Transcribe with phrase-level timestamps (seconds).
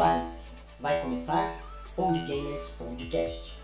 [0.00, 0.24] demais.
[0.80, 1.60] Vai começar
[1.96, 3.60] Old Gamers Podcast.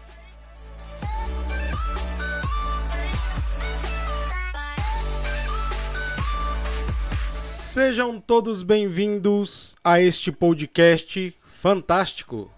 [7.31, 12.51] Sejam todos bem-vindos a este podcast fantástico.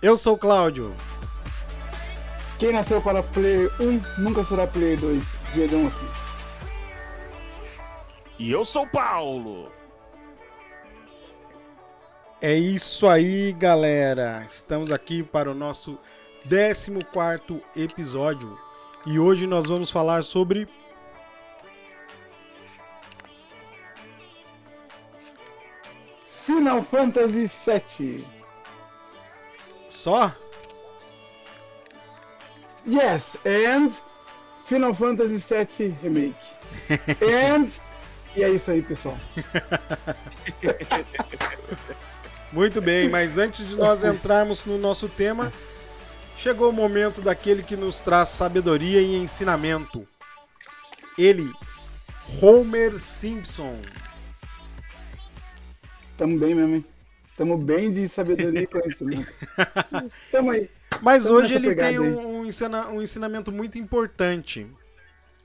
[0.00, 0.94] Eu sou o Cláudio.
[2.58, 5.22] Quem nasceu para Player 1 nunca será Player 2.
[5.52, 6.06] Diegão aqui.
[8.38, 9.79] E eu sou o Paulo.
[12.42, 14.46] É isso aí, galera.
[14.48, 15.98] Estamos aqui para o nosso
[16.48, 18.58] 14 episódio
[19.06, 20.66] e hoje nós vamos falar sobre
[26.46, 28.26] Final Fantasy VII.
[29.86, 30.34] só?
[32.86, 33.90] Yes, and
[34.64, 36.40] Final Fantasy VII Remake.
[37.20, 37.68] and.
[38.34, 39.18] E é isso aí, pessoal.
[42.52, 45.52] Muito bem, mas antes de nós entrarmos no nosso tema,
[46.36, 50.06] chegou o momento daquele que nos traz sabedoria e ensinamento.
[51.16, 51.48] Ele,
[52.42, 53.78] Homer Simpson.
[56.16, 56.84] Tamo bem mesmo, hein?
[57.36, 59.32] Tamo bem de sabedoria e conhecimento.
[60.30, 60.68] Tamo aí.
[61.00, 64.66] Mas Tamo hoje ele tem um, ensina- um ensinamento muito importante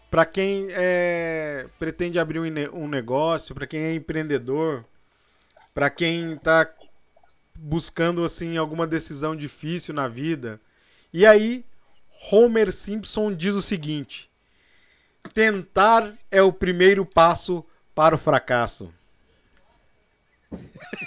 [0.09, 4.83] para quem é, pretende abrir um, um negócio, para quem é empreendedor,
[5.73, 6.69] para quem está
[7.57, 10.59] buscando assim alguma decisão difícil na vida.
[11.13, 11.65] E aí,
[12.31, 14.29] Homer Simpson diz o seguinte:
[15.33, 18.93] tentar é o primeiro passo para o fracasso.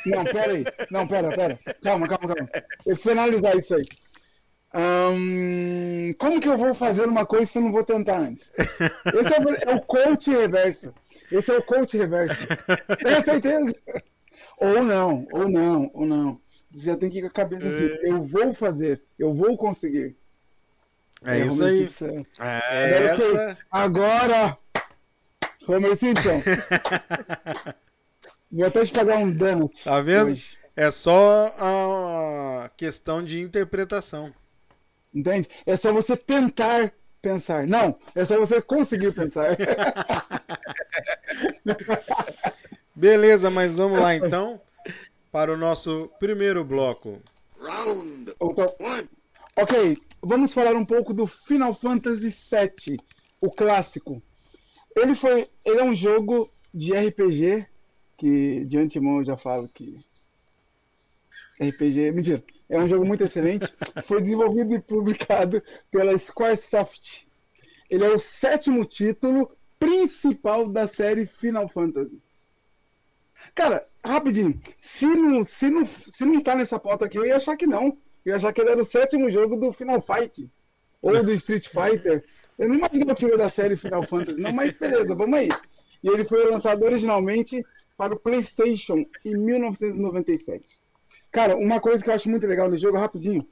[0.06, 0.64] Não, pera aí.
[0.90, 1.58] Não, pera, pera.
[1.82, 2.50] Calma, calma, calma.
[2.84, 3.84] Eu preciso analisar isso aí.
[6.18, 8.50] Como que eu vou fazer uma coisa se eu não vou tentar antes?
[8.58, 10.92] Esse é, o- é o coach reverso.
[11.30, 12.36] Esse é o coach reverso.
[13.02, 13.74] Tenha certeza.
[14.58, 16.40] Ou não, ou não, ou não.
[16.72, 17.88] Você já tem que ir com a cabeça assim.
[18.02, 20.16] Eu vou fazer, eu vou conseguir.
[21.24, 21.80] É, isso Homer aí.
[21.80, 22.26] Simpson.
[22.38, 23.56] É Agora, ok.
[23.70, 24.58] Agora,
[25.66, 26.42] Homer Simpson.
[28.50, 29.84] Vou até te pagar um donut.
[29.84, 30.30] Tá vendo?
[30.30, 30.56] hoje.
[30.74, 34.32] É só a questão de interpretação.
[35.14, 35.48] Entende?
[35.66, 37.66] É só você tentar pensar.
[37.66, 39.56] Não, é só você conseguir pensar.
[42.98, 44.60] Beleza, mas vamos lá então
[45.30, 47.22] para o nosso primeiro bloco.
[48.42, 48.74] Então,
[49.56, 52.98] ok, vamos falar um pouco do Final Fantasy VII,
[53.40, 54.20] o clássico.
[54.96, 57.68] Ele foi, ele é um jogo de RPG
[58.16, 60.04] que de antemão eu já falo que
[61.60, 63.72] RPG, mentira, é um jogo muito excelente.
[64.06, 67.28] Foi desenvolvido e publicado pela Squaresoft.
[67.88, 72.20] Ele é o sétimo título principal da série Final Fantasy.
[73.58, 77.56] Cara, rapidinho, se não, se não, se não tá nessa pauta aqui, eu ia achar
[77.56, 77.86] que não.
[78.24, 80.48] Eu ia achar que ele era o sétimo jogo do Final Fight.
[81.02, 82.24] Ou do Street Fighter.
[82.56, 85.48] Eu não imaginava que era da série Final Fantasy, não, mas beleza, vamos aí.
[86.04, 90.80] E ele foi lançado originalmente para o PlayStation em 1997.
[91.32, 93.44] Cara, uma coisa que eu acho muito legal no jogo, rapidinho,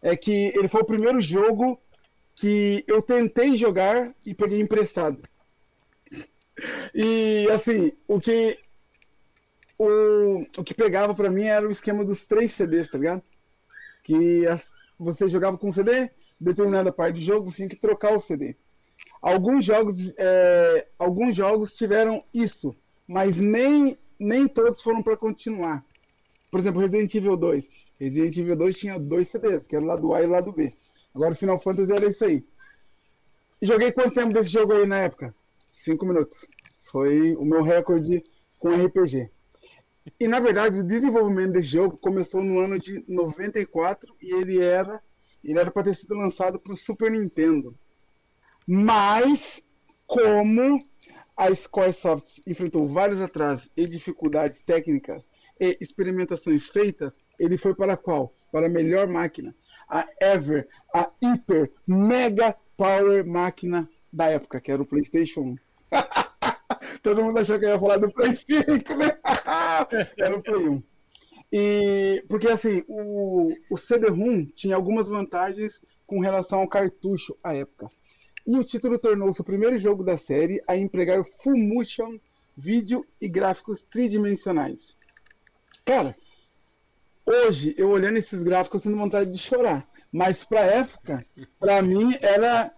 [0.00, 1.76] é que ele foi o primeiro jogo
[2.36, 5.20] que eu tentei jogar e peguei emprestado.
[6.94, 8.56] E assim, o que
[9.78, 13.22] o, o que pegava pra mim era o esquema dos três CDs, tá ligado?
[14.04, 18.20] Que as- você jogava com CD, determinada parte do jogo, você tinha que trocar o
[18.20, 18.56] CD.
[19.22, 22.76] Alguns jogos, é, alguns jogos tiveram isso,
[23.08, 25.84] mas nem, nem todos foram pra continuar.
[26.50, 27.70] Por exemplo, Resident Evil 2.
[28.00, 30.74] Resident Evil 2 tinha dois CDs, que era o lado A e o lado B.
[31.14, 32.44] Agora Final Fantasy era isso aí.
[33.60, 35.34] Joguei quanto tempo desse jogo aí na época?
[35.70, 36.46] Cinco minutos.
[36.90, 38.22] Foi o meu recorde
[38.58, 39.30] com RPG.
[40.18, 45.00] E na verdade, o desenvolvimento desse jogo começou no ano de 94 e ele era
[45.42, 47.74] ele era para ter sido lançado para o Super Nintendo.
[48.66, 49.62] Mas
[50.06, 50.84] como
[51.36, 55.28] a Squaresoft enfrentou vários atrasos e dificuldades técnicas
[55.60, 58.34] e experimentações feitas, ele foi para qual?
[58.50, 59.54] Para a melhor máquina,
[59.88, 65.56] a Ever, a Hyper Mega Power máquina da época, que era o PlayStation 1.
[67.02, 69.16] Todo mundo achou que eu ia falar do Play 5, né?
[70.18, 70.82] Era o Play 1.
[71.52, 77.90] E porque assim, o, o CD-ROM tinha algumas vantagens com relação ao cartucho à época.
[78.46, 82.18] E o título tornou-se o primeiro jogo da série a empregar full motion,
[82.56, 84.96] vídeo e gráficos tridimensionais.
[85.84, 86.16] Cara,
[87.26, 89.86] hoje eu olhando esses gráficos eu sinto vontade de chorar.
[90.10, 91.26] Mas pra época,
[91.60, 92.72] pra mim era.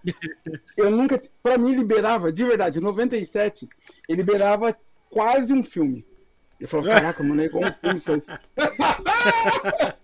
[0.76, 1.23] Eu nunca.
[1.41, 3.69] Pra mim liberava, de verdade, em 97,
[4.08, 4.76] ele liberava
[5.08, 6.05] quase um filme.
[6.60, 8.22] Eu falo, caraca, mano, é igual um filme isso aí.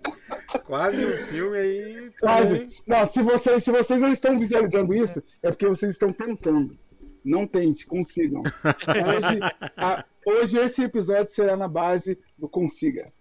[0.64, 2.10] Quase um filme aí.
[2.18, 2.68] Quase.
[2.86, 6.76] Não, se vocês, se vocês não estão visualizando isso, é porque vocês estão tentando.
[7.24, 8.40] Não tente, consigam.
[8.40, 9.40] Hoje,
[9.76, 13.12] a- hoje esse episódio será na base do consiga.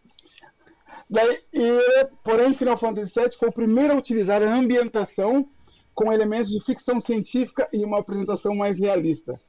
[1.10, 5.48] Daí, e, porém, Final Fantasy VII foi o primeiro a utilizar a ambientação
[5.94, 9.40] com elementos de ficção científica e uma apresentação mais realista.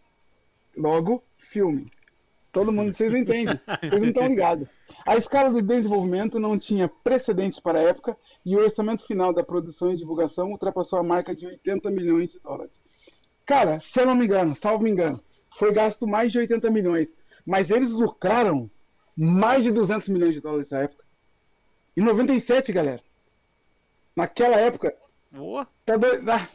[0.76, 1.90] Logo, filme.
[2.56, 4.66] Todo mundo, vocês não entendem, vocês não estão ligados.
[5.04, 8.16] A escala de desenvolvimento não tinha precedentes para a época
[8.46, 12.38] e o orçamento final da produção e divulgação ultrapassou a marca de 80 milhões de
[12.38, 12.80] dólares.
[13.44, 17.12] Cara, se eu não me engano, salvo me engano, foi gasto mais de 80 milhões,
[17.44, 18.70] mas eles lucraram
[19.14, 21.04] mais de 200 milhões de dólares na época.
[21.94, 23.02] Em 97, galera.
[24.16, 24.96] Naquela época,
[25.30, 25.68] Boa.
[25.84, 26.26] Tá doido.
[26.30, 26.48] Ah,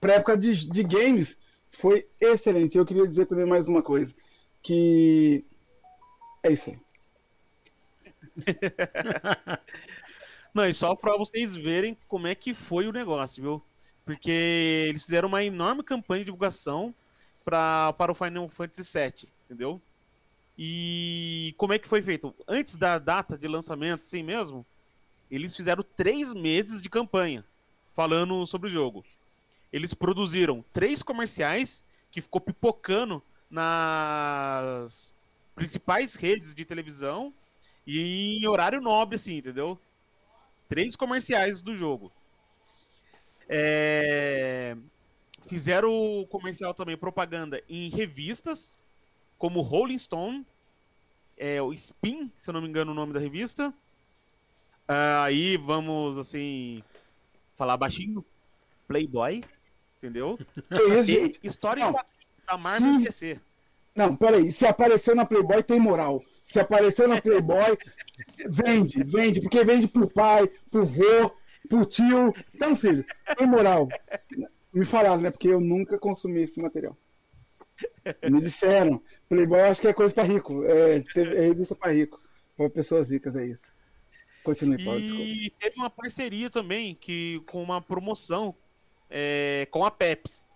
[0.00, 1.36] pra época de, de games,
[1.72, 2.78] foi excelente.
[2.78, 4.14] Eu queria dizer também mais uma coisa.
[4.64, 5.44] Que.
[6.42, 6.78] É isso aí.
[10.54, 13.62] Não, e só pra vocês verem como é que foi o negócio, viu?
[14.04, 16.94] Porque eles fizeram uma enorme campanha de divulgação
[17.44, 19.80] pra, para o Final Fantasy VII, entendeu?
[20.56, 22.34] E como é que foi feito?
[22.46, 24.64] Antes da data de lançamento, assim mesmo,
[25.30, 27.44] eles fizeram três meses de campanha
[27.92, 29.04] falando sobre o jogo.
[29.72, 33.22] Eles produziram três comerciais que ficou pipocando
[33.54, 35.14] nas
[35.54, 37.32] principais redes de televisão
[37.86, 39.78] e em horário nobre, assim, entendeu?
[40.68, 42.10] Três comerciais do jogo.
[43.48, 44.76] É,
[45.46, 48.78] Fizeram o comercial também, propaganda em revistas,
[49.36, 50.46] como Rolling Stone,
[51.36, 53.72] é, o Spin, se eu não me engano o nome da revista.
[54.88, 56.82] Ah, aí vamos, assim,
[57.56, 58.24] falar baixinho.
[58.88, 59.42] Playboy,
[59.98, 60.38] entendeu?
[61.06, 61.92] Isso, E história em
[62.46, 63.00] da Marvel Sim.
[63.00, 63.40] e DC.
[63.94, 64.50] Não, peraí.
[64.52, 66.22] Se apareceu na Playboy, tem moral.
[66.44, 67.78] Se apareceu na Playboy,
[68.48, 69.40] vende, vende.
[69.40, 71.30] Porque vende pro pai, pro vô,
[71.68, 72.34] pro tio.
[72.54, 73.04] Então, filho,
[73.36, 73.88] tem moral.
[74.72, 75.30] Me falaram, né?
[75.30, 76.96] Porque eu nunca consumi esse material.
[78.28, 79.00] Me disseram.
[79.28, 80.64] Playboy acho que é coisa pra rico.
[80.64, 82.20] É, é revista pra rico.
[82.56, 83.76] Pra pessoas ricas, é isso.
[84.42, 85.24] Continue, Paulo, desculpa.
[85.24, 88.54] E teve uma parceria também que, com uma promoção
[89.08, 90.46] é, com a Pepsi.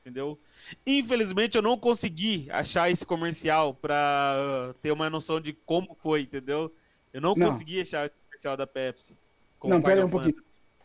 [0.00, 0.38] Entendeu?
[0.86, 6.72] Infelizmente eu não consegui achar esse comercial pra ter uma noção de como foi, entendeu?
[7.12, 7.48] Eu não, Não.
[7.48, 9.16] consegui achar esse comercial da Pepsi.
[9.62, 10.34] Não, pera um pouquinho.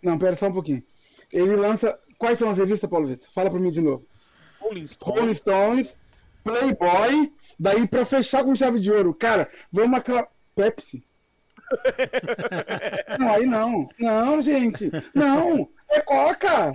[0.01, 0.83] Não, pera só um pouquinho.
[1.31, 1.97] Ele lança.
[2.17, 3.29] Quais são as revistas, Paulo Vitor?
[3.33, 4.05] Fala pra mim de novo.
[4.59, 5.19] Rolling Stone.
[5.19, 5.97] Rolling Stones,
[6.43, 9.13] Playboy, daí pra fechar com chave de ouro.
[9.13, 10.27] Cara, vamos naquela.
[10.55, 11.03] Pepsi.
[13.19, 13.89] Não, aí não.
[13.99, 14.89] Não, gente.
[15.13, 15.69] Não.
[15.89, 16.73] É Coca.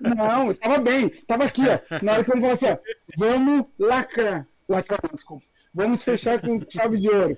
[0.00, 1.08] Não, tava bem.
[1.26, 2.00] Tava aqui, ó.
[2.02, 2.78] Na hora que eu falei assim, ó.
[3.18, 4.46] Vamos lacrar.
[4.68, 5.44] Lacrar, desculpa.
[5.74, 7.36] Vamos fechar com chave de ouro.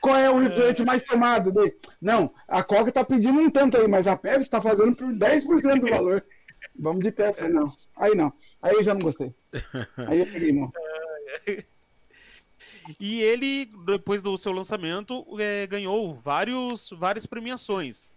[0.00, 1.52] Qual é o refrigerante mais tomado?
[1.52, 5.12] Daí, Não, a Coca tá pedindo um tanto aí, mas a Pepsi tá fazendo por
[5.12, 6.24] 10% do valor.
[6.78, 7.72] Vamos de Pepsi, não.
[7.96, 8.32] Aí não.
[8.62, 9.34] Aí eu já não gostei.
[10.06, 10.70] Aí eu peguei, não.
[12.98, 18.08] E ele, depois do seu lançamento, é, ganhou vários, várias premiações.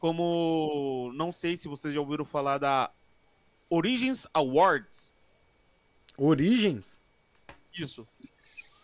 [0.00, 2.90] Como, não sei se vocês já ouviram falar da
[3.68, 5.14] Origins Awards.
[6.16, 6.98] Origens?
[7.72, 8.08] Isso.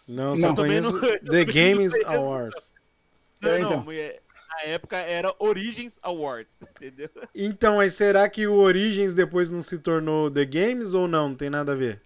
[0.06, 1.00] Não, Não, só conheço não-
[1.32, 1.92] The Games.
[2.04, 2.70] Awards.
[3.40, 3.92] Não, É, não, então.
[3.92, 7.10] é- na época era Origins Awards, entendeu?
[7.34, 11.30] Então, mas será que o Origens depois não se tornou The Games ou não?
[11.30, 12.00] Não tem nada a ver.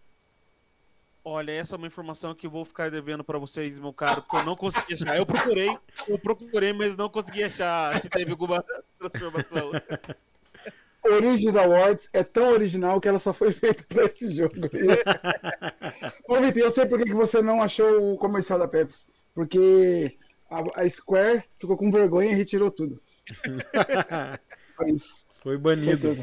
[1.23, 4.37] Olha, essa é uma informação que eu vou ficar devendo pra vocês, meu caro, porque
[4.39, 5.17] eu não consegui achar.
[5.19, 8.65] Eu procurei, eu procurei, mas não consegui achar se teve alguma
[9.09, 9.71] transformação.
[11.03, 14.55] Origins Awards é tão original que ela só foi feita pra esse jogo.
[16.29, 19.07] Ô, Vitor, eu sei por que você não achou o comercial da Pepsi.
[19.35, 20.17] Porque
[20.51, 23.01] a, a Square ficou com vergonha e retirou tudo.
[24.77, 25.17] Foi isso.
[25.43, 26.15] Foi banido.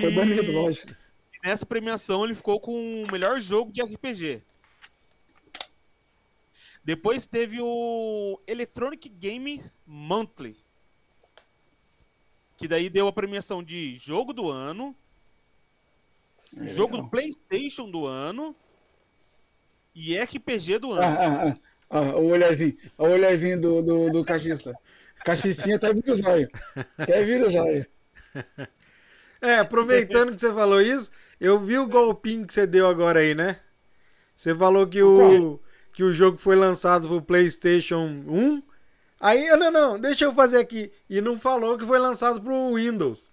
[0.00, 0.92] Foi banido, E lógico.
[1.44, 4.42] nessa premiação ele ficou com o melhor jogo de RPG.
[6.84, 10.61] Depois teve o Electronic Game Monthly.
[12.62, 14.94] Que daí deu a premiação de jogo do ano,
[16.60, 17.08] jogo do.
[17.08, 18.54] PlayStation do ano
[19.92, 21.02] e RPG do ano.
[21.02, 21.54] Ah, ah, ah.
[21.90, 22.76] Ah, o olharzinho.
[22.96, 24.72] O olharzinho do, do, do cachista.
[25.24, 26.48] Cachistinha até vira o zóio.
[26.96, 27.86] Até vira o zóio.
[29.44, 33.34] É, aproveitando que você falou isso, eu vi o golpinho que você deu agora aí,
[33.34, 33.58] né?
[34.36, 35.58] Você falou que o,
[35.92, 38.62] que o jogo foi lançado pro PlayStation 1.
[39.22, 40.90] Aí, não, não, deixa eu fazer aqui.
[41.08, 43.32] E não falou que foi lançado pro Windows.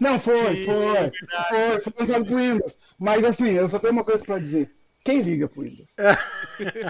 [0.00, 0.96] Não, foi, Sim, foi.
[0.96, 1.12] é
[1.50, 2.78] Foi, foi lançado pro Windows.
[2.98, 4.70] Mas assim, eu só tenho uma coisa pra dizer.
[5.04, 5.88] Quem liga pro Windows?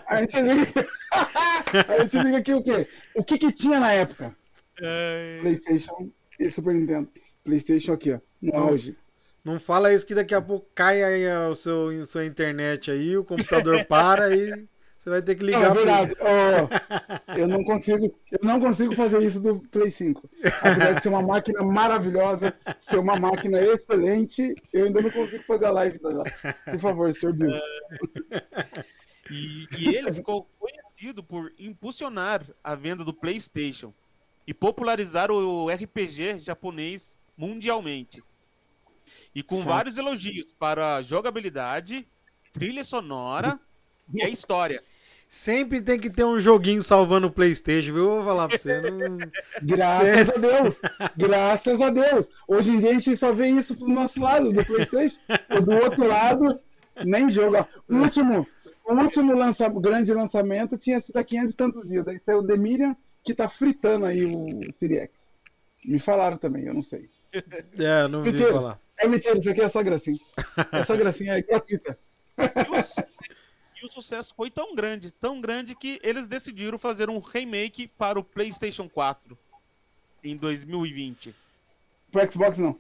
[0.07, 0.87] a gente liga.
[1.89, 2.89] a gente liga aqui o quê?
[3.17, 4.37] O que que tinha na época?
[4.81, 7.09] É, PlayStation e Super Nintendo.
[7.43, 8.69] PlayStation aqui, ó, no Não.
[8.69, 8.97] auge.
[9.45, 12.89] Não fala isso que daqui a pouco cai aí a o seu, a sua internet
[12.89, 14.65] aí, o computador para e
[15.03, 16.15] você vai ter que Não, é ligar pro- verdade.
[16.21, 20.31] Ó, eu não consigo, eu não consigo fazer isso do Play 5.
[20.61, 25.65] Apesar de ser uma máquina maravilhosa, ser uma máquina excelente, eu ainda não consigo fazer
[25.67, 26.23] a live dela.
[26.71, 27.51] Por favor, senhor Bill.
[29.31, 33.95] E, e ele ficou conhecido por impulsionar a venda do PlayStation
[34.47, 38.23] e popularizar o RPG japonês mundialmente.
[39.35, 42.07] E com vários elogios para a jogabilidade,
[42.53, 43.59] trilha sonora
[44.13, 44.83] e a história.
[45.35, 48.05] Sempre tem que ter um joguinho salvando o Playstation, viu?
[48.05, 48.83] Eu vou falar pra você.
[48.83, 49.17] Não...
[49.65, 50.33] Graças Sério?
[50.37, 50.81] a Deus.
[51.17, 52.31] Graças a Deus.
[52.47, 55.19] Hoje em dia a gente só vê isso pro nosso lado, do PlayStation.
[55.49, 56.61] Ou do outro lado,
[57.03, 57.57] nem jogo.
[57.57, 58.47] Ó, O último,
[58.85, 62.05] o último lança, grande lançamento tinha sido há 500 e tantos dias.
[62.05, 65.31] Daí saiu o The Miriam, que tá fritando aí o Siri X.
[65.83, 67.09] Me falaram também, eu não sei.
[67.79, 68.53] É, não vi Mentira.
[68.53, 68.79] falar.
[68.99, 70.19] É mentira, isso aqui é só gracinha.
[70.73, 71.97] É só gracinha, é gratuita.
[73.83, 77.19] E o, su- o sucesso foi tão grande, tão grande que eles decidiram fazer um
[77.19, 79.37] remake para o PlayStation 4
[80.23, 81.35] em 2020.
[82.11, 82.79] Pro Xbox não.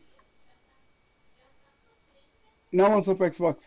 [2.73, 3.65] Não lançou pro Xbox.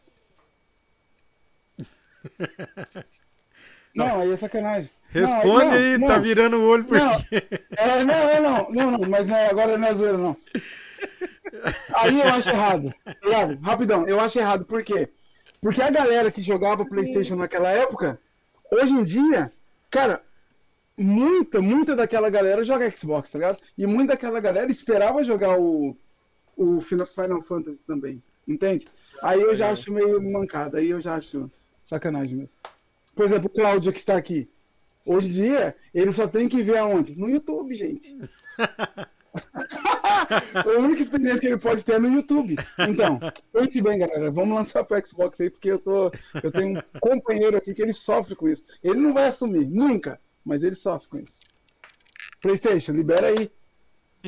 [3.94, 4.90] Não, aí é sacanagem.
[5.10, 7.22] Responde não, aí, não, tá virando o olho por Não.
[7.24, 7.48] quê?
[7.78, 10.36] É, não, não, não, não, não, mas não, agora não é zoeira, não.
[11.96, 12.94] Aí eu acho errado.
[13.06, 13.60] tá ligado?
[13.62, 14.94] Rapidão, eu acho errado, por quê?
[15.08, 15.25] Porque
[15.82, 18.20] a galera que jogava Playstation naquela época,
[18.72, 19.52] hoje em dia,
[19.90, 20.22] cara,
[20.98, 23.62] muita, muita daquela galera joga Xbox, tá ligado?
[23.78, 25.96] E muita daquela galera esperava jogar o,
[26.56, 28.88] o Final Final Fantasy também, entende?
[29.22, 31.50] Aí eu já acho meio mancada, aí eu já acho
[31.84, 32.58] sacanagem mesmo.
[33.16, 34.50] Por exemplo, o Cláudio que está aqui.
[35.06, 37.16] Hoje em dia, ele só tem que ver aonde?
[37.16, 38.18] No YouTube, gente.
[40.54, 42.56] a única experiência que ele pode ter é no YouTube.
[42.90, 43.20] Então,
[43.54, 44.32] pense bem, galera.
[44.32, 46.12] Vamos lançar pro Xbox aí, porque eu, tô,
[46.44, 48.66] eu tenho um companheiro aqui que ele sofre com isso.
[48.84, 51.40] Ele não vai assumir, nunca, mas ele sofre com isso.
[52.42, 53.52] PlayStation, libera aí.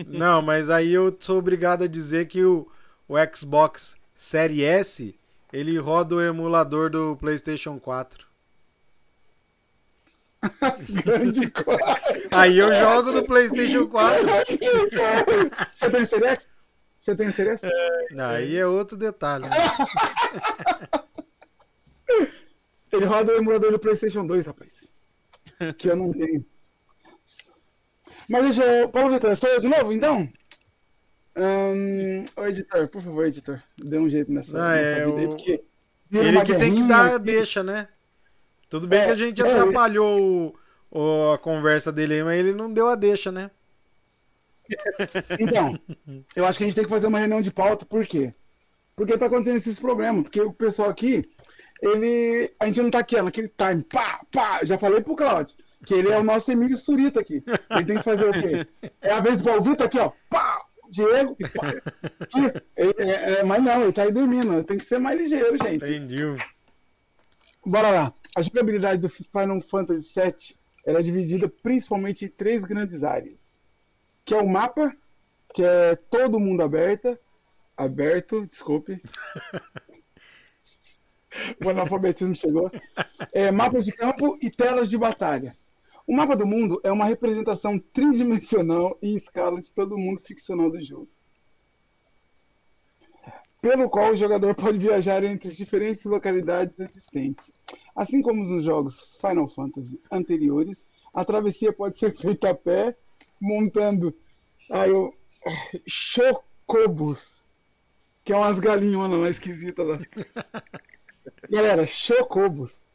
[0.07, 2.67] Não, mas aí eu sou obrigado a dizer que o,
[3.07, 5.15] o Xbox Series S,
[5.51, 8.27] ele roda o emulador do PlayStation 4.
[11.03, 11.99] Grande coisa.
[12.31, 14.25] Aí eu jogo no PlayStation 4.
[15.75, 16.47] Você tem Series?
[17.01, 17.61] Você tem Series?
[18.17, 19.47] Aí é outro detalhe.
[19.49, 19.55] né?
[22.91, 24.71] Ele roda o emulador do PlayStation 2, rapaz.
[25.77, 26.45] Que eu não tenho.
[28.29, 28.89] Mas deixa eu.
[28.89, 30.27] Paulo Vitor, sou eu de novo, então?
[31.35, 33.61] Ahn, ô, editor, por favor, editor.
[33.77, 35.63] Dê um jeito nessa, Ah, nessa é, vida aí, o- porque.
[36.11, 37.87] Ele que tem que dar deixa, né?
[38.69, 40.55] Tudo bem É, que a gente é, atrapalhou o-
[40.91, 43.49] o- a conversa dele aí, mas ele não deu a deixa, né?
[45.39, 45.79] Então,
[46.35, 48.33] eu acho que a gente tem que fazer uma reunião de pauta, por quê?
[48.95, 51.29] Porque tá acontecendo esses problemas, porque o pessoal aqui,
[51.81, 52.51] ele.
[52.59, 55.55] A gente não tá aqui, ó, naquele time, pá, pá, já falei pro Claudio,
[55.85, 57.43] que ele é o nosso Emílio Surita aqui.
[57.69, 58.67] Ele tem que fazer o quê?
[59.01, 61.73] É a vez do Paulo Vitor aqui, ó, pá, Diego, pá.
[62.75, 65.75] Ele- é- é, mas não, ele tá aí dormindo, tem que ser mais ligeiro, gente.
[65.85, 66.23] Entendi.
[67.65, 68.13] Bora lá.
[68.37, 73.59] A jogabilidade do Final Fantasy VII era dividida principalmente em três grandes áreas.
[74.23, 74.95] Que é o mapa,
[75.55, 77.19] que é todo mundo aberta,
[77.75, 79.01] aberto, desculpe.
[81.65, 82.69] o analfabetismo chegou.
[83.33, 85.57] É, mapas de campo e telas de batalha.
[86.05, 90.79] O mapa do mundo é uma representação tridimensional em escala de todo mundo ficcional do
[90.79, 91.09] jogo.
[93.59, 97.51] Pelo qual o jogador pode viajar entre as diferentes localidades existentes.
[97.97, 102.95] Assim como nos jogos Final Fantasy anteriores, a travessia pode ser feita a pé,
[103.41, 104.15] montando
[104.69, 105.11] aí, o
[105.87, 107.43] chocobos,
[108.23, 109.99] que é umas galinhas lá esquisitas lá.
[111.49, 112.85] Galera, chocobos.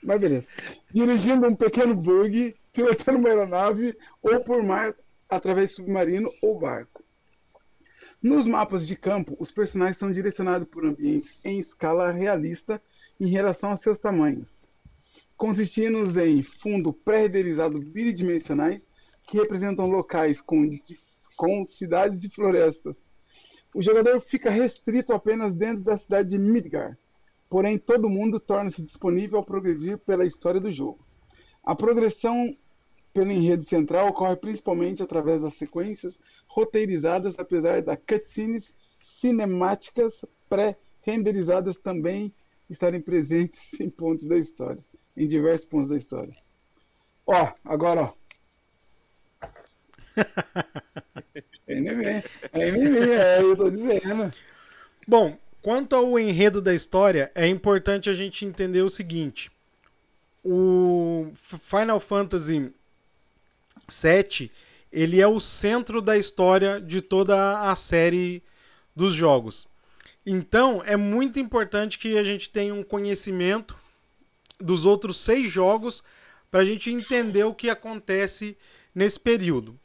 [0.00, 0.46] Mas beleza.
[0.92, 4.94] Dirigindo um pequeno bug, pilotando uma aeronave, ou por mar,
[5.28, 7.02] através de submarino ou barco.
[8.22, 12.80] Nos mapas de campo, os personagens são direcionados por ambientes em escala realista
[13.18, 14.66] em relação a seus tamanhos,
[15.36, 18.88] consistindo em fundo pré-renderizado bidimensionais
[19.26, 20.78] que representam locais com,
[21.36, 22.94] com cidades e florestas.
[23.74, 26.96] O jogador fica restrito apenas dentro da cidade de Midgar,
[27.48, 31.04] porém todo mundo torna-se disponível ao progredir pela história do jogo.
[31.64, 32.56] A progressão
[33.12, 42.32] pelo enredo central ocorre principalmente através das sequências roteirizadas, apesar das cutscenes cinemáticas pré-renderizadas também
[42.68, 44.82] estarem presentes em pontos da história,
[45.16, 46.36] em diversos pontos da história.
[47.26, 48.14] Ó, agora, ó.
[51.66, 51.74] É
[52.52, 54.32] é inimigo, é, eu tô dizendo.
[55.06, 59.50] Bom, quanto ao enredo da história, é importante a gente entender o seguinte:
[60.44, 62.72] o Final Fantasy
[63.88, 64.50] VII
[64.92, 68.42] ele é o centro da história de toda a série
[68.94, 69.68] dos jogos.
[70.28, 73.76] Então, é muito importante que a gente tenha um conhecimento
[74.58, 76.02] dos outros seis jogos
[76.50, 78.58] para a gente entender o que acontece
[78.92, 79.78] nesse período.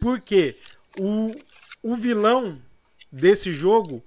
[0.00, 0.56] Porque
[0.98, 1.32] o,
[1.80, 2.60] o vilão
[3.10, 4.02] desse jogo,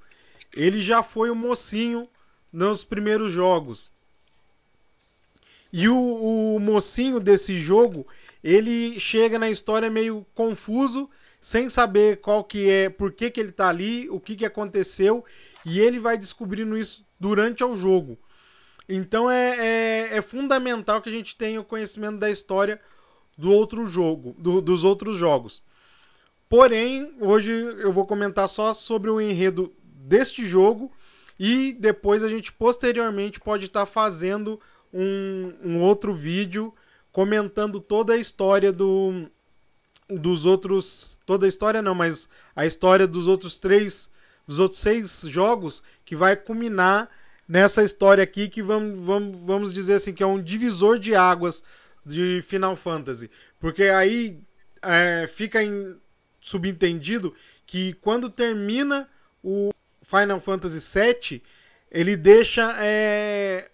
[0.53, 2.10] ele já foi o mocinho
[2.51, 3.93] nos primeiros jogos.
[5.71, 8.05] E o, o mocinho desse jogo,
[8.43, 11.10] ele chega na história meio confuso,
[11.41, 15.25] sem saber qual que é, por que, que ele tá ali, o que, que aconteceu,
[15.65, 18.17] e ele vai descobrindo isso durante o jogo.
[18.88, 22.79] Então é, é, é fundamental que a gente tenha o conhecimento da história
[23.36, 25.63] do outro jogo, do, dos outros jogos.
[26.48, 30.91] Porém, hoje eu vou comentar só sobre o enredo deste jogo
[31.39, 34.60] e depois a gente posteriormente pode estar fazendo
[34.93, 36.71] um, um outro vídeo
[37.12, 39.27] comentando toda a história do,
[40.18, 41.20] dos outros.
[41.25, 44.10] Toda a história não, mas a história dos outros três.
[44.48, 47.10] Dos outros seis jogos que vai culminar
[47.48, 51.63] nessa história aqui que vamos, vamos, vamos dizer assim que é um divisor de águas
[52.06, 53.30] de Final Fantasy.
[53.60, 54.39] Porque aí
[54.82, 55.96] é, fica em,
[56.39, 57.34] subentendido
[57.65, 59.08] que quando termina
[59.44, 61.41] o Final Fantasy VII,
[61.89, 63.70] ele deixa é,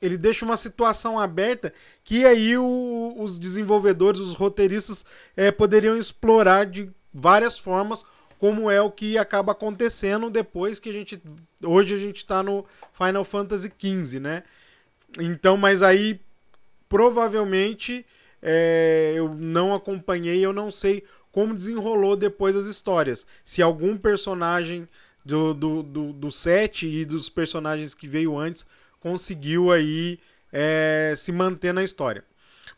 [0.00, 1.72] ele deixa uma situação aberta
[2.04, 5.04] que aí o, os desenvolvedores, os roteiristas
[5.36, 8.04] é, poderiam explorar de várias formas,
[8.38, 11.20] como é o que acaba acontecendo depois que a gente.
[11.64, 14.44] Hoje a gente está no Final Fantasy XV, né?
[15.18, 16.20] Então, mas aí
[16.88, 18.06] provavelmente
[18.40, 23.26] é, eu não acompanhei, eu não sei como desenrolou depois as histórias.
[23.44, 24.88] Se algum personagem
[25.24, 28.66] do, do, do, do set e dos personagens que veio antes
[29.00, 30.18] conseguiu aí
[30.52, 32.24] é, se manter na história.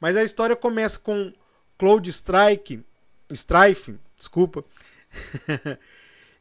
[0.01, 1.33] Mas a história começa com
[1.79, 2.85] Cloud Strike,
[3.31, 4.65] Strife, desculpa.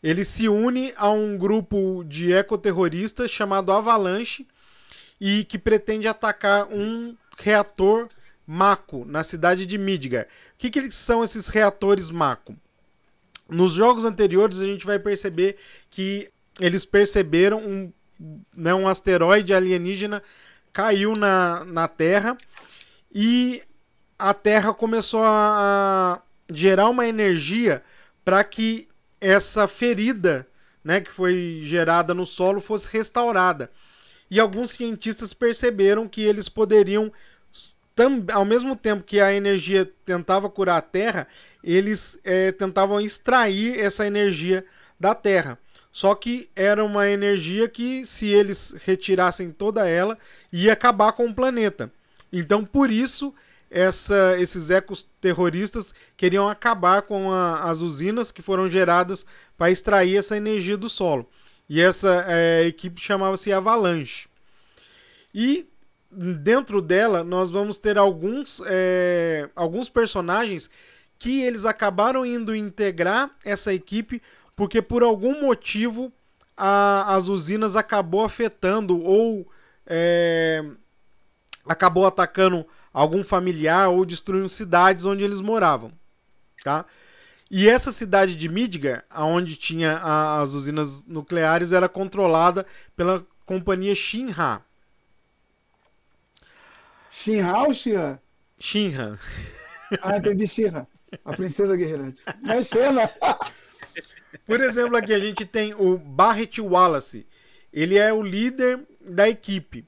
[0.02, 4.48] Ele se une a um grupo de ecoterroristas chamado Avalanche
[5.20, 8.08] e que pretende atacar um reator
[8.48, 10.26] Mako na cidade de Midgar.
[10.26, 12.56] O que, que são esses reatores Mako?
[13.48, 15.58] Nos jogos anteriores a gente vai perceber
[15.90, 17.92] que eles perceberam um
[18.56, 20.22] né, um asteroide alienígena
[20.74, 22.38] caiu na, na Terra
[23.14, 23.62] e
[24.18, 26.22] a Terra começou a, a
[26.54, 27.84] gerar uma energia
[28.24, 28.88] para que
[29.22, 30.46] essa ferida
[30.84, 33.72] né, que foi gerada no solo fosse restaurada.
[34.30, 37.12] E alguns cientistas perceberam que eles poderiam,
[38.32, 41.28] ao mesmo tempo que a energia tentava curar a Terra,
[41.64, 44.66] eles é, tentavam extrair essa energia
[45.00, 45.58] da Terra.
[45.92, 50.18] Só que era uma energia que, se eles retirassem toda ela,
[50.52, 51.92] ia acabar com o planeta.
[52.32, 53.34] Então, por isso,
[53.70, 59.26] essa, esses ecos terroristas queriam acabar com a, as usinas que foram geradas
[59.58, 61.28] para extrair essa energia do solo.
[61.68, 64.28] E essa é, equipe chamava-se Avalanche.
[65.34, 65.68] E
[66.12, 70.70] dentro dela nós vamos ter alguns, é, alguns personagens
[71.20, 74.22] que eles acabaram indo integrar essa equipe
[74.60, 76.12] porque por algum motivo
[76.58, 79.50] a, as usinas acabou afetando ou
[79.88, 80.62] é,
[81.66, 85.94] acabou atacando algum familiar ou destruindo cidades onde eles moravam,
[86.62, 86.84] tá?
[87.50, 92.66] E essa cidade de Midgar, onde tinha a, as usinas nucleares, era controlada
[92.98, 94.62] pela companhia Shinra.
[97.10, 98.22] Shinra ou Shinra?
[98.60, 99.18] Shinra.
[100.02, 100.86] Ah, entendi Shinra.
[101.24, 102.14] A princesa guerreira.
[102.46, 103.10] Mas Shinra.
[104.50, 107.24] Por exemplo, aqui a gente tem o Barrett Wallace.
[107.72, 109.86] Ele é o líder da equipe.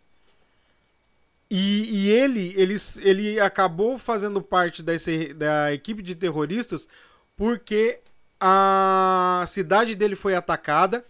[1.49, 6.87] E, e ele, ele, ele acabou fazendo parte desse, da equipe de terroristas
[7.35, 8.01] porque
[8.39, 11.03] a cidade dele foi atacada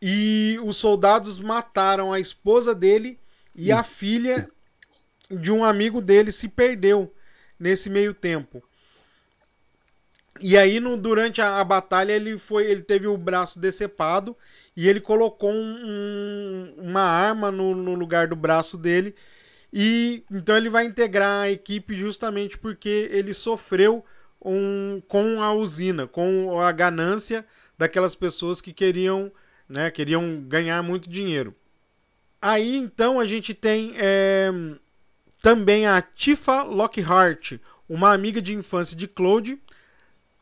[0.00, 3.20] e os soldados mataram a esposa dele
[3.54, 4.48] e a filha
[5.30, 7.14] de um amigo dele se perdeu
[7.60, 8.65] nesse meio tempo.
[10.40, 12.70] E aí, no, durante a, a, batalha, ele foi.
[12.70, 14.36] Ele teve o braço decepado
[14.76, 19.14] e ele colocou um, um, uma arma no, no, lugar do braço dele.
[19.72, 24.04] E então ele vai integrar a equipe justamente porque ele sofreu
[24.44, 27.44] um, com a usina, com a ganância
[27.76, 29.32] daquelas pessoas que queriam
[29.68, 29.90] né?
[29.90, 31.54] Queriam ganhar muito dinheiro.
[32.40, 34.50] Aí então a gente tem é,
[35.42, 37.54] também a Tifa Lockhart,
[37.88, 39.58] uma amiga de infância de Claude,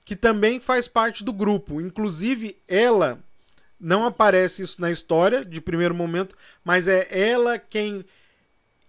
[0.04, 1.80] que também faz parte do grupo.
[1.80, 3.18] Inclusive, ela
[3.80, 8.04] não aparece isso na história de primeiro momento, mas é ela quem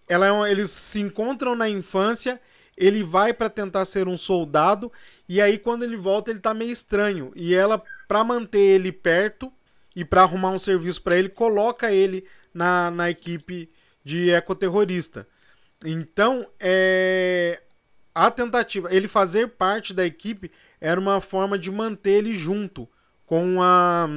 [0.08, 2.40] ela é uma, eles se encontram na infância,
[2.78, 4.92] ele vai para tentar ser um soldado
[5.28, 9.52] e aí quando ele volta ele tá meio estranho e ela para manter ele perto
[9.96, 13.70] e para arrumar um serviço para ele coloca ele na, na equipe
[14.04, 15.28] de ecoterrorista.
[15.84, 17.62] Então, é
[18.14, 20.50] a tentativa, ele fazer parte da equipe
[20.86, 22.88] era uma forma de manter ele junto
[23.26, 24.08] com a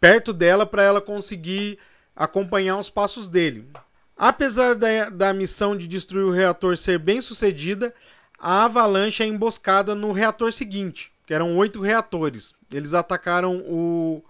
[0.00, 1.78] perto dela para ela conseguir
[2.14, 3.70] acompanhar os passos dele.
[4.16, 7.94] Apesar da, da missão de destruir o reator ser bem sucedida,
[8.36, 12.52] a avalanche é emboscada no reator seguinte, que eram oito reatores.
[12.72, 14.24] Eles atacaram o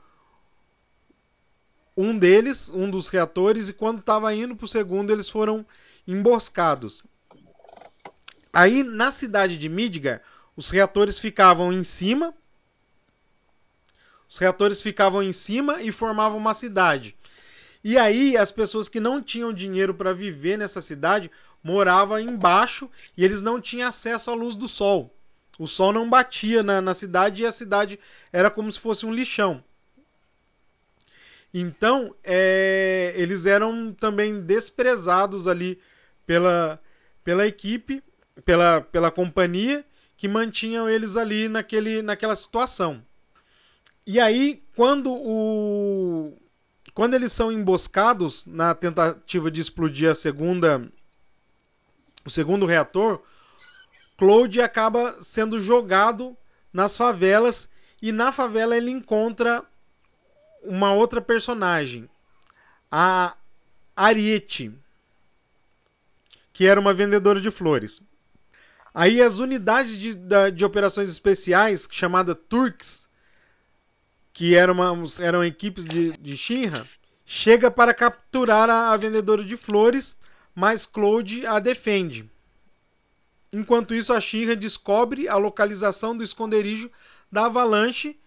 [1.96, 5.64] um deles, um dos reatores, e quando estava indo para o segundo, eles foram
[6.06, 7.02] emboscados.
[8.52, 10.20] Aí, na cidade de Midgar,
[10.56, 12.34] os reatores ficavam em cima.
[14.28, 17.14] Os reatores ficavam em cima e formavam uma cidade.
[17.84, 21.30] E aí as pessoas que não tinham dinheiro para viver nessa cidade
[21.62, 25.14] moravam embaixo e eles não tinham acesso à luz do sol.
[25.58, 27.98] O sol não batia na, na cidade e a cidade
[28.32, 29.62] era como se fosse um lixão.
[31.54, 35.80] Então, é, eles eram também desprezados ali
[36.26, 36.80] pela,
[37.24, 38.02] pela equipe
[38.44, 39.85] pela, pela companhia
[40.16, 43.04] que mantinham eles ali naquele, naquela situação.
[44.06, 46.36] E aí, quando o
[46.94, 50.90] quando eles são emboscados na tentativa de explodir a segunda
[52.24, 53.20] o segundo reator,
[54.16, 56.36] Claude acaba sendo jogado
[56.72, 59.64] nas favelas e na favela ele encontra
[60.62, 62.08] uma outra personagem,
[62.90, 63.36] a
[63.94, 64.72] Ariete,
[66.52, 68.02] que era uma vendedora de flores.
[68.98, 70.14] Aí as unidades de,
[70.54, 73.10] de operações especiais, chamada Turks,
[74.32, 76.86] que eram, uma, eram equipes de, de Shinra,
[77.26, 80.16] chega para capturar a, a vendedora de flores,
[80.54, 82.24] mas Claude a defende.
[83.52, 86.90] Enquanto isso, a Shinra descobre a localização do esconderijo
[87.30, 88.18] da Avalanche,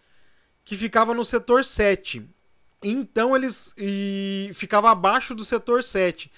[0.63, 2.29] que ficava no setor 7.
[2.84, 6.32] Então eles e ficava abaixo do setor 7.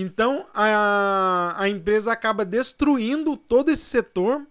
[0.00, 4.46] Então a, a empresa acaba destruindo todo esse setor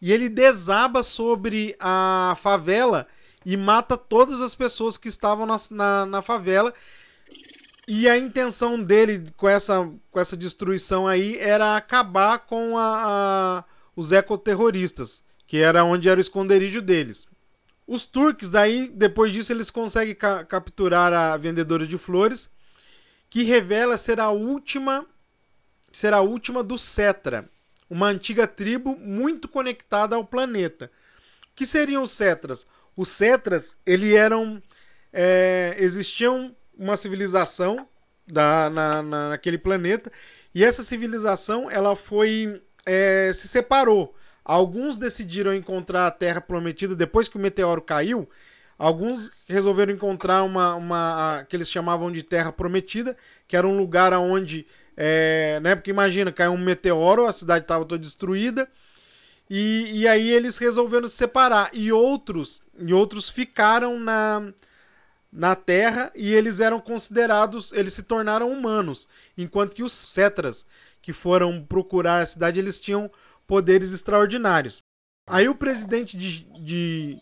[0.00, 3.08] e ele desaba sobre a favela
[3.44, 6.72] e mata todas as pessoas que estavam na, na, na favela.
[7.88, 13.64] E a intenção dele com essa, com essa destruição aí era acabar com a, a,
[13.96, 17.26] os ecoterroristas, que era onde era o esconderijo deles.
[17.84, 22.53] Os turques, daí, depois disso, eles conseguem ca capturar a vendedora de flores
[23.34, 25.04] que revela ser a última
[25.90, 27.50] ser a última do Cetra,
[27.90, 30.88] uma antiga tribo muito conectada ao planeta.
[31.50, 32.64] O que seriam os Cetras?
[32.96, 34.62] Os Cetras, ele eram
[35.12, 37.88] é, existiam uma civilização
[38.24, 40.12] da, na, na, naquele planeta
[40.54, 44.14] e essa civilização ela foi é, se separou.
[44.44, 48.28] Alguns decidiram encontrar a Terra Prometida depois que o meteoro caiu
[48.78, 54.12] Alguns resolveram encontrar uma, uma que eles chamavam de Terra Prometida, que era um lugar
[54.14, 58.68] onde, é, né, porque imagina, caiu um meteoro, a cidade estava toda destruída,
[59.48, 61.70] e, e aí eles resolveram se separar.
[61.72, 64.52] E outros, e outros ficaram na,
[65.32, 70.66] na Terra e eles eram considerados, eles se tornaram humanos, enquanto que os Cetras,
[71.02, 73.10] que foram procurar a cidade, eles tinham
[73.46, 74.82] poderes extraordinários.
[75.26, 77.18] Aí o presidente de, de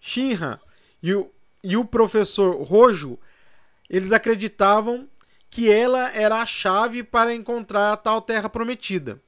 [0.00, 0.60] Shinra
[1.06, 1.30] e o,
[1.62, 3.16] e o professor Rojo,
[3.88, 5.08] eles acreditavam
[5.48, 9.22] que ela era a chave para encontrar a tal terra prometida.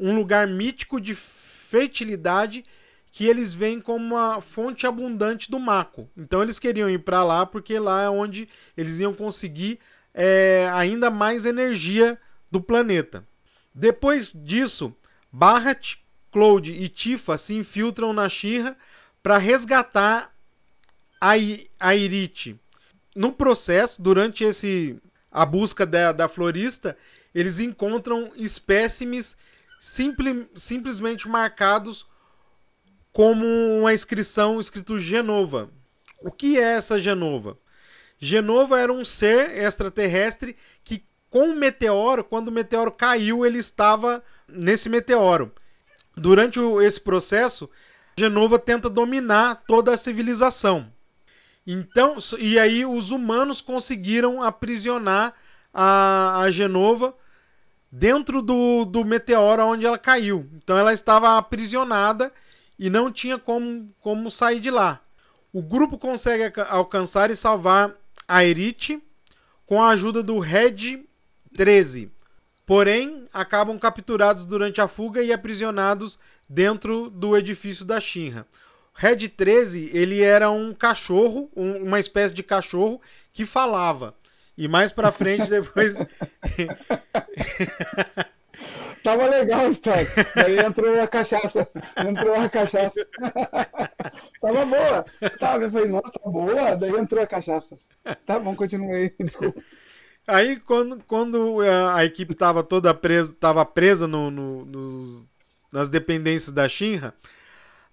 [0.00, 2.64] Um lugar mítico de fertilidade
[3.12, 6.10] que eles veem como uma fonte abundante do Mako.
[6.16, 9.78] Então eles queriam ir para lá porque lá é onde eles iam conseguir
[10.12, 12.18] é, ainda mais energia
[12.50, 13.24] do planeta.
[13.72, 14.92] Depois disso,
[15.30, 15.98] Barrat,
[16.32, 18.76] Claude e Tifa se infiltram na Shira
[19.22, 20.35] para resgatar
[21.20, 22.58] a Irite.
[23.14, 25.00] No processo, durante esse
[25.30, 26.96] a busca da, da florista,
[27.34, 29.36] eles encontram espécimes
[29.78, 32.06] simple, simplesmente marcados
[33.12, 33.44] como
[33.78, 35.70] uma inscrição escrito Genova.
[36.22, 37.58] O que é essa Genova?
[38.18, 44.24] Genova era um ser extraterrestre que, com o meteoro, quando o meteoro caiu, ele estava
[44.48, 45.52] nesse meteoro.
[46.16, 47.68] Durante esse processo,
[48.18, 50.90] Genova tenta dominar toda a civilização.
[51.66, 55.34] Então, e aí os humanos conseguiram aprisionar
[55.74, 57.14] a, a Genova
[57.90, 60.48] dentro do, do meteoro onde ela caiu.
[60.54, 62.32] Então ela estava aprisionada
[62.78, 65.00] e não tinha como, como sair de lá.
[65.52, 67.94] O grupo consegue alca- alcançar e salvar
[68.28, 69.02] a Erite
[69.64, 71.04] com a ajuda do Red
[71.54, 72.12] 13.
[72.64, 78.46] Porém, acabam capturados durante a fuga e aprisionados dentro do edifício da Shinra.
[78.96, 83.00] Red 13, ele era um cachorro, um- uma espécie de cachorro
[83.32, 84.14] que falava.
[84.56, 85.98] E mais pra frente, depois.
[89.04, 90.06] Tava legal a história.
[90.34, 91.68] Daí entrou a cachaça.
[91.96, 93.06] Entrou a cachaça.
[94.40, 95.04] Tava boa.
[95.38, 96.74] Tava, eu falei, nossa, tá boa.
[96.76, 97.78] Daí entrou a cachaça.
[98.24, 99.12] Tá bom, continua aí.
[99.20, 99.62] Desculpa.
[100.26, 105.26] Aí, quando, quando a, a equipe estava toda presa, tava presa no, no- nos-
[105.70, 107.14] nas dependências da Shinra,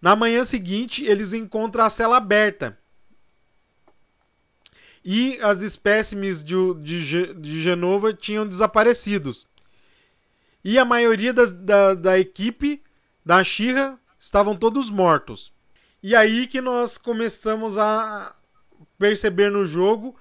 [0.03, 2.77] na manhã seguinte eles encontram a cela aberta.
[5.05, 9.47] E as espécimes de, de, de Genova tinham desaparecidos.
[10.61, 12.83] E a maioria das- da, da equipe
[13.25, 15.53] da Shinra estavam todos mortos.
[16.01, 18.35] E aí que nós começamos a
[18.97, 20.13] perceber no jogo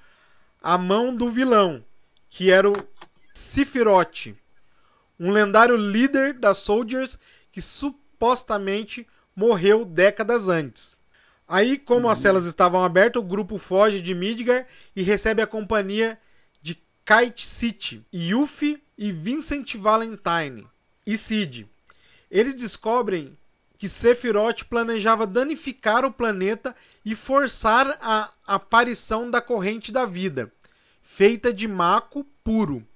[0.62, 1.84] a mão do vilão,
[2.30, 2.74] que era o
[3.34, 4.32] Sephiroth,
[5.18, 7.18] um lendário líder das Soldiers
[7.50, 10.96] que supostamente morreu décadas antes.
[11.46, 14.66] Aí, como as celas estavam abertas, o grupo foge de Midgar
[14.96, 16.18] e recebe a companhia
[16.62, 20.66] de Kite City, Yuffie e Vincent Valentine
[21.06, 21.68] e Cid.
[22.30, 23.36] Eles descobrem
[23.76, 30.52] que Sephiroth planejava danificar o planeta e forçar a aparição da corrente da vida,
[31.02, 32.86] feita de Mako puro,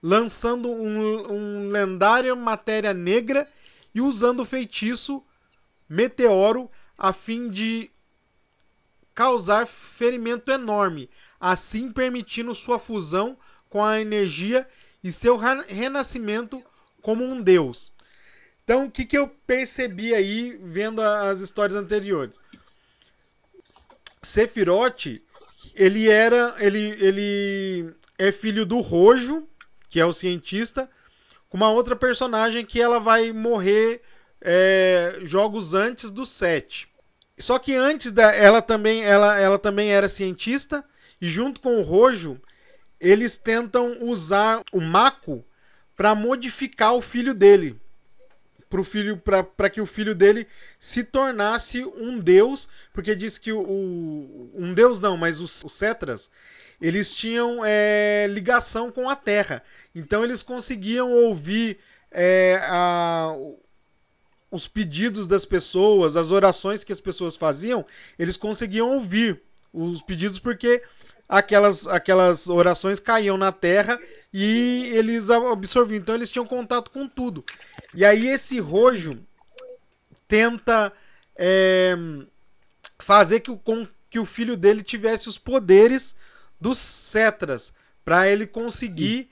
[0.00, 3.46] lançando um, um lendário matéria negra
[3.94, 5.22] e usando o feitiço
[5.92, 7.90] meteoro a fim de
[9.14, 13.36] causar ferimento enorme, assim permitindo sua fusão
[13.68, 14.66] com a energia
[15.04, 16.64] e seu renascimento
[17.02, 17.92] como um deus.
[18.64, 22.38] Então, o que, que eu percebi aí vendo as histórias anteriores?
[24.22, 25.20] Sephiroth,
[25.74, 26.54] ele era.
[26.58, 29.46] Ele, ele é filho do Rojo,
[29.90, 30.88] que é o cientista,
[31.50, 34.00] com uma outra personagem que ela vai morrer
[34.42, 36.88] é, jogos antes do 7.
[37.38, 38.34] Só que antes da.
[38.34, 40.84] Ela também, ela, ela também era cientista,
[41.20, 42.40] e junto com o Rojo,
[43.00, 45.44] eles tentam usar o Mako
[45.96, 47.80] para modificar o filho dele
[48.68, 50.46] pro filho para que o filho dele
[50.78, 55.74] se tornasse um deus, porque diz que o, o- um deus não, mas os, os
[55.74, 56.30] cetras
[56.80, 59.62] eles tinham é, ligação com a Terra,
[59.94, 61.78] então eles conseguiam ouvir
[62.10, 63.36] é, a-
[64.52, 67.84] os pedidos das pessoas, as orações que as pessoas faziam,
[68.18, 69.40] eles conseguiam ouvir
[69.72, 70.82] os pedidos porque
[71.26, 73.98] aquelas, aquelas orações caíam na terra
[74.32, 75.98] e eles absorviam.
[75.98, 77.42] Então eles tinham contato com tudo.
[77.94, 79.12] E aí esse Rojo
[80.28, 80.92] tenta
[81.34, 81.96] é,
[82.98, 86.14] fazer que o, com que o filho dele tivesse os poderes
[86.60, 87.72] dos Cetras
[88.04, 89.30] para ele conseguir,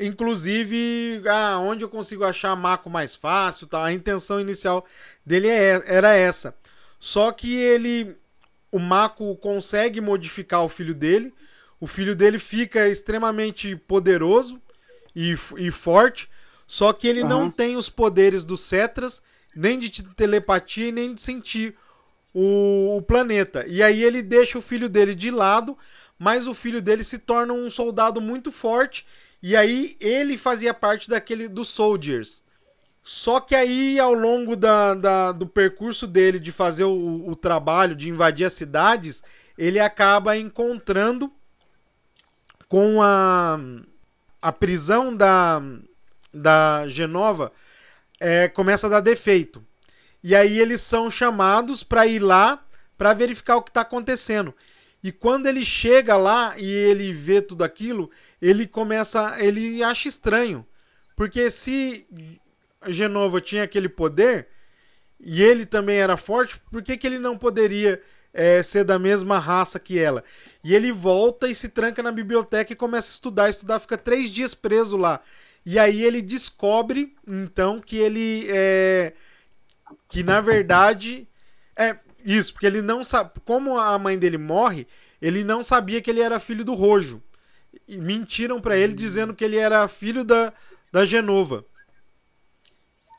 [0.00, 3.84] inclusive, ah, onde eu consigo achar Mako mais fácil, tá?
[3.84, 4.84] A intenção inicial
[5.24, 6.54] dele é- era essa.
[6.98, 8.16] Só que ele,
[8.70, 11.32] o Mako consegue modificar o filho dele.
[11.80, 14.60] O filho dele fica extremamente poderoso
[15.14, 16.28] e, e forte.
[16.66, 17.50] Só que ele não Aham.
[17.50, 19.22] tem os poderes dos Cetras,
[19.56, 21.74] nem de telepatia e nem de sentir
[22.32, 23.64] o, o planeta.
[23.66, 25.76] E aí ele deixa o filho dele de lado,
[26.18, 29.04] mas o filho dele se torna um soldado muito forte.
[29.42, 32.42] E aí ele fazia parte daquele dos Soldiers.
[33.02, 37.96] Só que aí, ao longo da, da- do percurso dele de fazer o, o trabalho,
[37.96, 39.22] de invadir as cidades,
[39.58, 41.32] ele acaba encontrando
[42.68, 43.58] com a,
[44.40, 45.60] a prisão da,
[46.32, 47.52] da Genova,
[48.20, 49.64] é, começa a dar defeito.
[50.22, 52.64] E aí eles são chamados para ir lá
[52.98, 54.54] para verificar o que está acontecendo.
[55.02, 60.66] E quando ele chega lá e ele vê tudo aquilo, ele começa, ele acha estranho,
[61.14, 62.06] porque se
[62.88, 64.48] Genova tinha aquele poder
[65.18, 68.00] e ele também era forte, por que, que ele não poderia
[68.32, 70.24] é, ser da mesma raça que ela?
[70.64, 74.30] E ele volta e se tranca na biblioteca e começa a estudar, estudar, fica três
[74.30, 75.20] dias preso lá.
[75.64, 79.12] E aí ele descobre, então, que ele é.
[80.08, 81.28] Que na verdade.
[81.76, 83.30] É isso, porque ele não sabe.
[83.44, 84.86] Como a mãe dele morre,
[85.20, 87.22] ele não sabia que ele era filho do Rojo.
[87.88, 90.52] E mentiram pra ele dizendo que ele era filho da,
[90.92, 91.64] da Genova.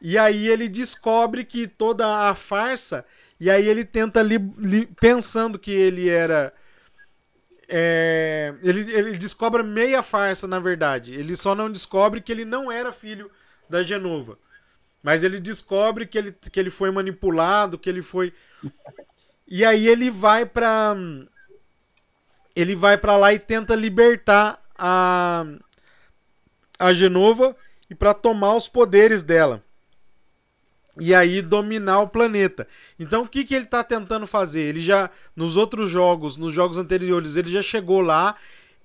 [0.01, 3.05] E aí ele descobre que toda a farsa.
[3.39, 6.53] E aí ele tenta li, li- pensando que ele era
[7.67, 11.13] é, ele, ele descobre meia farsa, na verdade.
[11.13, 13.31] Ele só não descobre que ele não era filho
[13.69, 14.37] da Genova.
[15.03, 18.33] Mas ele descobre que ele, que ele foi manipulado, que ele foi.
[19.47, 20.95] E aí ele vai pra.
[22.61, 25.45] Ele vai para lá e tenta libertar a.
[26.79, 27.55] A Genova
[27.91, 29.63] e para tomar os poderes dela.
[30.99, 32.67] E aí dominar o planeta.
[32.99, 34.61] Então o que, que ele está tentando fazer?
[34.61, 38.35] Ele já, nos outros jogos, nos jogos anteriores, ele já chegou lá.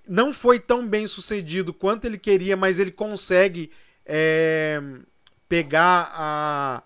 [0.08, 3.70] Não foi tão bem sucedido quanto ele queria, mas ele consegue
[4.04, 4.80] é,
[5.48, 6.82] pegar a.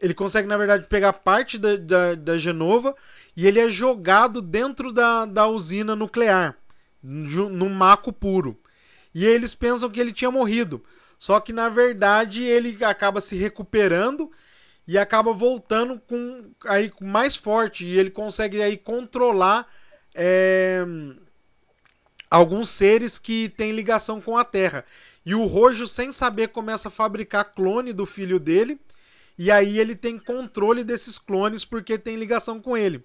[0.00, 2.94] Ele consegue, na verdade, pegar parte da, da, da Genova
[3.40, 6.58] e ele é jogado dentro da, da usina nuclear,
[7.02, 8.60] no maco puro.
[9.14, 10.84] E eles pensam que ele tinha morrido.
[11.18, 14.30] Só que na verdade ele acaba se recuperando
[14.86, 19.66] e acaba voltando com aí mais forte e ele consegue aí controlar
[20.14, 20.84] é,
[22.30, 24.84] alguns seres que têm ligação com a Terra.
[25.24, 28.78] E o Rojo, sem saber, começa a fabricar clone do filho dele.
[29.38, 33.02] E aí ele tem controle desses clones porque tem ligação com ele.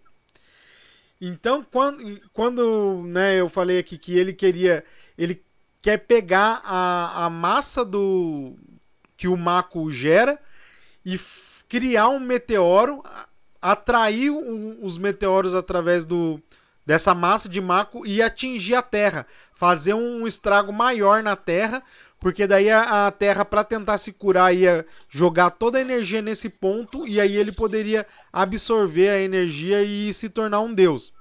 [1.19, 4.83] Então, quando, quando né, eu falei aqui que ele queria.
[5.17, 5.43] Ele
[5.81, 8.55] quer pegar a, a massa do
[9.15, 10.39] que o Mako gera
[11.05, 11.19] e
[11.69, 13.03] criar um meteoro,
[13.61, 16.41] atrair um, os meteoros através do,
[16.85, 19.25] dessa massa de Mako e atingir a Terra.
[19.53, 21.81] Fazer um estrago maior na Terra,
[22.25, 26.49] porque daí a, a Terra, para tentar se curar, ia jogar toda a energia nesse
[26.49, 31.13] ponto e aí ele poderia absorver a energia e se tornar um deus.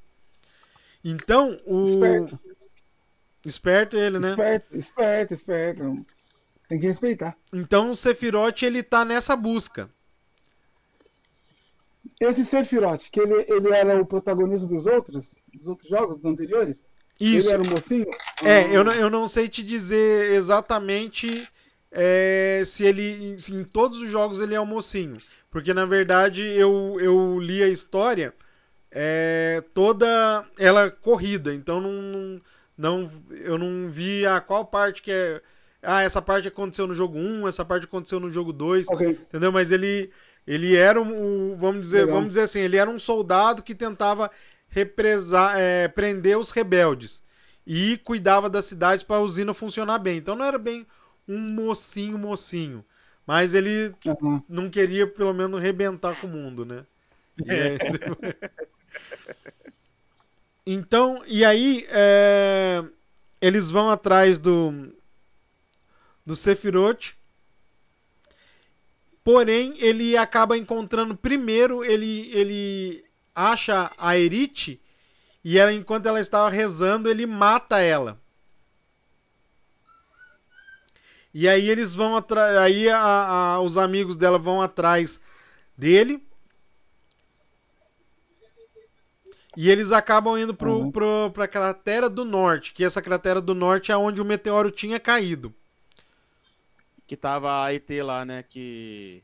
[1.05, 1.85] Então, o.
[1.85, 2.41] Esperto.
[3.45, 4.31] Esperto ele, né?
[4.31, 6.07] Esperto, esperto, esperto.
[6.71, 7.37] Tem que respeitar.
[7.53, 9.91] Então o Sephiroth ele tá nessa busca.
[12.19, 16.87] Esse Sephiroth, que ele, ele era o protagonista dos outros, dos outros jogos dos anteriores?
[17.21, 17.49] Isso.
[17.49, 18.07] Ele era o mocinho?
[18.43, 21.49] É, Ah, eu, não- eu não sei te dizer exatamente
[21.91, 23.39] é, se ele.
[23.39, 25.17] Se em todos os jogos ele é o mocinho.
[25.51, 28.35] Porque na verdade eu, eu li a história
[28.91, 31.55] é, toda ela corrida.
[31.55, 32.41] Então não,
[32.77, 35.41] não, eu não vi a qual parte que é.
[35.83, 38.89] Ah, essa parte aconteceu no jogo 1, essa parte aconteceu no jogo 2.
[38.89, 39.11] Ok.
[39.11, 39.53] Entendeu?
[39.53, 40.11] Mas ele,
[40.47, 42.15] ele era um, um- vamos dizer, Legal.
[42.15, 44.31] vamos dizer assim, ele era um soldado que tentava
[44.75, 47.23] represar, é, prender os rebeldes
[47.67, 50.19] e cuidava das cidades para a usina funcionar bem.
[50.19, 50.87] Então não era bem
[51.29, 52.85] um mocinho, mocinho,
[53.27, 54.43] mas ele Aham.
[54.49, 56.85] não queria pelo menos rebentar com o mundo, né?
[57.45, 57.81] E aí-
[60.67, 62.83] então, e aí é,
[63.41, 64.93] eles vão atrás do
[66.27, 67.15] do Sephiroth.
[69.23, 73.04] Porém, ele acaba encontrando primeiro, ele ele
[73.35, 74.81] acha a Erite
[75.45, 78.21] e ela enquanto ela estava rezando, ele mata ela.
[81.33, 82.99] E aí eles vão atrás, aí a-
[83.57, 85.21] a- os amigos dela vão atrás
[85.77, 86.25] dele.
[89.57, 90.93] E eles acabam indo pro, Uhum.
[90.93, 95.01] pro, pra cratera do norte, que essa cratera do norte é onde o meteoro tinha
[95.01, 95.53] caído.
[97.07, 98.43] Que tava a ET lá, né?
[98.45, 99.24] Que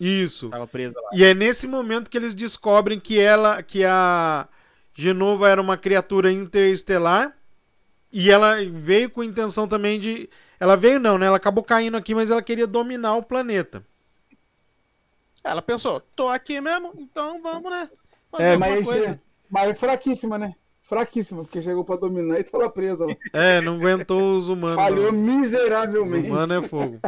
[0.00, 0.48] Isso.
[0.48, 1.10] tava presa lá.
[1.12, 4.48] E é nesse momento que eles descobrem que ela, que a
[4.94, 7.36] Genova era uma criatura interestelar
[8.12, 11.26] e ela veio com intenção também de, ela veio não, né?
[11.26, 13.84] Ela acabou caindo aqui, mas ela queria dominar o planeta.
[15.44, 17.88] Ela pensou, tô aqui mesmo, então vamos, né?
[18.30, 19.10] Fazer É, Mas, coisa.
[19.12, 20.54] é, mas é fraquíssima, né?
[20.82, 23.06] Fraquíssima, porque chegou pra dominar e tá lá presa.
[23.06, 23.14] Lá.
[23.32, 24.74] É, não aguentou os humanos.
[24.76, 25.20] Falhou não.
[25.20, 26.28] Os miseravelmente.
[26.28, 27.00] humanos é fogo.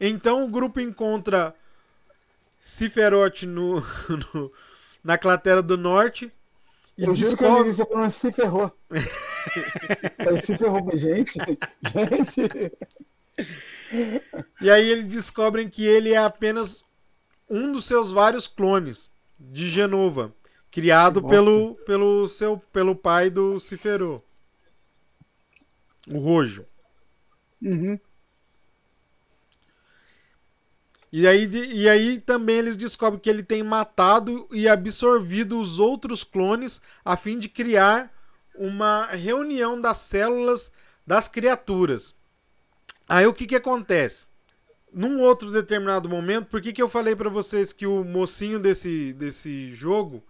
[0.00, 1.54] Então o grupo encontra
[2.58, 3.80] Ciferote no,
[4.34, 4.52] no-
[5.04, 6.30] na cratera do norte
[6.96, 8.10] e Eu juro que eu descobre.
[8.10, 8.72] se ferrou.
[10.22, 11.38] Falei, se ferrou, gente,
[11.92, 12.72] gente.
[14.60, 16.84] E aí eles descobrem que ele é apenas
[17.48, 20.32] um dos seus vários clones de Genova,
[20.70, 24.22] criado pelo, pelo, seu, pelo pai do Ciferô,
[26.12, 26.66] o Rojo.
[27.62, 27.98] Uhum.
[31.12, 36.22] E aí, e aí também eles descobrem que ele tem matado e absorvido os outros
[36.22, 38.14] clones a fim de criar
[38.54, 40.70] uma reunião das células
[41.04, 42.14] das criaturas.
[43.08, 44.26] Aí o que, que acontece?
[44.92, 49.12] Num outro determinado momento, por que, que eu falei pra vocês que o mocinho desse,
[49.14, 50.22] desse jogo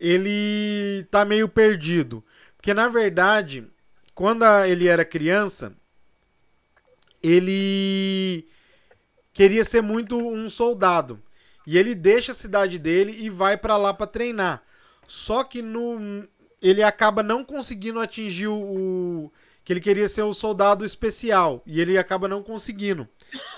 [0.00, 2.24] ele tá meio perdido?
[2.56, 3.64] Porque na verdade,
[4.12, 5.72] quando ele era criança,
[7.22, 8.48] ele
[9.38, 11.22] queria ser muito um soldado.
[11.64, 14.64] E ele deixa a cidade dele e vai pra lá pra treinar.
[15.06, 16.26] Só que no
[16.60, 19.30] ele acaba não conseguindo atingir o,
[19.64, 23.08] que ele queria ser o soldado especial e ele acaba não conseguindo.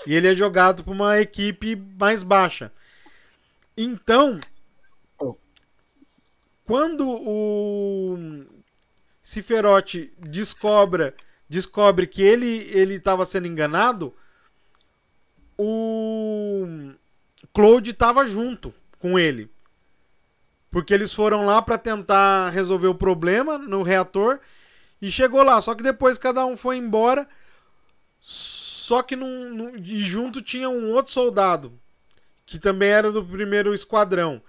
[0.05, 2.71] E ele é jogado para uma equipe mais baixa.
[3.75, 4.39] Então,
[6.63, 8.45] quando o
[9.19, 11.11] Ciferote descobre,
[11.49, 14.13] descobre que ele ele estava sendo enganado,
[15.57, 16.93] o
[17.53, 19.49] Claude estava junto com ele.
[20.69, 24.39] Porque eles foram lá para tentar resolver o problema no reator
[25.01, 25.59] e chegou lá.
[25.59, 27.27] Só que depois cada um foi embora.
[28.19, 31.79] Só que num, num, e junto tinha um outro soldado
[32.45, 34.41] que também era do primeiro esquadrão.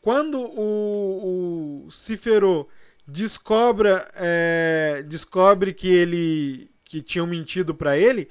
[0.00, 2.68] Quando o, o Cifero
[3.06, 8.28] descobre, é, descobre que ele que tinham mentido para ele,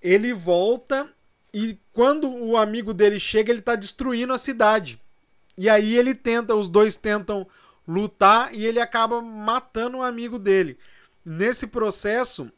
[0.00, 1.08] ele volta
[1.52, 4.98] e quando o amigo dele chega, ele tá destruindo a cidade.
[5.58, 7.46] E aí ele tenta, os dois tentam
[7.86, 10.78] lutar e ele acaba matando o amigo dele.
[11.24, 12.50] Nesse processo,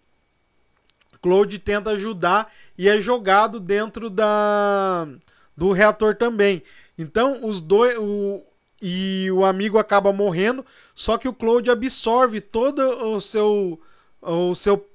[1.21, 5.09] Claude tenta ajudar e é jogado dentro da
[5.57, 6.63] do reator também.
[6.99, 8.43] Então os dois o,
[8.81, 10.65] e o amigo acaba morrendo,
[10.95, 13.81] só que o Claude absorve todo o seu
[14.21, 14.87] o seu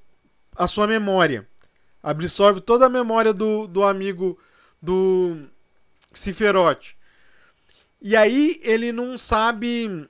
[0.56, 1.49] a sua memória.
[2.02, 4.38] Absorve toda a memória do, do amigo
[4.82, 5.38] do
[6.14, 6.97] Ciferote.
[8.02, 10.08] E aí ele não sabe.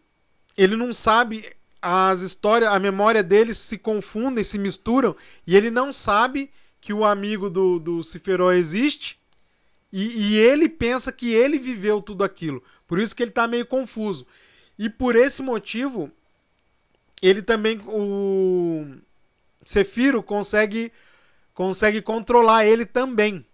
[0.58, 1.46] Ele não sabe.
[1.82, 5.16] As histórias, a memória deles se confundem, se misturam,
[5.48, 9.18] e ele não sabe que o amigo do, do Ciferó existe.
[9.92, 12.62] E, e, ele pensa que ele viveu tudo aquilo.
[12.86, 14.28] Por isso que ele está meio confuso.
[14.78, 16.12] E por esse motivo,
[17.22, 17.82] ele também.
[17.88, 18.88] O
[19.64, 20.92] Cefiro consegue,
[21.60, 23.45] consegue controlar ele também.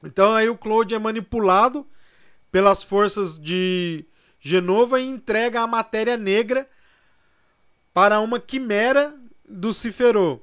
[0.00, 1.84] Então aí o Claude é manipulado
[2.52, 4.04] pelas forças de
[4.38, 6.70] Genova e entrega a matéria negra
[7.92, 9.12] para uma quimera
[9.44, 10.40] do Cifero.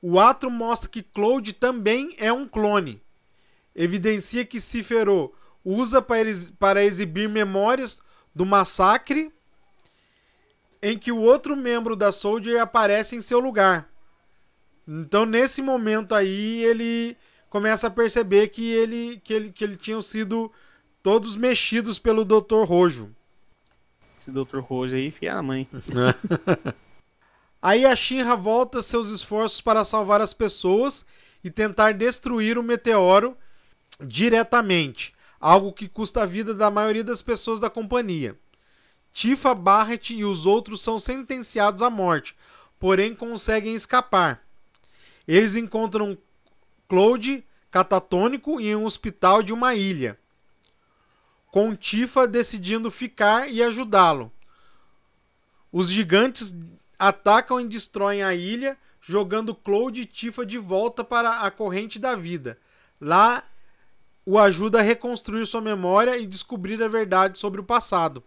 [0.00, 3.02] O ato mostra que Claude também é um clone.
[3.74, 8.00] Evidencia que Cifero usa para exibir memórias
[8.32, 9.32] do massacre
[10.82, 13.88] em que o outro membro da Soldier aparece em seu lugar.
[14.86, 17.16] Então, nesse momento aí, ele
[17.48, 20.52] começa a perceber que ele que ele que ele tinham sido
[21.02, 22.64] todos mexidos pelo Dr.
[22.64, 23.14] Rojo.
[24.14, 24.58] Esse Dr.
[24.58, 25.68] Rojo aí, fia a mãe.
[27.60, 31.04] aí a Shinra volta seus esforços para salvar as pessoas
[31.42, 33.36] e tentar destruir o meteoro
[34.00, 38.36] diretamente, algo que custa a vida da maioria das pessoas da companhia.
[39.16, 42.36] Tifa, Barret e os outros são sentenciados à morte,
[42.78, 44.46] porém conseguem escapar.
[45.26, 46.18] Eles encontram
[46.86, 50.18] Claude catatônico em um hospital de uma ilha,
[51.50, 54.30] com Tifa decidindo ficar e ajudá-lo.
[55.72, 56.54] Os gigantes
[56.98, 62.14] atacam e destroem a ilha, jogando Claude e Tifa de volta para a corrente da
[62.14, 62.58] vida.
[63.00, 63.42] Lá
[64.26, 68.22] o ajuda a reconstruir sua memória e descobrir a verdade sobre o passado.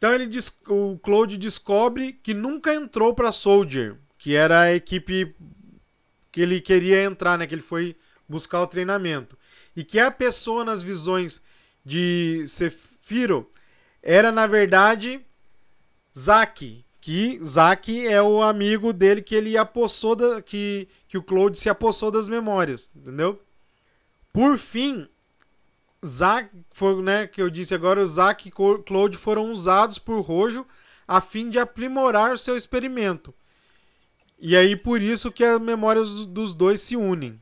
[0.00, 0.30] Então ele
[0.66, 5.36] o Claude descobre que nunca entrou para Soldier, que era a equipe
[6.32, 7.46] que ele queria entrar, né?
[7.46, 7.94] Que ele foi
[8.26, 9.36] buscar o treinamento.
[9.76, 11.42] E que a pessoa nas visões
[11.84, 13.50] de Sefiro
[14.02, 15.20] era, na verdade,
[16.18, 16.82] Zack.
[16.98, 21.68] Que Zack é o amigo dele que ele apossou da, que, que o Claude se
[21.68, 23.38] apossou das memórias, entendeu?
[24.32, 25.06] Por fim,
[26.04, 30.66] Zack, foi, né, que eu disse agora, o Zack e Claude foram usados por Rojo
[31.06, 33.34] a fim de aprimorar o seu experimento.
[34.38, 37.38] E aí por isso que as memórias dos dois se unem.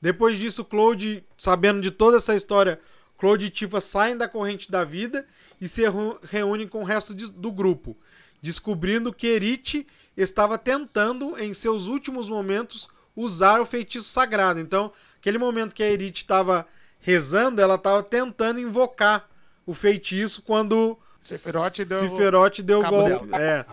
[0.00, 2.78] Depois disso, Claude, sabendo de toda essa história,
[3.18, 5.26] Claude e Tifa saem da corrente da vida
[5.60, 5.82] e se
[6.24, 7.96] reúnem com o resto de, do grupo,
[8.40, 14.60] descobrindo que Erite estava tentando, em seus últimos momentos, usar o feitiço sagrado.
[14.60, 16.66] Então, aquele momento que a Erite estava
[17.02, 19.28] rezando, ela estava tentando invocar
[19.66, 23.34] o feitiço quando Seferote deu, Seferote deu o golpe.
[23.34, 23.66] É.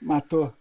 [0.00, 0.52] Matou.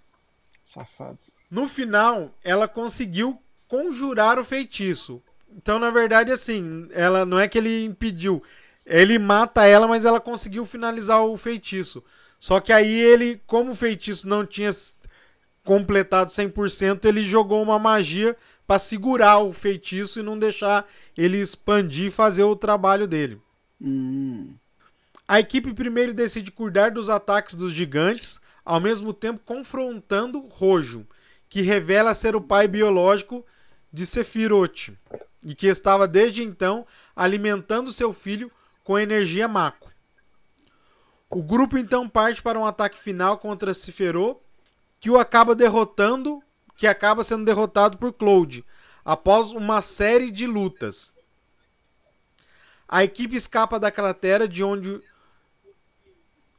[0.66, 1.20] Safado.
[1.50, 5.22] No final, ela conseguiu conjurar o feitiço.
[5.56, 8.44] Então, na verdade, assim, ela não é que ele impediu.
[8.86, 12.04] Ele mata ela, mas ela conseguiu finalizar o feitiço.
[12.40, 14.72] Só que aí ele, como o feitiço não tinha
[15.64, 18.36] completado 100%, ele jogou uma magia
[18.66, 20.88] para segurar o feitiço e não deixar
[21.18, 23.42] ele expandir e fazer o trabalho dele.
[23.82, 24.54] Hum.
[25.28, 31.06] A equipe primeiro decide cuidar dos ataques dos gigantes, ao mesmo tempo confrontando Rojo,
[31.50, 33.46] que revela ser o pai biológico
[33.92, 34.90] de Sephiroth,
[35.46, 36.86] e que estava desde então
[37.16, 38.52] alimentando seu filho
[38.84, 39.92] com energia Mako.
[41.30, 44.40] O grupo então parte para um ataque final contra Cifero,
[45.00, 46.43] que o acaba derrotando,
[46.76, 48.66] que acaba sendo derrotado por Cloud,
[49.04, 51.14] após uma série de lutas.
[52.88, 55.02] A equipe escapa da cratera de onde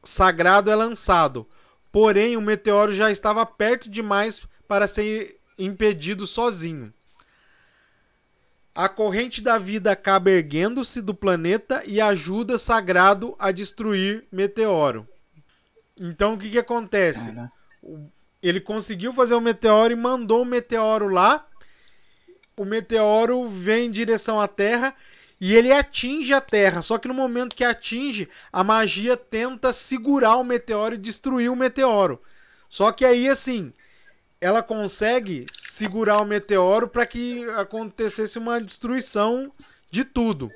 [0.03, 1.47] Sagrado é lançado,
[1.91, 6.93] porém o meteoro já estava perto demais para ser impedido sozinho.
[8.75, 15.09] A corrente da vida acaba erguendo-se do planeta e ajuda Sagrado a destruir Meteoro.
[15.97, 17.31] Então o que, que acontece?
[17.31, 17.53] Cara.
[18.45, 21.47] Ele conseguiu fazer o meteoro e mandou o meteoro lá.
[22.55, 24.95] O meteoro vem em direção à Terra
[25.40, 26.82] e ele atinge a Terra.
[26.82, 31.57] Só que no momento que atinge, a magia tenta segurar o meteoro e destruir o
[31.57, 32.20] meteoro.
[32.68, 33.72] Só que aí, assim,
[34.38, 39.51] ela consegue segurar o meteoro para que acontecesse uma destruição
[39.90, 40.51] de tudo.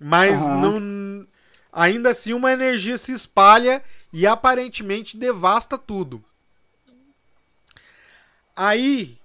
[0.00, 0.60] Mas Aham.
[0.62, 1.26] não,
[1.70, 6.24] ainda assim uma energia se espalha e aparentemente devasta tudo.
[8.60, 9.16] Aí,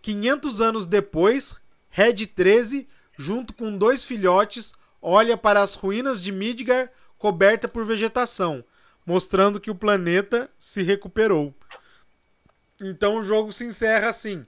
[0.00, 1.54] 500 anos depois,
[1.90, 4.72] Red 13, junto com dois filhotes,
[5.02, 8.64] olha para as ruínas de Midgar coberta por vegetação,
[9.04, 11.54] mostrando que o planeta se recuperou.
[12.80, 14.46] Então o jogo se encerra assim.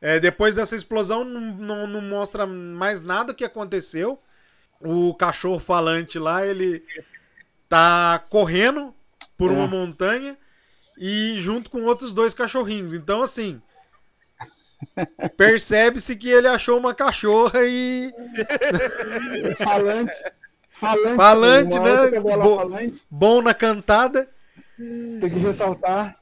[0.00, 4.18] É, depois dessa explosão, não, não, não mostra mais nada que aconteceu.
[4.80, 6.82] O cachorro falante lá, ele
[7.68, 8.94] tá correndo
[9.36, 9.54] por É.
[9.54, 10.34] uma montanha
[10.96, 12.94] e junto com outros dois cachorrinhos.
[12.94, 13.60] Então, assim,
[15.36, 18.12] percebe-se que ele achou uma cachorra e
[19.58, 20.14] Falante.
[20.70, 22.20] Falante, Falante, né?
[22.20, 24.28] Bo- falante, bom na cantada.
[25.20, 26.16] tem que ressaltar.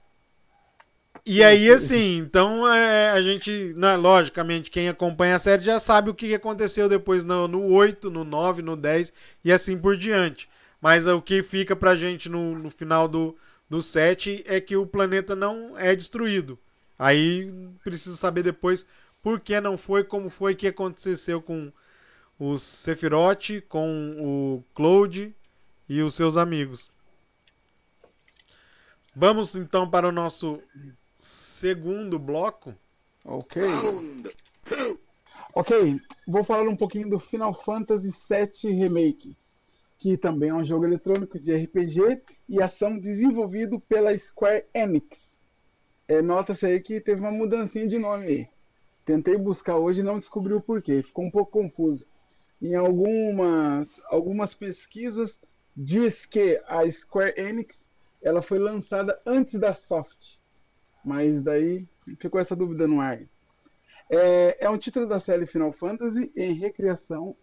[1.26, 6.10] E aí, assim, então é, a gente, né, logicamente, quem acompanha a série já sabe
[6.10, 9.12] o que aconteceu depois no, no 8, no 9, no 10
[9.44, 10.48] e assim por diante.
[10.80, 13.36] Mas o que fica pra gente no, no final do,
[13.68, 16.58] do 7 é que o planeta não é destruído.
[17.00, 17.50] Aí
[17.82, 18.86] precisa saber depois
[19.22, 21.72] por que não foi, como foi que aconteceu com
[22.38, 25.34] o Sephiroth, com o Cloud
[25.88, 26.90] e os seus amigos.
[29.16, 30.60] Vamos então para o nosso
[31.18, 32.74] segundo bloco.
[33.24, 33.62] Ok.
[35.54, 35.98] Ok,
[36.28, 39.34] vou falar um pouquinho do Final Fantasy VII Remake,
[39.98, 45.39] que também é um jogo eletrônico de RPG e ação desenvolvido pela Square Enix.
[46.10, 48.48] É, Nota-se aí que teve uma mudancinha de nome aí.
[49.04, 52.04] Tentei buscar hoje e não descobri o porquê, ficou um pouco confuso.
[52.60, 55.38] Em algumas, algumas pesquisas
[55.76, 57.88] diz que a Square Enix
[58.20, 60.38] ela foi lançada antes da Soft,
[61.04, 61.86] mas daí
[62.18, 63.20] ficou essa dúvida no ar.
[64.10, 67.36] É, é um título da série Final Fantasy em recriação,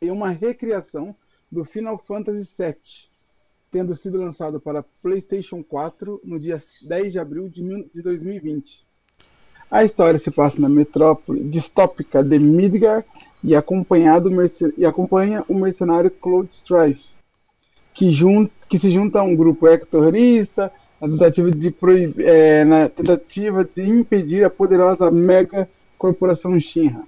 [0.00, 1.16] em uma recriação
[1.50, 3.10] do Final Fantasy VII,
[3.74, 8.84] tendo sido lançado para PlayStation 4 no dia 10 de abril de, mil- de 2020.
[9.68, 13.04] A história se passa na metrópole distópica de Midgar
[13.42, 17.08] e, e acompanha o mercenário Cloud Strife,
[17.92, 18.12] que,
[18.68, 20.70] que se junta a um grupo ecoterrorista
[21.00, 21.74] na tentativa de,
[22.18, 25.68] é, na tentativa de impedir a poderosa mega
[25.98, 27.02] corporação Shinra.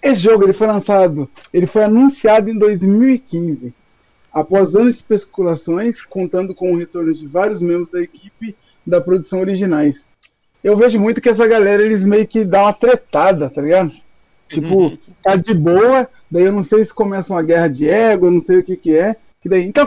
[0.00, 3.74] Esse jogo ele foi lançado, ele foi anunciado em 2015,
[4.32, 8.56] após anos de especulações, contando com o retorno de vários membros da equipe
[8.86, 10.06] da produção originais.
[10.62, 13.92] Eu vejo muito que essa galera eles meio que dão uma tretada, tá ligado?
[14.48, 18.30] Tipo, tá de boa, daí eu não sei se começa uma guerra de ego, eu
[18.30, 19.86] não sei o que que é, que daí, então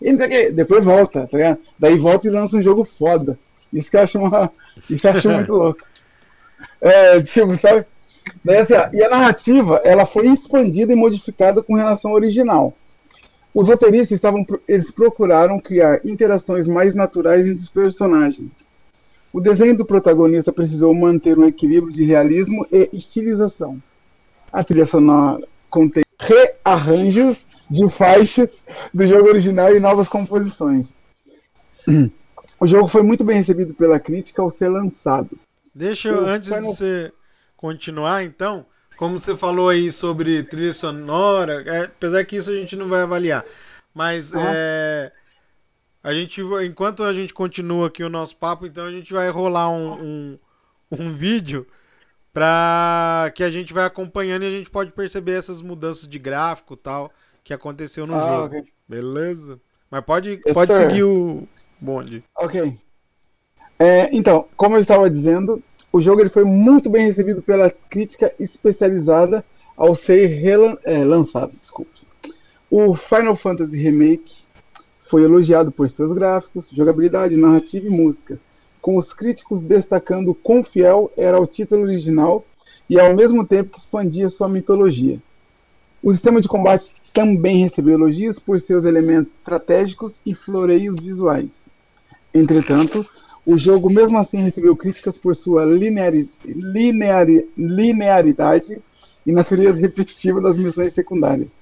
[0.00, 0.50] e o quê.
[0.50, 1.58] depois volta, tá ligado?
[1.78, 3.38] Daí volta e lança um jogo foda.
[3.72, 4.50] Isso que eu acho uma,
[4.88, 5.80] isso eu acho muito louco.
[6.80, 7.84] É, tipo, sabe?
[8.44, 12.74] Daí, assim, ó, e a narrativa, ela foi expandida e modificada com relação ao original.
[13.54, 18.50] Os roteiristas estavam, eles procuraram criar interações mais naturais entre os personagens.
[19.32, 23.82] O desenho do protagonista precisou manter um equilíbrio de realismo e estilização.
[24.52, 30.94] A trilha sonora contém rearranjos de faixas do jogo original e novas composições.
[32.60, 35.30] O jogo foi muito bem recebido pela crítica ao ser lançado.
[35.74, 37.12] Deixa eu, antes de Final- você
[37.56, 38.64] continuar, então,
[38.98, 43.02] como você falou aí sobre trilha sonora, é, apesar que isso a gente não vai
[43.02, 43.44] avaliar,
[43.94, 44.52] mas Aham.
[44.52, 45.12] é,
[46.02, 49.70] a gente, enquanto a gente continua aqui o nosso papo, então a gente vai rolar
[49.70, 50.38] um, um,
[50.92, 51.66] um vídeo
[52.32, 56.76] para que a gente vai acompanhando e a gente pode perceber essas mudanças de gráfico
[56.76, 57.12] tal
[57.44, 58.56] que aconteceu no Ah, jogo.
[58.58, 58.72] ok.
[58.88, 59.60] Beleza?
[59.90, 60.88] Mas pode, Yes, pode sir.
[60.88, 61.48] seguir o
[61.80, 62.22] bonde.
[62.36, 62.78] Ok.
[63.78, 65.62] É, então, como eu estava dizendo,
[65.92, 69.44] o jogo ele foi muito bem recebido pela crítica especializada
[69.76, 71.54] ao ser relan- é, lançado.
[71.58, 72.00] Desculpe.
[72.70, 74.36] O Final Fantasy Remake
[75.00, 78.38] foi elogiado por seus gráficos, jogabilidade, narrativa e música,
[78.80, 82.44] com os críticos destacando quão fiel era ao título original
[82.90, 85.20] e ao mesmo tempo que expandia sua mitologia.
[86.02, 91.68] O sistema de combate também recebeu elogios por seus elementos estratégicos e floreios visuais.
[92.32, 93.04] Entretanto,
[93.48, 98.78] o jogo mesmo assim recebeu críticas por sua lineari lineari linearidade
[99.24, 101.56] e natureza repetitiva das missões secundárias.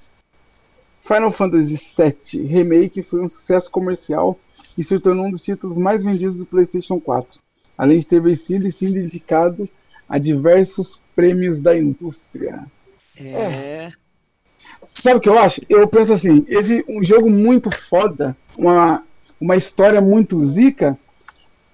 [1.00, 4.36] Final Fantasy VII Remake foi um sucesso comercial
[4.76, 7.38] e se tornou um dos títulos mais vendidos do PlayStation 4,
[7.78, 9.68] além de ter vencido e sido indicado
[10.08, 12.66] a diversos prêmios da indústria.
[13.16, 13.92] É.
[14.92, 15.60] Sabe o que eu acho?
[15.68, 19.04] Eu penso assim, esse um jogo muito foda, uma,
[19.40, 20.98] uma história muito zica,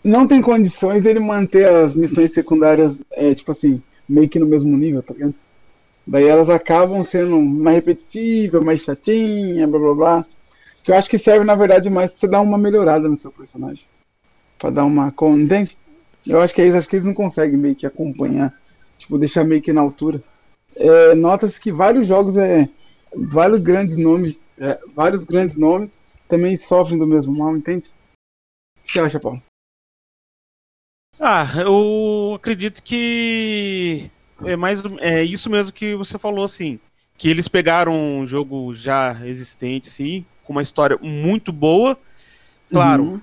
[0.05, 4.77] não tem condições dele manter as missões secundárias, é, tipo assim, meio que no mesmo
[4.77, 5.35] nível, tá ligado?
[6.07, 10.27] Daí elas acabam sendo mais repetitivas, mais chatinha, blá blá blá.
[10.83, 13.31] Que eu acho que serve, na verdade, mais pra você dar uma melhorada no seu
[13.31, 13.87] personagem.
[14.59, 15.15] Pra dar uma.
[15.23, 15.77] Entende?
[16.27, 18.53] Eu acho que é isso, acho que eles não conseguem meio que acompanhar.
[18.99, 20.23] Tipo, deixar meio que na altura.
[20.75, 22.69] É, Nota-se que vários jogos, é,
[23.15, 25.91] vários grandes nomes, é, vários grandes nomes
[26.29, 27.93] também sofrem do mesmo mal, entende?
[28.81, 29.41] O que você acha, Paulo?
[31.25, 34.11] Ah, eu acredito que
[34.45, 36.81] é mais é isso mesmo que você falou assim,
[37.16, 41.97] que eles pegaram um jogo já existente assim, com uma história muito boa.
[42.68, 43.20] Claro, Uhum.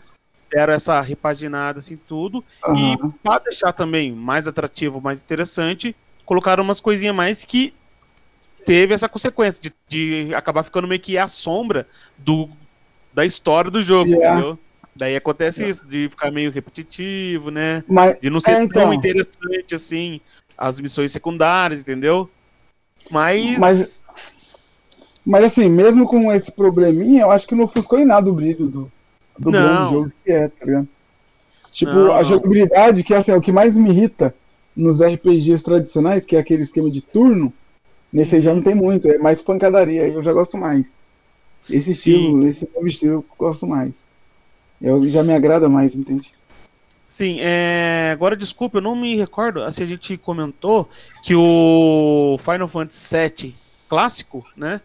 [0.50, 2.94] deram essa repaginada assim tudo Aham.
[2.94, 5.94] e para deixar também mais atrativo, mais interessante,
[6.26, 7.74] colocaram umas coisinhas mais que
[8.66, 11.86] teve essa consequência de, de acabar ficando meio que a sombra
[12.18, 12.50] do
[13.14, 14.40] da história do jogo, Yeah.
[14.40, 14.60] entendeu?
[15.00, 17.82] Daí acontece isso, de ficar meio repetitivo, né?
[17.88, 18.84] Mas, De não ser É, então.
[18.84, 20.20] tão interessante assim
[20.58, 22.30] as missões secundárias, entendeu?
[23.10, 23.58] Mas.
[23.58, 24.06] Mas-
[25.26, 28.68] mas assim, mesmo com esse probleminha, eu acho que não ofuscou em nada o brilho
[28.68, 28.92] do,
[29.38, 30.88] do bom jogo que é, tá ligado?
[31.72, 34.36] Tipo, Não, a jogabilidade, que assim, é o que mais me irrita
[34.76, 37.54] nos RPGs tradicionais, que é aquele esquema de turno,
[38.12, 40.86] nesse aí já não tem muito, é mais pancadaria, aí eu já gosto mais.
[41.70, 41.94] Esse Sim.
[41.94, 44.09] estilo, esse novo estilo eu gosto mais.
[44.82, 46.32] Eu, já me agrada mais, entende?
[47.08, 48.12] Sim, é...
[48.14, 50.88] agora desculpa, eu não me recordo se a gente comentou
[51.24, 53.54] que o Final Fantasy VII
[53.90, 54.80] clássico, né?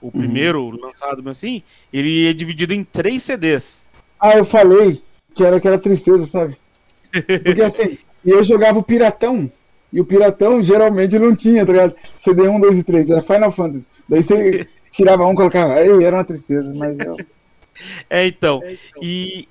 [0.00, 1.62] O primeiro lançado mesmo assim,
[1.92, 3.84] ele é dividido em três CDs.
[4.20, 5.02] Ah, eu falei
[5.34, 6.56] que era aquela tristeza, sabe?
[7.44, 9.50] Porque assim, eu jogava o Piratão,
[9.92, 11.94] e o Piratão geralmente não tinha, tá ligado?
[12.22, 13.86] CD 1, 2 e 3, era Final Fantasy.
[14.08, 17.16] Daí você tirava um, colocava, ei, era uma tristeza, mas eu.
[18.10, 18.62] É, então.
[19.00, 19.48] E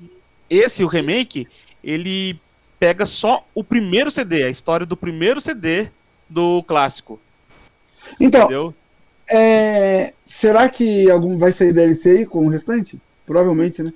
[0.50, 1.48] esse, o remake,
[1.84, 2.40] ele
[2.80, 5.90] pega só o primeiro CD, a história do primeiro CD
[6.30, 7.20] do clássico,
[8.20, 8.74] Então, entendeu?
[9.30, 13.00] é, será que algum vai sair DLC aí com o restante?
[13.26, 13.92] Provavelmente, né?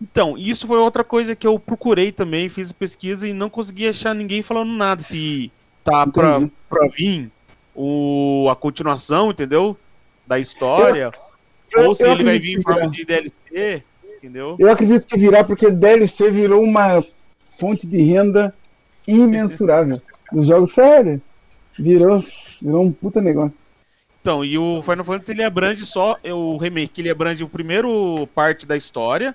[0.00, 4.14] Então, isso foi outra coisa que eu procurei também, fiz pesquisa e não consegui achar
[4.14, 5.02] ninguém falando nada.
[5.02, 5.50] Se
[5.82, 7.30] tá pra, pra vir
[7.74, 9.76] o, a continuação, entendeu?
[10.26, 11.10] Da história.
[11.14, 11.27] Eu-
[11.76, 13.82] ou se eu ele vai vir em forma de DLC,
[14.16, 14.56] entendeu?
[14.58, 17.04] Eu acredito que virá porque DLC virou uma
[17.58, 18.54] fonte de renda
[19.06, 20.00] imensurável.
[20.32, 21.20] Dos jogos, sério.
[21.78, 22.20] Virou,
[22.60, 23.68] virou um puta negócio.
[24.20, 28.28] Então, e o Final Fantasy ele abrange só é, o remake, ele abrange o primeiro
[28.34, 29.34] parte da história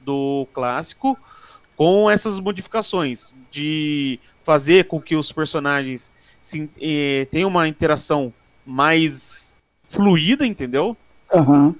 [0.00, 1.16] do clássico
[1.76, 8.32] com essas modificações de fazer com que os personagens se, eh, tenham uma interação
[8.66, 9.54] mais
[9.88, 10.96] fluida, entendeu?
[11.34, 11.74] Aham.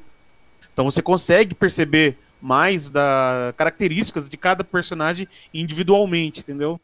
[0.72, 6.78] Então você consegue perceber mais das características de cada personagem individualmente, entendeu?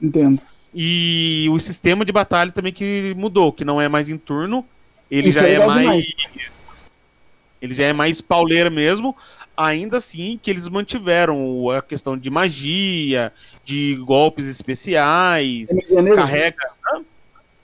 [0.00, 0.40] Entendo.
[0.74, 4.64] E o sistema de batalha também que mudou, que não é mais em turno,
[5.10, 6.04] ele Isso já é é mais.
[6.04, 6.52] demais.
[7.60, 9.16] Ele já é mais pauleira mesmo.
[9.56, 13.32] Ainda assim que eles mantiveram a questão de magia,
[13.64, 16.56] de golpes especiais, É carrega.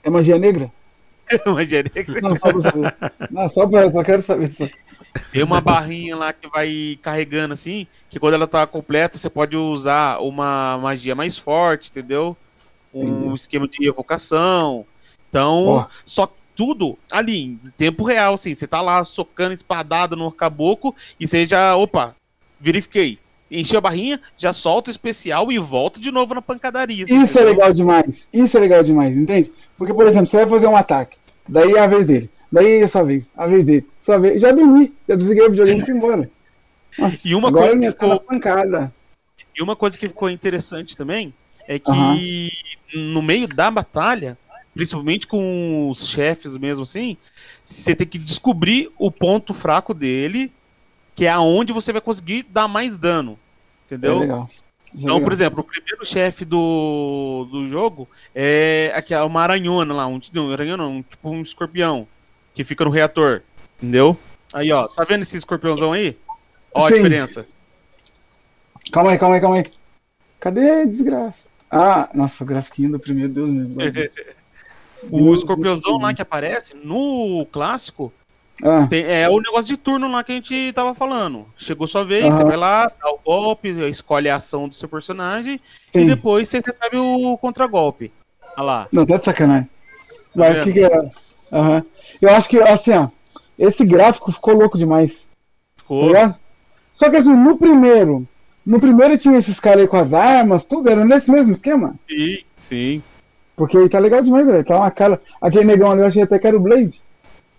[0.03, 0.71] É magia negra?
[1.45, 2.21] magia negra.
[2.21, 3.11] Não, só pra.
[3.29, 4.53] Não, só, pra, só quero saber.
[4.53, 4.65] só.
[5.31, 9.55] Tem uma barrinha lá que vai carregando assim, que quando ela tá completa, você pode
[9.55, 12.35] usar uma magia mais forte, entendeu?
[12.93, 14.85] Um esquema de evocação.
[15.29, 18.53] Então, só tudo ali, em tempo real, assim.
[18.53, 22.15] Você tá lá socando espadada no caboclo e você já, opa,
[22.59, 23.19] verifiquei.
[23.49, 27.03] Encheu a barrinha, já solta o especial e volta de novo na pancadaria.
[27.03, 27.45] Isso é entendeu?
[27.45, 28.27] legal demais.
[28.33, 29.53] Isso é legal demais, entende?
[29.77, 31.17] Porque, por exemplo, você vai fazer um ataque.
[31.47, 32.29] Daí é a vez dele.
[32.51, 33.27] Daí é a sua vez.
[33.35, 33.87] A vez dele.
[33.99, 34.41] Sua vez.
[34.41, 34.93] Já dormi.
[35.07, 36.29] Já desliguei o videogame e fui embora.
[36.97, 38.93] Nossa, E uma agora coisa que ficou pancada.
[39.57, 41.33] E uma coisa que ficou interessante também
[41.67, 42.51] é que
[42.93, 44.37] no meio da batalha,
[44.73, 47.17] principalmente com os chefes mesmo assim,
[47.63, 50.51] você tem que descobrir o ponto fraco dele
[51.17, 53.39] que é aonde você vai conseguir dar mais dano.
[53.87, 54.17] Entendeu?
[54.17, 54.49] É legal.
[54.51, 55.21] É Então, legal.
[55.21, 60.51] por exemplo, o primeiro chefe do, do jogo é aquela uma aranhona lá, um, não,
[60.53, 62.07] aranhona não, um, tipo um escorpião
[62.53, 63.41] que fica no reator,
[63.77, 64.15] entendeu?
[64.53, 66.15] Aí, ó, tá vendo esse escorpiãozão aí?
[66.71, 66.95] Ó a Sim.
[66.95, 67.47] diferença.
[68.93, 69.65] Calma aí, calma aí, calma aí.
[70.39, 71.47] Cadê a desgraça?
[71.69, 74.13] Ah, nossa, o grafiquinho do primeiro, Deus meu Deus.
[75.09, 78.13] O escorpiãozão lá que aparece no clássico
[78.63, 81.45] Ah, tem- é o negócio de turno lá que a gente tava falando.
[81.55, 85.59] Chegou sua vez, você vai lá, dá o golpe, escolhe a ação do seu personagem
[85.93, 86.07] e sim.
[86.07, 88.11] depois você recebe o contragolpe.
[88.57, 88.87] Olha lá.
[88.91, 89.69] Não, tá de sacanagem.
[90.35, 90.61] Vendo?
[90.61, 91.11] o que que é?
[91.51, 91.83] Aham.
[92.21, 93.07] Eu acho que, assim, ó,
[93.57, 96.07] esse gráfico ficou louco demais, tá Ficou.
[96.07, 96.35] ligado?
[96.93, 98.27] Só que assim, no primeiro,
[98.65, 101.93] no primeiro tinha esses caras aí com as armas, tudo, era nesse mesmo esquema.
[102.09, 103.03] Sim, sim.
[103.55, 104.63] Porque ele tá legal demais, velho.
[104.65, 105.21] Tá uma cara.
[105.41, 107.01] Aquele negão ali, eu achei até que era o Blade.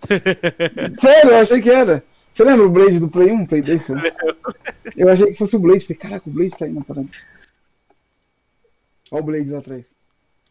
[1.01, 2.03] Sério, eu achei que era.
[2.33, 3.83] Você lembra o Blade do Play 1, Play 2?
[3.83, 4.01] sei lá?
[4.95, 5.81] Eu achei que fosse o Blade.
[5.81, 7.07] Falei, caraca, o Blade tá aí na parada.
[9.11, 9.85] Olha o Blade lá atrás.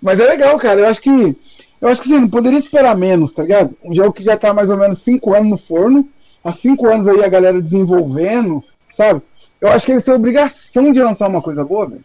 [0.02, 0.80] Mas é legal, cara.
[0.80, 1.36] Eu acho que.
[1.80, 3.76] Eu acho que assim, não poderia esperar menos, tá ligado?
[3.82, 6.08] Um jogo que já tá mais ou menos 5 anos no forno.
[6.42, 8.62] Há 5 anos aí a galera desenvolvendo,
[8.94, 9.22] sabe?
[9.60, 12.04] Eu acho que eles têm obrigação de lançar uma coisa boa, velho.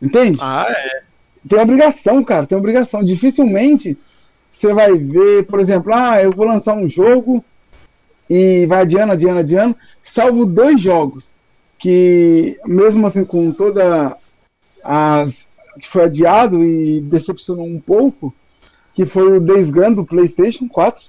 [0.00, 0.38] Entende?
[0.40, 1.02] Ah, é.
[1.48, 3.02] Tem obrigação, cara, tem obrigação.
[3.04, 3.96] Dificilmente
[4.58, 7.44] você vai ver, por exemplo, ah, eu vou lançar um jogo
[8.28, 11.34] e vai adiando, adiando, adiando, salvo dois jogos
[11.78, 14.16] que, mesmo assim, com toda
[14.82, 15.46] as
[15.78, 18.34] que foi adiado e decepcionou um pouco,
[18.92, 21.06] que foi o Days Gone do PlayStation 4,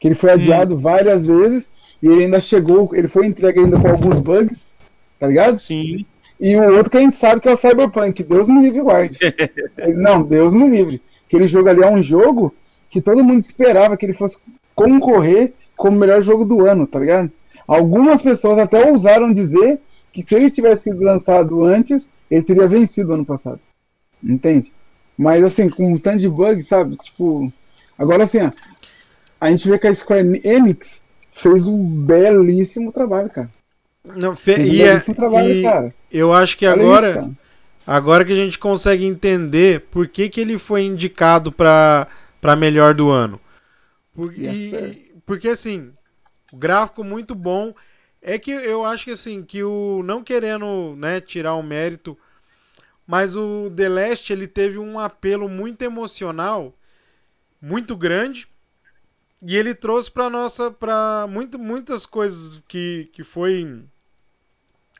[0.00, 1.70] que ele foi adiado várias vezes
[2.02, 4.74] e ele ainda chegou, ele foi entregue ainda com alguns bugs,
[5.20, 5.56] tá ligado?
[5.60, 6.04] Sim.
[6.40, 8.24] E o outro que a gente sabe que é o Cyberpunk.
[8.24, 9.16] Deus me livre guarde.
[9.94, 11.00] Não, Deus me livre.
[11.28, 12.52] Aquele jogo ali é um jogo
[12.92, 14.38] que todo mundo esperava que ele fosse
[14.74, 17.30] concorrer como o melhor jogo do ano, tá ligado?
[17.66, 19.80] Algumas pessoas até ousaram dizer
[20.12, 23.58] que se ele tivesse sido lançado antes, ele teria vencido ano passado.
[24.22, 24.70] Entende?
[25.16, 26.96] Mas assim, com um tanto de bug, sabe?
[26.96, 27.50] Tipo.
[27.98, 28.50] Agora assim, ó,
[29.40, 31.00] a gente vê que a Square Enix
[31.34, 33.50] fez um belíssimo trabalho, cara.
[34.04, 35.94] Não, fe- Fez um e é- belíssimo trabalho, e cara.
[36.10, 37.36] eu acho que Olha agora, isso,
[37.86, 42.06] agora que a gente consegue entender por que, que ele foi indicado para
[42.42, 43.40] para melhor do ano.
[44.14, 45.94] Por- e- porque assim,
[46.52, 47.74] o gráfico muito bom.
[48.22, 52.18] É que eu acho que assim, que o não querendo, né, tirar o mérito,
[53.06, 56.74] mas o The Last ele teve um apelo muito emocional,
[57.62, 58.48] muito grande.
[59.44, 63.84] E ele trouxe para nossa para muito, muitas coisas que, que foi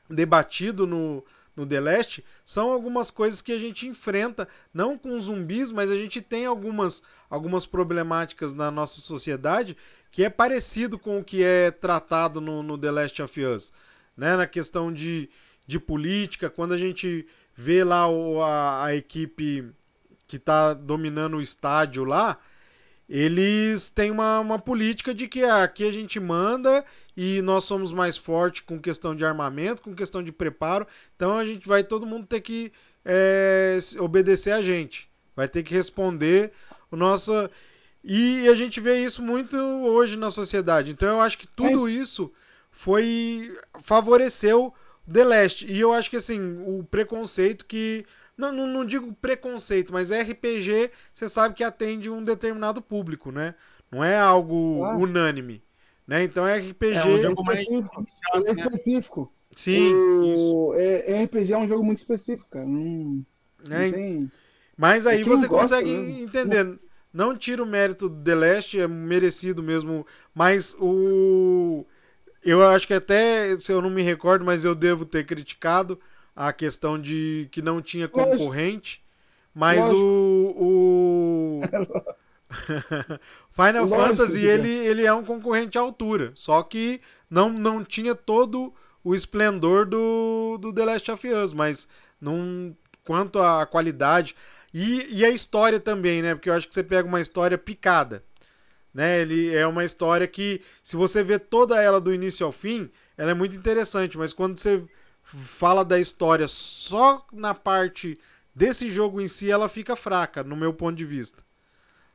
[0.09, 1.25] debatido no,
[1.55, 5.97] no The Last são algumas coisas que a gente enfrenta, não com zumbis, mas a
[5.97, 9.77] gente tem algumas, algumas problemáticas na nossa sociedade
[10.11, 13.73] que é parecido com o que é tratado no, no The Last of Us.
[14.17, 14.37] Né?
[14.37, 15.31] Na questão de,
[15.67, 19.73] de política, quando a gente vê lá o, a, a equipe
[20.27, 22.39] que está dominando o estádio lá,
[23.09, 26.85] eles têm uma, uma política de que ah, aqui a gente manda
[27.17, 30.87] e nós somos mais fortes com questão de armamento, com questão de preparo.
[31.15, 32.73] Então a gente vai todo mundo ter que
[33.05, 35.11] é, obedecer a gente.
[35.35, 36.53] Vai ter que responder
[36.91, 37.33] o nosso.
[38.05, 40.91] E a gente vê isso muito hoje na sociedade.
[40.91, 42.33] Então eu acho que tudo isso
[42.71, 43.57] foi.
[43.83, 44.73] favoreceu
[45.07, 45.67] o The Last.
[45.71, 48.05] E eu acho que assim, o preconceito que.
[48.43, 53.55] Não, não, não digo preconceito, mas RPG, você sabe que atende um determinado público, né?
[53.91, 54.99] Não é algo Claro.
[54.99, 55.63] unânime.
[56.07, 56.25] Né?
[56.25, 56.97] Então é RPG.
[56.99, 58.07] É um é jogo mais específico.
[58.35, 58.51] é né?
[58.53, 59.33] específico.
[59.55, 60.57] Sim, isso.
[60.57, 62.67] o é, RPG é um jogo muito específico, cara.
[62.67, 63.25] Não,
[63.69, 64.33] não É, tem.
[64.77, 66.19] Mas aí É você gosta consegue mesmo.
[66.25, 66.79] entender.
[67.13, 70.07] Não tira o mérito do The Last, é merecido mesmo.
[70.35, 71.87] Mas o.
[72.43, 76.01] Eu acho que até, se eu não me recordo, mas eu devo ter criticado
[76.35, 78.37] a questão de que não tinha Lógico.
[78.37, 79.03] concorrente.
[79.55, 79.99] Mas Lógico.
[80.59, 81.61] o.
[81.61, 81.63] o...
[83.53, 84.55] Final Lógico Fantasy, é.
[84.55, 86.33] ele, ele é um concorrente à altura.
[86.35, 88.75] Só que não, não tinha todo
[89.05, 91.53] o esplendor do, do The Last of Us.
[91.53, 91.89] Mas
[92.21, 94.35] não, quanto à qualidade.
[94.73, 96.35] E, e a história também, né?
[96.35, 98.25] Porque eu acho que você pega uma história picada.
[98.93, 99.21] Né?
[99.21, 103.31] Ele é uma história que, se você vê toda ela do início ao fim, ela
[103.31, 104.17] é muito interessante.
[104.17, 104.83] Mas quando você
[105.37, 108.19] fala da história só na parte
[108.55, 111.43] desse jogo em si, ela fica fraca, no meu ponto de vista.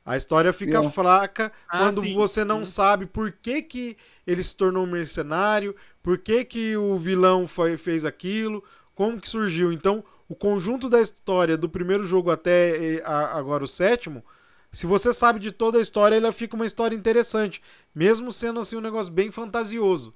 [0.05, 0.83] A história fica Yeah.
[0.83, 2.13] fraca Ah, quando sim.
[2.13, 2.65] você não Hum.
[2.65, 7.77] sabe por que, que ele se tornou um mercenário, por que, que o vilão foi,
[7.77, 8.63] fez aquilo,
[8.95, 9.71] como que surgiu.
[9.71, 14.23] Então, o conjunto da história do primeiro jogo até a- agora o sétimo,
[14.71, 17.61] se você sabe de toda a história, ela fica uma história interessante,
[17.93, 20.13] mesmo sendo assim um negócio bem fantasioso.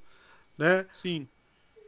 [0.57, 0.85] né?
[0.91, 1.29] Sim.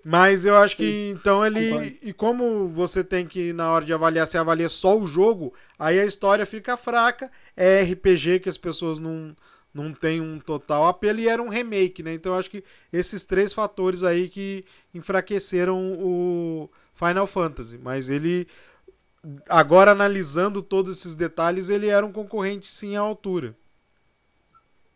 [0.03, 1.69] Mas eu acho que então ele.
[1.69, 1.97] concordo.
[2.01, 5.99] E como você tem que, na hora de avaliar, você avalia só o jogo, aí
[5.99, 7.31] a história fica fraca.
[7.55, 9.33] É RPG que as pessoas não,
[9.73, 12.13] não têm um total apelo e era um remake, né?
[12.13, 17.77] Então eu acho que esses três fatores aí que enfraqueceram o Final Fantasy.
[17.77, 18.47] Mas ele.
[19.49, 23.55] Agora analisando todos esses detalhes, ele era um concorrente sim à altura.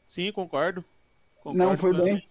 [0.05, 0.83] Sim, concordo.
[1.41, 2.26] Concordo Não, foi bem.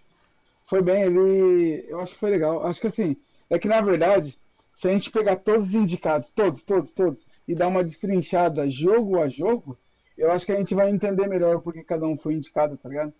[0.69, 1.85] Foi bem, ele.
[1.89, 2.65] Eu acho que foi legal.
[2.65, 3.17] Acho que assim,
[3.51, 4.39] é que na verdade,
[4.75, 9.21] se a gente pegar todos os indicados, todos, todos, todos, e dar uma destrinchada jogo
[9.21, 9.79] a jogo,
[10.17, 13.13] eu acho que a gente vai entender melhor porque cada um foi indicado, tá ligado?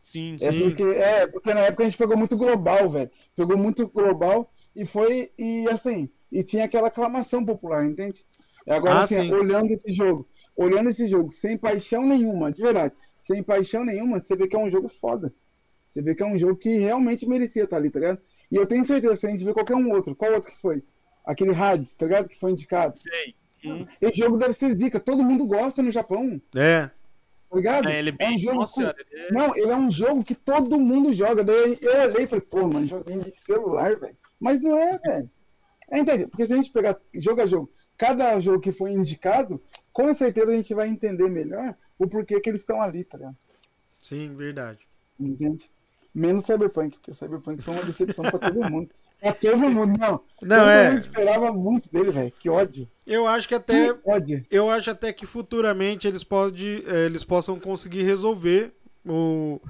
[0.00, 0.60] Sim, É sim.
[0.62, 3.10] porque, é, porque na época a gente pegou muito global, velho.
[3.34, 8.24] Pegou muito global e foi, e assim, e tinha aquela aclamação popular, entende?
[8.66, 9.32] E Agora, Ah, assim, sim.
[9.32, 12.94] olhando esse jogo, olhando esse jogo sem paixão nenhuma, de verdade,
[13.26, 15.32] sem paixão nenhuma, você vê que é um jogo foda.
[15.96, 18.18] Você vê que é um jogo que realmente merecia estar ali, tá ligado?
[18.52, 20.82] E eu tenho certeza, se a gente ver qualquer um outro, qual outro que foi?
[21.24, 22.28] Aquele Hades, tá ligado?
[22.28, 22.98] Que foi indicado.
[22.98, 23.34] Sei.
[23.64, 23.86] Hum.
[23.98, 26.90] Esse jogo deve ser zica, todo mundo gosta no Japão, É.
[27.48, 27.88] tá ligado?
[27.88, 28.38] É, ele é um bem.
[28.38, 31.42] jogo Nossa ele é- Não, ele é um jogo que todo mundo joga.
[31.42, 34.16] Daí eu olhei e falei, pô, mano, joguinho de celular, velho.
[34.38, 35.30] Mas não é, velho.
[35.90, 36.26] É, entende?
[36.26, 39.62] Porque se a gente pegar jogo a jogo, cada jogo que foi indicado,
[39.94, 43.36] com certeza a gente vai entender melhor o porquê que eles estão ali, tá ligado?
[43.98, 44.80] Sim, verdade.
[45.18, 45.70] Entende?
[46.18, 48.88] Menos Cyberpunk, porque o Cyberpunk foi uma decepção pra todo mundo.
[49.20, 50.20] Pra todo mundo, não.
[50.40, 50.88] Não, todo é.
[50.90, 52.32] mundo esperava muito dele, velho.
[52.38, 52.88] Que ódio.
[53.06, 53.92] Eu acho que até.
[53.92, 54.46] Que ódio.
[54.50, 58.72] Eu acho até que futuramente eles, pode, eh, eles possam conseguir resolver
[59.04, 59.60] o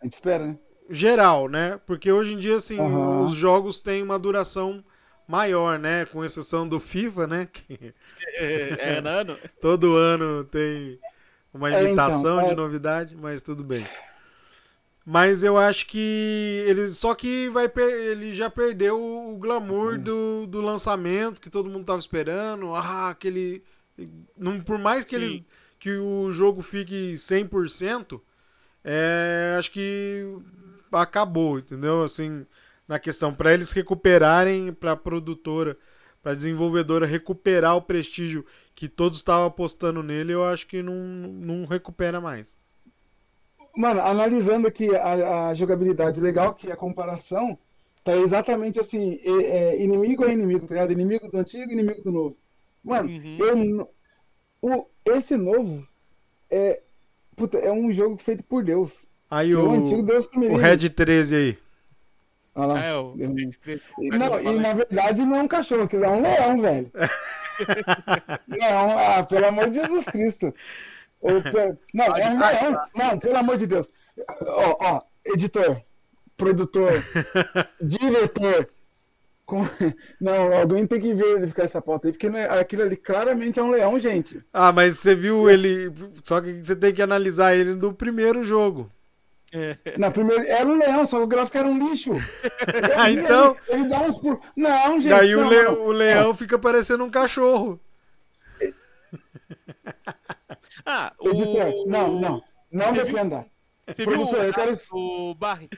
[0.00, 0.58] A gente espera, né?
[0.90, 1.78] geral, né?
[1.86, 3.22] Porque hoje em dia, assim, Aham.
[3.22, 4.82] os jogos têm uma duração
[5.28, 6.04] maior, né?
[6.06, 7.48] Com exceção do FIFA, né?
[7.54, 7.94] Que
[8.38, 9.36] É, é, Nano.
[9.62, 10.98] todo ano tem
[11.54, 12.56] uma É, imitação então, de é.
[12.56, 13.84] novidade, mas tudo bem.
[15.08, 20.60] Mas eu acho que ele só que vai ele já perdeu o glamour do, do
[20.60, 22.74] lançamento que todo mundo tava esperando.
[22.74, 23.62] Ah, aquele
[24.36, 25.16] não por mais que Sim.
[25.16, 25.42] eles
[25.78, 28.20] que o jogo fique 100%,
[28.82, 30.36] é, acho que
[30.90, 32.02] acabou, entendeu?
[32.02, 32.44] Assim,
[32.88, 35.78] na questão para eles recuperarem para a produtora,
[36.20, 38.44] para a desenvolvedora recuperar o prestígio
[38.74, 42.58] que todos estavam apostando nele, eu acho que não, não recupera mais.
[43.76, 47.58] Mano, analisando aqui a, a jogabilidade legal, que a comparação
[48.02, 50.92] tá exatamente assim, é, é, inimigo é inimigo, tá ligado?
[50.92, 52.36] Inimigo do antigo, inimigo do novo.
[52.82, 53.38] Mano, Uhum.
[53.38, 53.90] eu
[54.62, 55.86] o, esse novo
[56.50, 56.80] é,
[57.36, 58.92] puta, é um jogo feito por Deus.
[59.30, 60.56] Aí o, o, antigo Deus que me o.
[60.56, 61.58] Red 13 aí.
[62.54, 62.84] Olha lá.
[62.84, 63.14] É, o.
[63.16, 66.90] Não, e na verdade não é um cachorro, aquilo é um leão, velho.
[68.48, 70.54] Leão, ah, pelo amor de Jesus Cristo.
[71.94, 72.78] Não, é um leão.
[72.94, 73.90] Não, pelo amor de Deus.
[74.42, 75.80] Ó, ó, editor,
[76.36, 76.90] produtor,
[77.80, 78.68] diretor.
[79.44, 79.64] com-
[80.20, 83.70] Não, alguém tem que verificar essa pauta aí, porque né, aquilo ali claramente é um
[83.70, 84.42] leão, gente.
[84.52, 85.92] Ah, mas você viu ele.
[86.24, 88.90] Só que você tem que analisar ele do primeiro jogo.
[89.96, 92.12] Na primeira, era um leão, só que o gráfico era um lixo.
[92.98, 93.56] Ah, então.
[93.68, 94.38] Ele, ele dá uns pulos.
[94.56, 95.08] Não, gente.
[95.10, 95.84] Daí o, não, le- não.
[95.86, 97.80] o leão fica parecendo um cachorro.
[100.84, 101.28] Ah, o.
[101.30, 102.42] Editor, não, não.
[102.70, 103.04] Não Você viu?
[103.04, 103.46] defenda.
[103.86, 105.70] Você viu Produtor, eu quero- o, o Barret,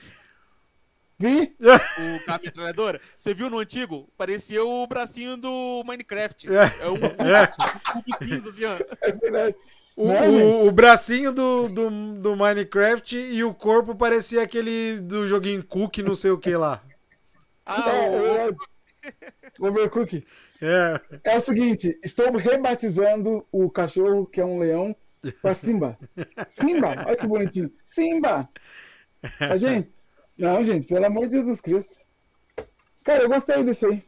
[1.19, 1.55] Vi?
[1.59, 2.99] o cabo metralhadora?
[3.17, 4.09] Você viu no antigo?
[4.17, 6.47] Parecia o bracinho do Minecraft.
[6.51, 6.83] É.
[6.83, 7.43] É um É.
[8.47, 8.77] assim, ó.
[9.01, 9.55] É verdade.
[9.95, 11.89] O, Não, o- o bracinho do, do,
[12.21, 16.81] do Minecraft e o corpo parecia aquele do joguinho Cook, não sei o que lá.
[17.65, 19.67] Ah, É, é o.
[19.67, 20.25] Overcook.
[20.61, 20.99] É.
[21.23, 24.95] É o seguinte, estou rebatizando o cachorro, que é um leão,
[25.41, 25.97] para Simba.
[26.49, 27.71] Simba, olha que bonitinho.
[27.87, 28.49] Simba!
[29.39, 29.91] A gente?
[30.37, 31.97] Não, gente, pelo amor de Jesus Cristo.
[33.03, 34.03] Cara, eu gostei desse aí.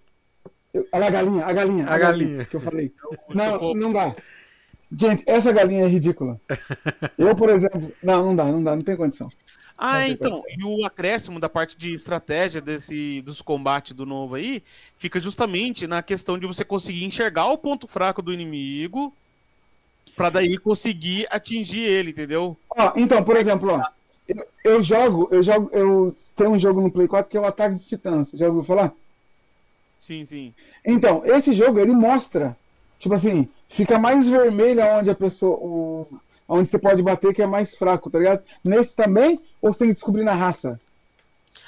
[0.73, 1.85] Eu- olha a galinha, a galinha.
[1.87, 2.45] A galinha.
[2.45, 2.93] Que eu falei.
[3.29, 4.15] o Não, não dá.
[4.97, 6.39] Gente, essa galinha é ridícula.
[7.17, 7.91] Eu, por exemplo.
[8.03, 9.29] Não, não dá, não dá, não tem condição.
[9.77, 14.35] Ah, Não então, e o acréscimo da parte de estratégia desse, dos combates do novo
[14.35, 14.61] aí
[14.95, 19.11] fica justamente na questão de você conseguir enxergar o ponto fraco do inimigo
[20.15, 22.55] pra daí conseguir atingir ele, entendeu?
[22.69, 23.81] Ó, então, por exemplo, ó,
[24.27, 27.45] eu, eu jogo, eu jogo, eu tenho um jogo no Play 4 que é o
[27.45, 28.31] Ataque de Titãs.
[28.31, 28.93] Já ouviu falar?
[29.97, 30.53] Sim, sim.
[30.85, 32.57] Então, esse jogo ele mostra,
[32.99, 36.07] tipo assim, fica mais vermelho onde a pessoa, o,
[36.47, 38.43] onde você pode bater que é mais fraco, tá ligado?
[38.63, 40.79] Nesse também, ou você tem que descobrir na raça?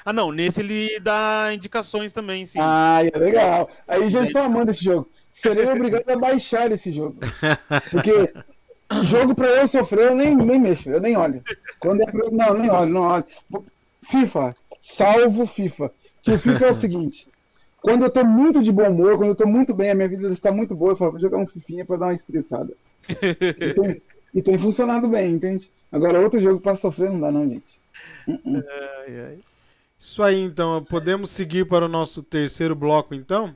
[0.05, 2.59] Ah, não, nesse ele dá indicações também, sim.
[2.61, 3.69] Ah, é legal.
[3.87, 5.09] Aí já estou amando esse jogo.
[5.33, 7.17] Serei obrigado a baixar esse jogo.
[7.89, 8.33] Porque
[9.03, 11.41] jogo pra eu sofrer, eu nem, nem mexo, eu nem olho.
[11.79, 12.29] Quando é pra...
[12.31, 13.25] Não, nem olho, não olho.
[14.03, 14.55] FIFA.
[14.81, 15.91] salvo FIFA.
[16.21, 17.27] Que o FIFA é o seguinte:
[17.83, 20.29] quando eu tô muito de bom humor, quando eu tô muito bem, a minha vida
[20.29, 22.73] está muito boa, eu falo, vou jogar um Fifinha pra dar uma estressada.
[23.09, 24.01] e, tem,
[24.33, 25.69] e tem funcionado bem, entende?
[25.91, 27.81] Agora, outro jogo pra sofrer não dá, não, gente.
[28.25, 28.63] Uh-uh.
[29.05, 29.39] Ai, ai.
[29.99, 30.81] Isso aí, então.
[30.85, 33.53] Podemos seguir para o nosso terceiro bloco, então?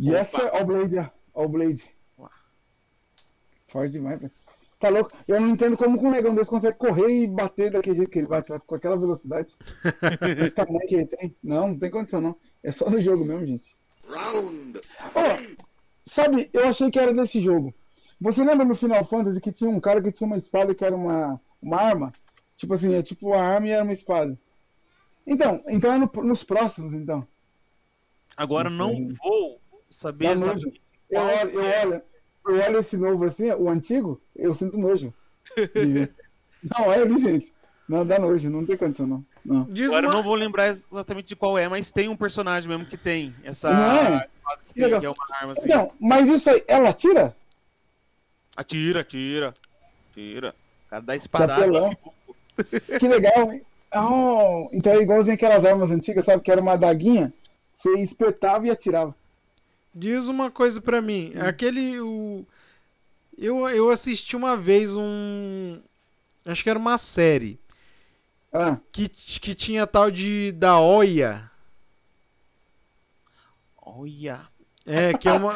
[0.00, 0.48] Yes, sir.
[0.50, 1.84] All Blade, All Blade.
[3.66, 4.32] Forte demais, velho.
[4.78, 5.10] Tá louco?
[5.26, 8.28] Eu não entendo como um negão desse consegue correr e bater daquele jeito que ele
[8.28, 9.56] bate, com aquela velocidade.
[10.38, 11.36] Esse tamanho que ele tem.
[11.42, 12.36] Não, não tem condição, não.
[12.62, 13.76] É só no jogo mesmo, gente.
[14.08, 15.62] Oh,
[16.02, 17.74] sabe, eu achei que era desse jogo.
[18.20, 20.94] Você lembra no Final Fantasy que tinha um cara que tinha uma espada que era
[20.94, 22.12] uma, uma arma?
[22.56, 24.38] Tipo assim, é tipo uma arma e era uma espada.
[25.26, 27.26] Então, então é no, nos próximos, então.
[28.36, 29.60] Agora Não não vou
[29.90, 30.80] saber exatamente.
[31.10, 31.86] Eu qual olho, eu, é.
[31.86, 32.02] olho,
[32.46, 35.12] eu olho esse novo assim, o antigo, eu sinto nojo.
[36.78, 37.52] não, é, viu, gente?
[37.88, 39.24] Não, dá nojo, não tem condição, não.
[39.44, 39.64] não.
[39.64, 42.86] Diz Agora eu não vou lembrar exatamente de qual é, mas tem um personagem mesmo
[42.86, 43.72] que tem essa.
[43.72, 44.28] Não é?
[44.66, 45.64] que, tem, que é uma arma assim.
[45.64, 47.34] Então, mas isso aí, ela tira?
[48.54, 49.54] Atira, atira.
[50.10, 50.54] Atira.
[50.86, 51.96] O cara dá espadada.
[52.98, 53.62] Que legal, hein?
[53.94, 56.42] Oh, então é igualzinho aquelas armas antigas, sabe?
[56.42, 57.32] Que era uma adaguinha,
[57.74, 59.14] você espetava e atirava.
[59.98, 61.32] Diz uma coisa pra mim.
[61.34, 61.42] Hum.
[61.42, 62.00] Aquele.
[62.00, 62.46] O...
[63.36, 65.80] Eu, eu assisti uma vez um.
[66.46, 67.58] Acho que era uma série.
[68.52, 70.52] Ah, Que, que tinha tal de.
[70.52, 71.50] Da Oia.
[73.76, 74.40] Olha.
[74.86, 75.54] É, que é uma,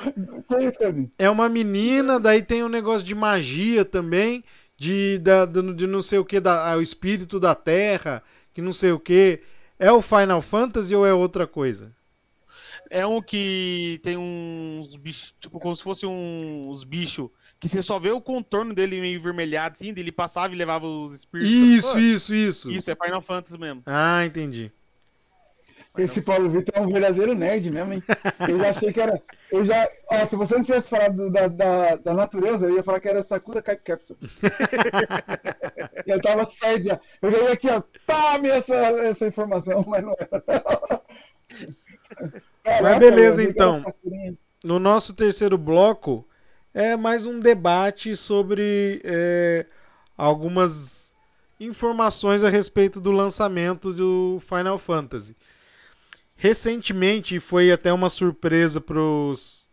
[1.17, 4.45] é uma menina, daí tem um negócio de magia também.
[4.77, 8.23] De, da, de não sei o que, da, ah, o espírito da terra,
[8.53, 9.41] que não sei o que.
[9.79, 11.93] É o Final Fantasy ou é outra coisa?
[12.95, 17.81] É um que tem uns bichos, tipo, como se fosse um- uns bichos, que você
[17.81, 21.51] só vê o contorno dele meio vermelhado, assim, dele passava e levava os espíritos.
[21.51, 22.71] Isso, Pô, isso, isso.
[22.71, 23.83] Isso, é Final Fantasy mesmo.
[23.87, 24.71] Ah, entendi.
[25.97, 28.03] Esse Paulo Vitor é um verdadeiro nerd mesmo, hein?
[28.47, 29.23] Eu já achei que era.
[29.51, 29.89] Eu já.
[30.11, 33.23] Ó, se você não tivesse falado da, da, da natureza, eu ia falar que era
[33.23, 34.19] Sakura Kite Capture.
[36.07, 37.01] eu tava certo já.
[37.23, 37.83] Eu já ia aqui, ó.
[38.07, 41.03] Tome essa, essa informação, mas não era.
[42.63, 43.83] Caraca, beleza, então.
[43.83, 44.39] Sakurinha.
[44.63, 46.27] No nosso terceiro bloco
[46.73, 49.67] é mais um debate sobre é,
[50.17, 51.15] algumas
[51.59, 55.37] informações a respeito do lançamento do Final Fantasy.
[56.37, 59.69] Recentemente foi até uma surpresa pros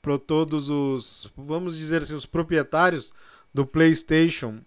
[0.00, 3.12] para todos os, vamos dizer assim, os proprietários
[3.54, 4.58] do PlayStation,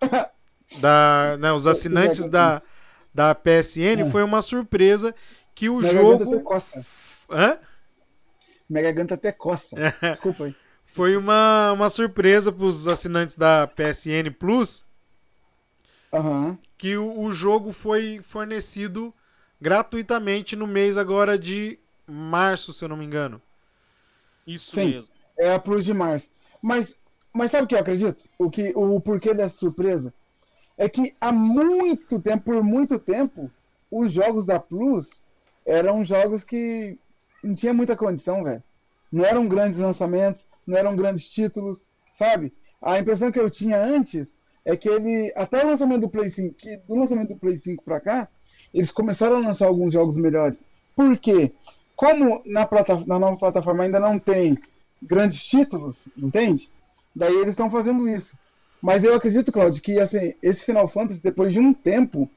[0.80, 2.60] da, né, os assinantes da,
[3.14, 5.14] da PSN, foi uma surpresa
[5.60, 6.86] que o Minha garganta jogo até coça.
[7.30, 7.58] Hã?
[8.66, 9.76] Minha garganta até coça.
[10.10, 10.54] Desculpa aí.
[10.86, 14.86] Foi uma, uma surpresa para os assinantes da PSN Plus
[16.12, 16.58] Aham.
[16.78, 19.12] que o, o jogo foi fornecido
[19.60, 23.40] gratuitamente no mês agora de março, se eu não me engano.
[24.46, 24.94] Isso Sim.
[24.94, 25.14] mesmo.
[25.38, 26.32] É a Plus de março.
[26.62, 26.96] Mas,
[27.34, 28.24] mas sabe o que eu acredito?
[28.38, 30.14] O, que, o porquê dessa surpresa?
[30.78, 33.50] É que há muito tempo, por muito tempo,
[33.90, 35.19] os jogos da Plus
[35.66, 36.98] eram jogos que
[37.42, 38.62] não tinha muita condição, velho.
[39.10, 42.52] Não eram grandes lançamentos, não eram grandes títulos, sabe?
[42.80, 46.54] A impressão que eu tinha antes é que ele, até o lançamento do Play 5,
[46.54, 48.28] que do lançamento do Play 5 pra cá,
[48.72, 50.66] eles começaram a lançar alguns jogos melhores.
[50.94, 51.52] Por quê?
[51.96, 54.58] Como na, plata, na nova plataforma ainda não tem
[55.02, 56.70] grandes títulos, entende?
[57.14, 58.38] Daí eles estão fazendo isso.
[58.80, 62.30] Mas eu acredito, Claudio, que assim, esse Final Fantasy, depois de um tempo,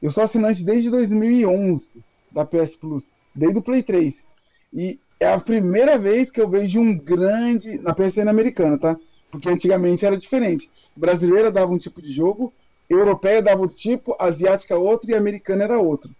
[0.00, 1.88] eu sou assinante desde 2011
[2.32, 4.24] da PS Plus, desde o Play 3.
[4.72, 7.78] E é a primeira vez que eu vejo um grande.
[7.78, 8.96] na PSN americana, tá?
[9.30, 10.70] Porque antigamente era diferente.
[10.96, 12.52] Brasileira dava um tipo de jogo,
[12.88, 16.10] europeia dava outro tipo, asiática outro e americana era outro.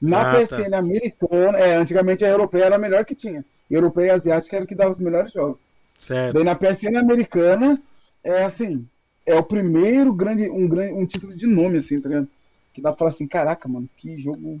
[0.00, 3.44] Na Ah, PSN americana, é, antigamente a europeia era a melhor que tinha.
[3.70, 5.58] Europeia e asiática era o que dava os melhores jogos.
[5.98, 6.34] Certo.
[6.34, 7.80] Daí na PSN americana,
[8.22, 8.86] é assim,
[9.24, 12.28] é o primeiro grande, um grande, um título de nome, assim, tá ligado?
[12.72, 14.60] Que dá pra falar assim, caraca, mano, que jogo.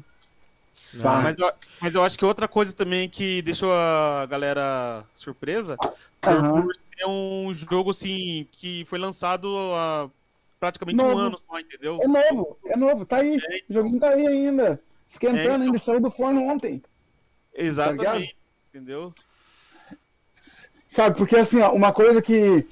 [1.04, 5.76] Ah, Mas eu, mas eu acho que outra coisa também que deixou a galera surpresa
[6.24, 6.62] Aham.
[6.62, 10.08] por ser um jogo assim que foi lançado há
[10.58, 11.18] praticamente um Novo.
[11.20, 12.00] ano só, entendeu?
[12.02, 13.38] É novo, é novo, tá aí.
[13.50, 14.80] É, O joguinho tá aí ainda.
[15.08, 15.62] Esquentando É, então.
[15.66, 16.82] ainda, saiu do forno ontem.
[17.54, 18.36] Exatamente,
[18.70, 19.14] entendeu?
[20.88, 22.66] Sabe, porque assim, ó, uma coisa que.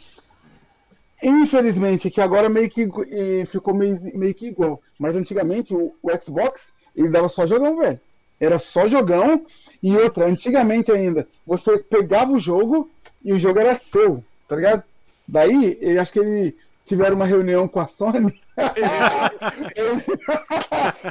[1.22, 4.82] Infelizmente, que agora meio que eh, ficou meio, meio que igual.
[4.98, 7.98] Mas antigamente o, o Xbox, ele dava só jogão, velho.
[8.40, 9.44] Era só jogão.
[9.82, 12.90] E outra, antigamente ainda, você pegava o jogo
[13.22, 14.82] e o jogo era seu, tá ligado?
[15.28, 16.54] Daí, eu acho que eles
[16.84, 18.34] tiveram uma reunião com a Sony.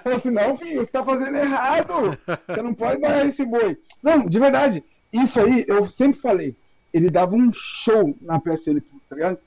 [0.04, 2.18] falou assim, não, filho, você tá fazendo errado.
[2.48, 3.78] Você não pode dar esse boi.
[4.02, 6.56] Não, de verdade, isso aí, eu sempre falei,
[6.94, 9.38] ele dava um show na PSN Plus, tá ligado?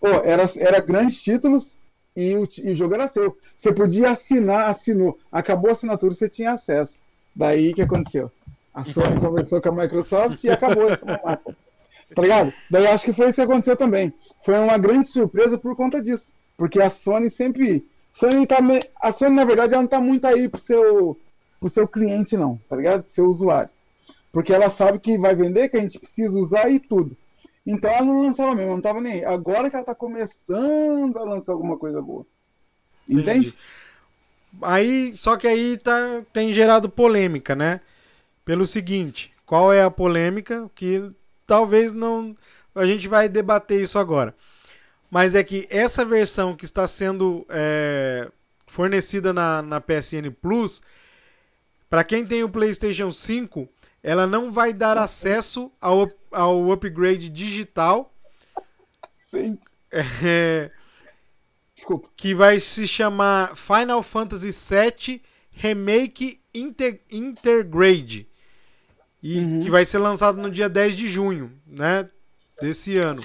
[0.00, 1.78] Pô, era, era grandes títulos
[2.16, 3.36] e o, e o jogo era seu.
[3.56, 5.18] Você podia assinar, assinou.
[5.30, 7.00] Acabou a assinatura, você tinha acesso.
[7.34, 8.30] Daí o que aconteceu?
[8.72, 11.56] A Sony conversou com a Microsoft e acabou essa mamata.
[12.14, 12.52] Tá ligado?
[12.70, 14.12] Daí acho que foi isso que aconteceu também.
[14.44, 16.32] Foi uma grande surpresa por conta disso.
[16.56, 17.86] Porque a Sony sempre.
[18.12, 18.80] Sony tá me...
[19.00, 21.18] A Sony, na verdade, ela não tá muito aí pro seu,
[21.58, 23.04] pro seu cliente, não, tá ligado?
[23.04, 23.70] Pro seu usuário.
[24.32, 27.16] Porque ela sabe que vai vender, que a gente precisa usar e tudo.
[27.66, 29.24] Então ela não lançava mesmo, não tava nem aí.
[29.24, 32.26] Agora que ela tá começando a lançar alguma coisa boa.
[33.08, 33.48] Entende?
[33.48, 33.54] Entendi.
[34.62, 37.80] Aí, só que aí tá, tem gerado polêmica, né?
[38.44, 40.70] Pelo seguinte, qual é a polêmica?
[40.74, 41.10] Que
[41.46, 42.36] talvez não.
[42.74, 44.34] A gente vai debater isso agora.
[45.10, 48.28] Mas é que essa versão que está sendo é,
[48.66, 50.82] fornecida na, na PSN Plus,
[51.88, 53.68] para quem tem o PlayStation 5,
[54.02, 58.12] ela não vai dar acesso ao, ao upgrade digital.
[59.30, 59.58] Sim.
[60.24, 60.72] É,
[61.74, 62.08] Desculpa.
[62.16, 68.28] que vai se chamar Final Fantasy VII Remake Inter Intergrade.
[69.22, 69.60] E Uhum.
[69.62, 72.06] que vai ser lançado no dia 10 de junho, né?
[72.60, 73.22] Desse ano.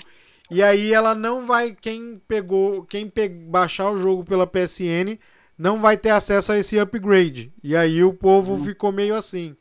[0.49, 1.75] E aí ela não vai.
[1.79, 2.83] Quem pegou.
[2.85, 5.19] Quem pe- baixar o jogo pela PSN
[5.57, 7.53] não vai ter acesso a esse upgrade.
[7.63, 8.63] E aí o povo Uhum.
[8.65, 9.55] ficou meio assim.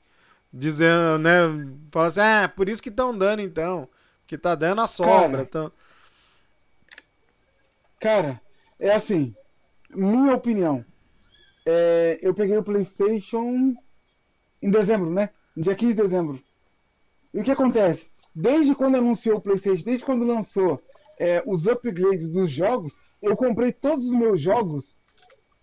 [0.53, 1.41] Dizendo, né?
[1.91, 3.87] Fala assim, ah, por isso que estão dando então.
[4.27, 5.29] Que tá dando a sobra.
[5.29, 5.73] Cara, Então...
[8.01, 8.41] Cara,
[8.79, 9.35] é assim,
[9.91, 10.85] minha opinião.
[11.67, 13.75] É, eu peguei o PlayStation
[14.63, 15.31] em dezembro, né?
[15.57, 16.43] No dia 15 de dezembro.
[17.35, 18.09] E o que acontece?
[18.35, 20.81] Desde quando anunciou o PlayStation, desde quando lançou
[21.19, 24.97] é, os upgrades dos jogos, eu comprei todos os meus jogos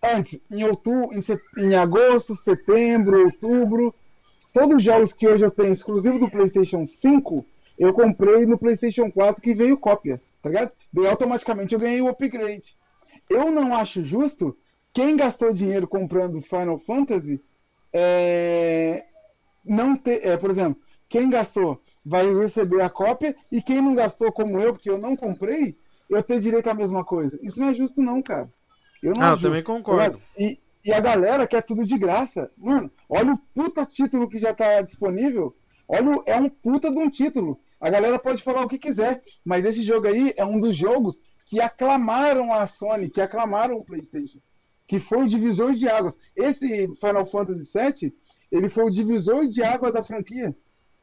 [0.02, 3.94] antes, em outubro, em, set- em agosto, setembro, outubro.
[4.52, 7.44] Todos os jogos que hoje eu tenho exclusivo do PlayStation 5,
[7.78, 10.72] eu comprei no PlayStation 4 que veio cópia, tá ligado?
[11.08, 12.76] Automaticamente eu ganhei o upgrade.
[13.28, 14.56] Eu não acho justo
[14.92, 17.40] quem gastou dinheiro comprando Final Fantasy
[17.92, 19.04] é,
[19.64, 24.30] não ter, é, por exemplo, quem gastou vai receber a cópia e quem não gastou
[24.32, 25.76] como eu, porque eu não comprei,
[26.08, 27.38] eu ter direito à mesma coisa.
[27.42, 28.48] Isso não é justo não, cara.
[29.02, 30.20] Eu não Ah, eu também concordo.
[30.38, 32.50] E, e a galera quer tudo de graça.
[32.56, 35.54] Mano, olha o puta título que já tá disponível.
[35.88, 37.58] Olha, o- é um puta de um título.
[37.80, 41.20] A galera pode falar o que quiser, mas esse jogo aí é um dos jogos
[41.46, 44.40] que aclamaram a Sony, que aclamaram o PlayStation,
[44.86, 46.18] que foi o divisor de águas.
[46.34, 48.14] Esse Final Fantasy VII,
[48.50, 50.54] ele foi o divisor de águas da franquia,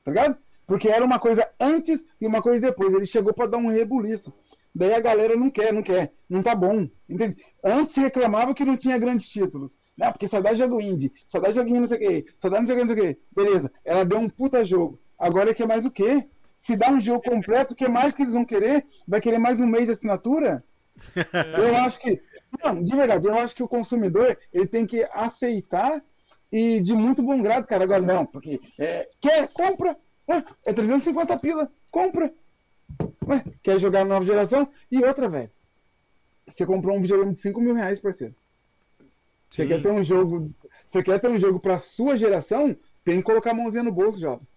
[0.04, 0.38] tá ligado?
[0.68, 2.94] Porque era uma coisa antes e uma coisa depois.
[2.94, 4.34] Ele chegou pra dar um rebuliço.
[4.76, 7.38] Daí a galera não quer, não quer, não tá bom, entende?
[7.64, 9.78] Antes reclamava que não tinha grandes títulos.
[9.96, 12.60] Não, porque só dá jogo indie, só dá joguinho não sei o quê, só dá
[12.60, 13.22] não sei o que, não sei o quê.
[13.36, 15.00] Beleza, ela deu um puta jogo.
[15.18, 16.28] Agora quer mais o quê?
[16.64, 18.86] Se dá um jogo completo, o que mais que eles vão querer?
[19.08, 20.64] Vai querer mais um mês de assinatura?
[21.58, 22.22] Eu acho que,
[22.64, 26.04] não, de verdade, eu acho que o consumidor ele tem que aceitar
[26.52, 27.84] e de muito bom grado, cara.
[27.84, 29.98] Agora não, porque é, quer, compra,
[30.30, 32.34] Ué, é 350 pila, compra.
[33.28, 34.70] Ué, quer jogar nova geração?
[34.92, 35.52] E outra, velho.
[36.48, 38.36] Você comprou um videogame de 5 mil reais, parceiro.
[39.50, 40.52] Você quer ter um jogo.
[40.88, 42.76] Você quer ter um jogo pra sua geração?
[43.04, 44.48] Tem que colocar a mãozinha no bolso, jovem.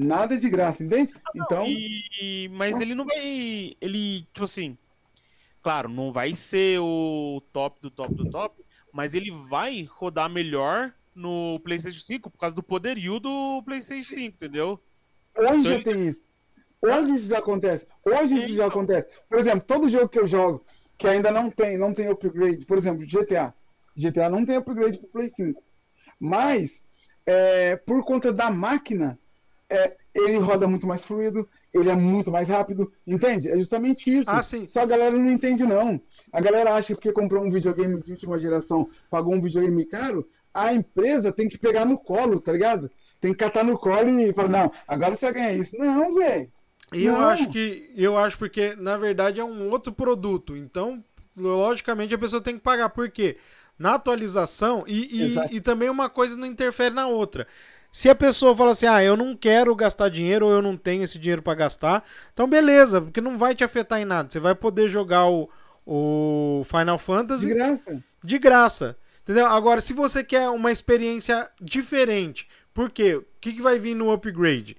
[0.00, 1.12] Nada de graça, entende?
[1.34, 1.66] Então.
[1.66, 3.74] E, mas ele não vai.
[3.80, 4.78] Ele, tipo assim.
[5.60, 10.94] Claro, não vai ser o top do top do top, mas ele vai rodar melhor
[11.12, 14.80] no PlayStation 5 por causa do poderio do PlayStation 5, entendeu?
[15.36, 16.22] Hoje já ele- tem isso.
[16.80, 17.88] Hoje isso já acontece.
[18.06, 19.08] Hoje isso já acontece.
[19.28, 20.64] Por exemplo, todo jogo que eu jogo
[20.96, 23.52] que ainda não tem, não tem upgrade, por exemplo, GTA.
[23.96, 25.60] GTA não tem upgrade pro Play 5.
[26.20, 26.84] Mas,
[27.26, 29.18] é, por conta da máquina,
[29.70, 33.48] é, ele roda muito mais fluido, ele é muito mais rápido, entende?
[33.50, 34.30] É justamente isso.
[34.30, 34.66] Ah, sim.
[34.66, 36.00] Só a galera não entende, não.
[36.32, 40.28] A galera acha que porque comprou um videogame de última geração, pagou um videogame caro,
[40.52, 42.90] a empresa tem que pegar no colo, tá ligado?
[43.20, 45.76] Tem que catar no colo e falar, não, agora você vai ganhar isso.
[45.76, 46.50] Não, velho.
[46.92, 47.28] Eu Não.
[47.28, 50.56] acho que eu acho porque na verdade é um outro produto.
[50.56, 51.04] Então,
[51.36, 52.88] logicamente a pessoa tem que pagar.
[52.88, 53.36] Por quê?
[53.78, 57.46] Na atualização e, e, e também uma coisa não interfere na outra.
[57.98, 61.02] Se a pessoa fala assim, ah, eu não quero gastar dinheiro ou eu não tenho
[61.02, 64.30] esse dinheiro pra gastar, então beleza, porque não vai te afetar em nada.
[64.30, 65.50] Você vai poder jogar o,
[65.84, 68.04] o Final De Fantasy graça.
[68.22, 68.96] de graça.
[69.24, 69.46] Entendeu?
[69.46, 73.16] Agora, se você quer uma experiência diferente, por quê?
[73.16, 74.76] O que, que vai vir no upgrade?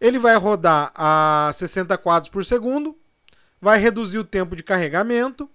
[0.00, 2.96] Ele vai rodar a 60 quadros por segundo,
[3.60, 5.50] vai reduzir o tempo de carregamento,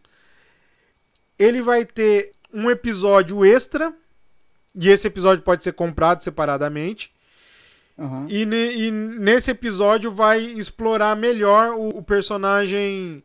[1.39, 3.95] ele vai ter um episódio extra
[4.79, 7.11] E esse episódio pode ser comprado separadamente.
[7.97, 8.27] Aham.
[8.29, 13.23] E, ne- e nesse episódio vai explorar melhor o, o personagem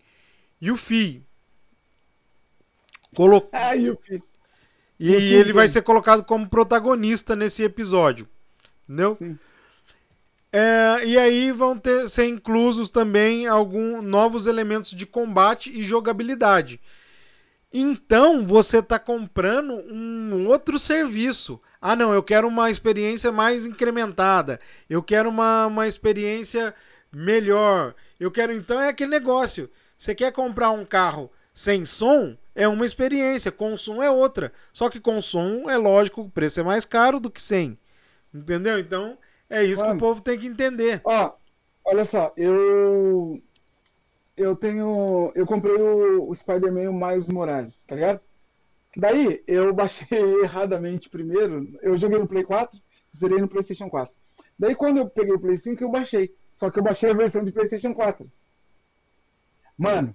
[0.63, 1.23] Yuffie.
[3.15, 4.23] Colo Ah, Yuffie.
[4.99, 8.27] e Yuffie, ele vai ser colocado como protagonista nesse episódio.
[8.89, 9.15] Entendeu?
[9.17, 9.39] Sim.
[10.51, 16.81] É, e aí vão ter, ser inclusos também alguns novos elementos de combate e jogabilidade.
[17.73, 21.61] Então você está comprando um outro serviço.
[21.81, 24.61] Ah, não, eu quero uma experiência mais incrementada.
[24.89, 26.75] Eu quero uma, uma experiência
[27.11, 27.95] melhor.
[28.21, 28.53] Eu quero.
[28.53, 29.71] Então é aquele negócio.
[29.97, 32.37] Você quer comprar um carro sem som?
[32.55, 33.51] É uma experiência.
[33.51, 34.53] Com som é outra.
[34.73, 37.79] Só que com som, é lógico, o preço é mais caro do que sem.
[38.35, 38.79] Entendeu?
[38.79, 39.17] Então
[39.49, 39.99] é isso que Mano.
[39.99, 41.01] o povo tem que entender.
[41.05, 41.35] Ó,
[41.85, 43.43] olha só, eu.
[44.37, 45.31] Eu tenho.
[45.35, 48.21] Eu comprei o, o Spider-Man o Miles Morales, tá ligado?
[48.97, 50.07] Daí eu baixei
[50.43, 51.79] erradamente primeiro.
[51.83, 52.79] Eu joguei no Play 4,
[53.17, 54.15] zerei no PlayStation 4.
[54.59, 56.35] Daí quando eu peguei o Play 5, eu baixei.
[56.53, 58.31] Só que eu baixei a versão de PlayStation 4.
[59.77, 60.15] Mano,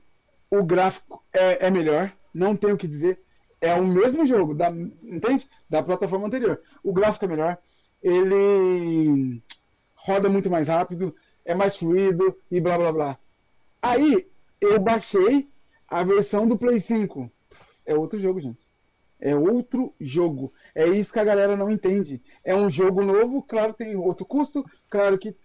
[0.49, 3.19] o gráfico é, é melhor, não tenho o que dizer.
[3.59, 5.49] É o mesmo jogo, da, entende?
[5.69, 6.61] Da plataforma anterior.
[6.83, 7.57] O gráfico é melhor.
[8.03, 9.41] Ele
[9.95, 13.19] roda muito mais rápido, é mais fluido e blá blá blá.
[13.89, 14.27] Aí
[14.61, 15.47] eu baixei
[15.87, 17.31] a versão do Play 5.
[17.85, 18.61] É outro jogo, gente.
[19.19, 20.53] É outro jogo.
[20.75, 22.21] É isso que a galera não entende.
[22.43, 25.35] É um jogo novo, claro, tem outro custo, claro que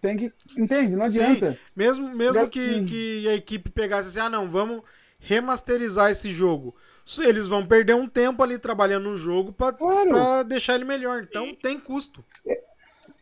[0.00, 0.32] tem que.
[0.56, 0.94] Entende?
[0.94, 1.58] Não Sim, adianta.
[1.74, 2.86] mesmo mesmo Já- que, Hum.
[2.86, 4.82] que a equipe pegasse assim, ah não, vamos
[5.18, 6.76] remasterizar esse jogo.
[7.18, 10.44] Eles vão perder um tempo ali trabalhando no jogo pra Claro.
[10.46, 11.22] deixar ele melhor.
[11.22, 12.24] Então tem custo.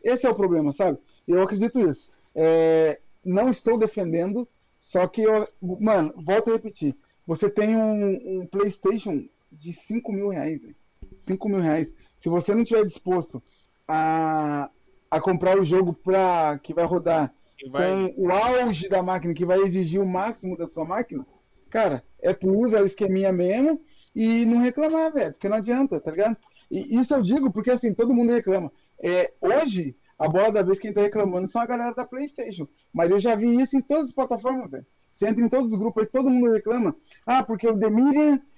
[0.03, 0.97] Esse é o problema, sabe?
[1.27, 2.11] Eu acredito isso.
[2.35, 4.47] É, não estou defendendo,
[4.79, 5.47] só que eu.
[5.79, 6.95] Mano, volto a repetir.
[7.25, 10.61] Você tem um, um PlayStation de 5 mil reais.
[10.61, 10.75] velho.
[11.19, 11.93] 5 mil reais.
[12.19, 13.41] Se você não estiver disposto
[13.87, 14.69] a,
[15.09, 17.33] a comprar o jogo pra, que vai rodar
[17.69, 21.25] vai- com o auge da máquina, que vai exigir o máximo da sua máquina,
[21.69, 23.79] cara, é plus, é o esqueminha mesmo,
[24.15, 26.37] e não reclamar, velho, porque não adianta, tá ligado?
[26.69, 28.71] E isso eu digo porque, assim, todo mundo reclama.
[29.01, 33.11] É, hoje, a bola da vez quem tá reclamando são a galera da PlayStation, mas
[33.11, 34.85] eu já vi isso em todas as plataformas, velho.
[35.17, 36.95] Você entra em todos os grupos aí, todo mundo reclama.
[37.25, 37.87] Ah, porque o The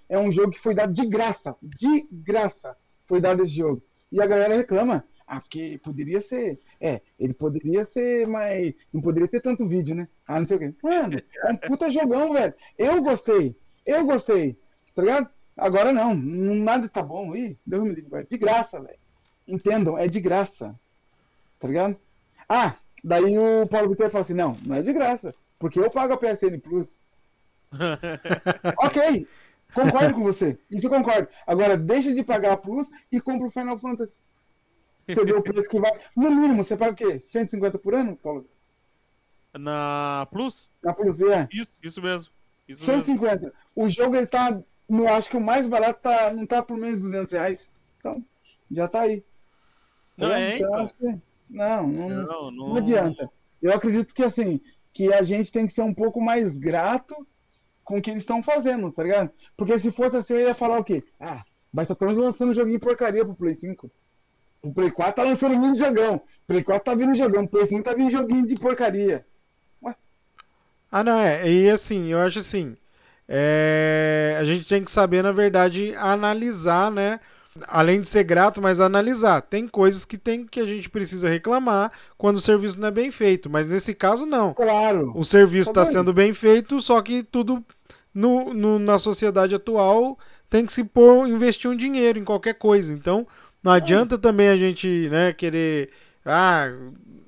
[0.07, 2.77] é um jogo que foi dado de graça, de graça
[3.07, 3.81] foi dado esse jogo.
[4.11, 5.03] E a galera reclama.
[5.25, 6.59] Ah, porque poderia ser.
[6.79, 10.07] É, ele poderia ser, mas não poderia ter tanto vídeo, né?
[10.27, 10.73] Ah, não sei o quê.
[10.83, 12.53] Mano, é um puta jogão, velho.
[12.77, 13.55] Eu gostei.
[13.83, 14.55] Eu gostei.
[14.93, 15.29] Tá ligado?
[15.57, 16.13] Agora não.
[16.13, 17.35] Nada tá bom.
[17.35, 18.27] Ih, Deus me livre.
[18.29, 18.99] De graça, velho.
[19.47, 20.79] Entendam, é de graça.
[21.65, 21.97] Tá ligado?
[22.47, 25.33] Ah, daí o Paulo Vitor fala assim: não, não é de graça.
[25.57, 27.01] Porque eu pago a PSN Plus.
[28.77, 29.27] ok,
[29.73, 30.59] concordo com você.
[30.69, 31.27] Isso eu concordo.
[31.47, 34.19] Agora, deixa de pagar a Plus e compra o Final Fantasy.
[35.07, 35.91] Você vê o preço que vai.
[36.15, 37.19] No mínimo, você paga o quê?
[37.31, 38.47] 150 por ano, Paulo?
[39.57, 40.71] Na Plus?
[40.83, 41.47] Na Plus, é.
[41.51, 42.31] Isso, isso mesmo.
[42.67, 43.05] Isso mesmo.
[43.05, 43.51] 150.
[43.75, 44.55] O jogo, ele tá.
[44.87, 47.71] Eu acho que o mais barato tá, não tá por menos de 200 reais.
[47.97, 48.23] Então,
[48.69, 49.23] já tá aí.
[50.15, 51.21] Não, é, Então, então.
[51.49, 53.29] Não, não, Não, não, não adianta.
[53.61, 54.59] Eu acredito que assim,
[54.93, 57.15] que a gente tem que ser um pouco mais grato
[57.83, 59.31] com o que eles estão fazendo, tá ligado?
[59.55, 61.03] Porque se fosse assim, eu ia falar o quê?
[61.19, 63.91] Ah, mas só estamos lançando joguinho porcaria pro Play 5.
[64.63, 66.21] O Play 4 tá lançando muito jogão.
[66.47, 67.45] Play 4 tá vindo jogão.
[67.45, 69.25] Play 5 tá vindo joguinho de porcaria.
[70.91, 71.49] Ah, não, é.
[71.49, 72.75] E assim, eu acho assim.
[73.27, 77.19] é, A gente tem que saber, na verdade, analisar, né?
[77.67, 79.41] Além de ser grato, mas analisar.
[79.41, 83.09] Tem coisas que tem que a gente precisa reclamar quando o serviço não é bem
[83.09, 83.49] feito.
[83.49, 84.53] Mas nesse caso, não.
[84.53, 85.13] Claro.
[85.15, 87.63] O serviço Tá está sendo bem feito, só que tudo
[88.13, 90.17] no, no- na sociedade atual
[90.49, 92.93] tem que se pôr, investir um dinheiro em qualquer coisa.
[92.93, 93.25] Então,
[93.63, 95.91] não adianta também a gente né, querer.
[96.25, 96.67] Ah,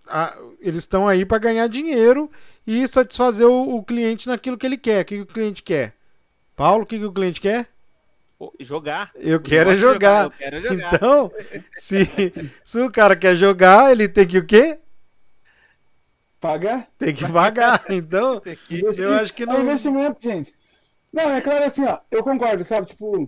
[0.08, 2.30] ah, eles estão aí para ganhar dinheiro
[2.66, 5.04] e satisfazer o, o cliente naquilo que ele quer.
[5.04, 5.94] O que, que o cliente quer?
[6.56, 7.70] Paulo, o que, que o cliente quer?
[8.60, 9.12] Jogar.
[9.16, 10.26] Eu quero é de jogar.
[10.26, 10.94] Eu quero é jogar.
[10.94, 11.32] Então,
[11.78, 12.06] se,
[12.64, 14.80] se o cara quer jogar, ele tem que o quê?
[16.40, 16.88] Pagar.
[17.00, 17.84] Tem que pagar.
[17.90, 19.62] Então, que- eu acho que É um não.
[19.64, 20.54] investimento, gente.
[21.12, 22.00] Não, é claro assim, ó.
[22.12, 22.86] Eu concordo, sabe?
[22.88, 23.28] Tipo,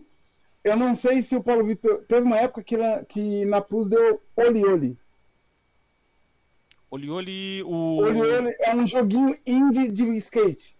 [0.63, 2.03] eu não sei se o Paulo Vitor.
[2.07, 4.97] Teve uma época que, na- que na Plus deu Oli Oli.
[6.91, 7.97] Oli Oli, o.
[8.03, 10.77] Oli Oli é um joguinho indie de skate.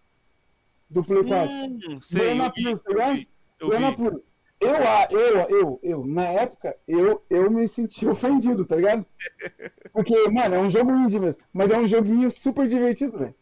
[0.90, 1.52] Do Play 4.
[1.52, 3.28] Hum, sei, Deu na Plus, tá ligado?
[3.60, 4.24] Eu Eu, vi.
[4.62, 9.06] Eu, eu, eu, eu, na época, eu, eu me senti ofendido, tá ligado?
[9.94, 11.42] Porque, mano, é um jogo indie mesmo.
[11.54, 13.36] Mas é um joguinho super divertido, velho.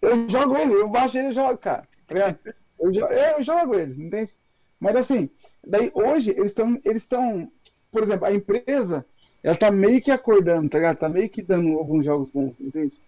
[0.00, 1.88] Eu jogo ele, eu baixo ele e jogo, cara.
[2.06, 2.38] Tá ligado?
[2.78, 4.34] Eu, eu jogo ele, entende?
[4.78, 5.28] Mas assim,
[5.66, 7.50] daí hoje eles estão, eles estão,
[7.90, 9.04] por exemplo, a empresa,
[9.42, 10.98] ela tá meio que acordando, tá ligado?
[10.98, 13.00] Tá meio que dando alguns jogos bons, entende?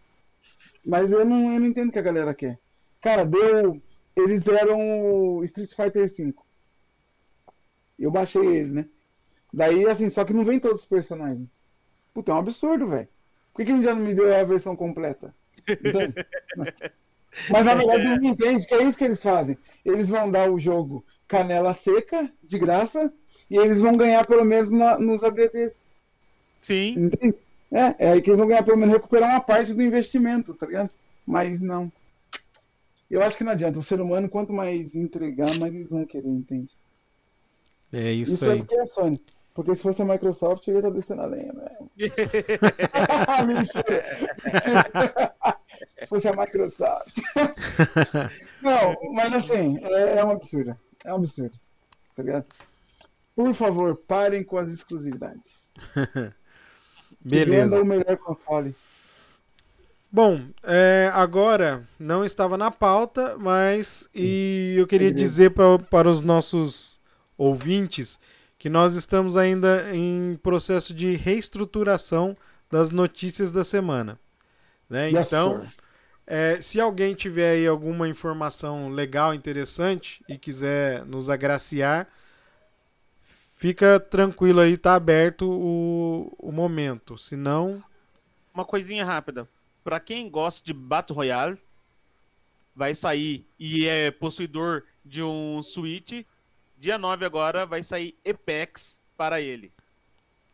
[0.84, 2.58] Mas eu não, eu não entendo o que a galera quer.
[3.00, 3.80] Cara, deu.
[4.16, 6.34] Eles deram o Street Fighter V.
[7.98, 8.86] Eu baixei ele, né?
[9.52, 11.48] Daí, assim, só que não vem todos os personagens.
[12.14, 13.08] Puta, é um absurdo, velho.
[13.52, 15.34] Por que, que ele já não me deu a versão completa?
[15.68, 16.14] Entende?
[17.48, 19.56] Mas na verdade ele não entende que é isso que eles fazem.
[19.84, 23.12] Eles vão dar o jogo canela seca, de graça,
[23.48, 25.86] e eles vão ganhar pelo menos na, nos ADDs.
[26.58, 26.94] Sim.
[27.04, 27.38] Entende?
[27.70, 30.66] É, é aí que eles vão ganhar pelo menos recuperar uma parte do investimento, tá
[30.66, 30.90] ligado?
[31.24, 31.90] Mas não.
[33.10, 33.78] Eu acho que não adianta.
[33.78, 36.70] O ser humano, quanto mais entregar, mais eles vão querer, entende?
[37.92, 38.58] É isso, Isso é aí.
[38.60, 39.20] porque é a Sony.
[39.52, 41.70] Porque se fosse a Microsoft, eu ia estar descendo a lenha, né?
[43.46, 44.04] Mentira.
[45.98, 47.16] se fosse a Microsoft.
[48.62, 50.76] Não, mas assim, é, é um absurdo.
[51.04, 51.58] É um absurdo.
[52.14, 52.46] Tá ligado?
[53.34, 55.72] Por favor, parem com as exclusividades.
[55.94, 57.82] Que venda Beleza.
[57.82, 58.74] o melhor console.
[60.12, 66.20] Bom, é, agora não estava na pauta, mas e eu queria dizer pra, para os
[66.20, 67.00] nossos
[67.38, 68.18] ouvintes
[68.58, 72.36] que nós estamos ainda em processo de reestruturação
[72.68, 74.18] das notícias da semana.
[74.88, 75.10] Né?
[75.10, 75.64] Então,
[76.26, 82.08] é, se alguém tiver aí alguma informação legal, interessante e quiser nos agraciar,
[83.56, 87.16] fica tranquilo aí, tá aberto o, o momento.
[87.16, 87.82] Se não,
[88.52, 89.48] Uma coisinha rápida.
[89.82, 91.58] Pra quem gosta de Battle Royale,
[92.74, 96.24] vai sair e é possuidor de um Switch,
[96.78, 99.72] dia 9 agora vai sair Apex para ele.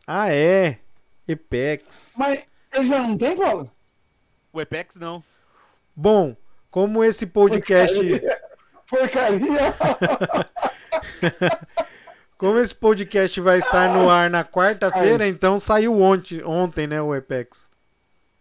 [0.05, 0.79] ah é,
[1.29, 2.15] Apex.
[2.17, 2.43] Mas
[2.73, 3.71] ele já não tem, Paulo?
[4.51, 5.23] O Apex não.
[5.95, 6.35] Bom,
[6.69, 7.95] como esse podcast,
[8.89, 9.73] Porcaria!
[12.37, 17.13] como esse podcast vai estar no ar na quarta-feira, então saiu ontem, ontem, né, o
[17.13, 17.71] Apex.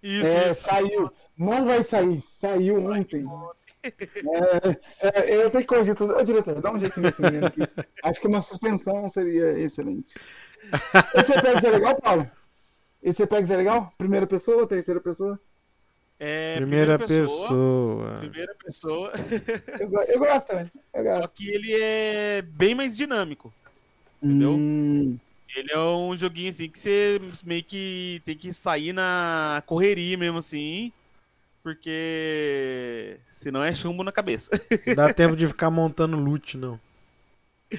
[0.06, 0.60] Isso, É, isso.
[0.62, 1.12] saiu.
[1.36, 2.20] Não vai sair.
[2.22, 3.24] Saiu ontem.
[3.82, 6.16] É, é, eu tenho que corrigir tudo.
[6.16, 7.60] Ô, diretor, dá um jeito nesse menino aqui.
[8.02, 10.14] Acho que uma suspensão seria excelente.
[11.14, 12.30] Esse Apex é legal, Paulo?
[13.02, 13.92] Esse Apex é legal?
[13.96, 15.38] Primeira pessoa, terceira pessoa?
[16.18, 18.18] É, Primeira pessoa.
[18.20, 19.12] Primeira pessoa.
[19.78, 20.70] Eu, eu gosto também.
[20.94, 21.32] Eu Só gosto.
[21.34, 23.52] que ele é bem mais dinâmico.
[24.22, 24.52] Entendeu?
[24.52, 25.18] Hum,
[25.56, 30.36] Ele é um joguinho assim que você meio que tem que sair na correria mesmo
[30.36, 30.92] assim.
[31.62, 34.50] Porque senão é chumbo na cabeça.
[34.94, 36.78] Dá tempo de ficar montando loot, não.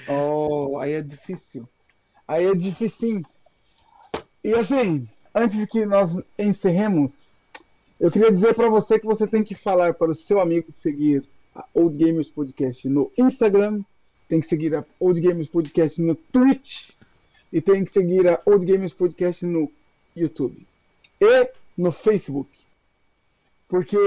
[0.09, 1.69] oh, aí é difícil.
[2.27, 3.21] Aí é difícil.
[4.43, 7.37] E assim, antes que nós encerremos,
[7.99, 11.23] eu queria dizer para você que você tem que falar para o seu amigo seguir
[11.55, 13.83] a Old Gamers Podcast no Instagram,
[14.27, 16.96] tem que seguir a Old Gamers Podcast no Twitch
[17.51, 19.71] e tem que seguir a Old Gamers Podcast no
[20.15, 20.65] YouTube
[21.21, 22.49] e no Facebook.
[23.67, 23.97] Porque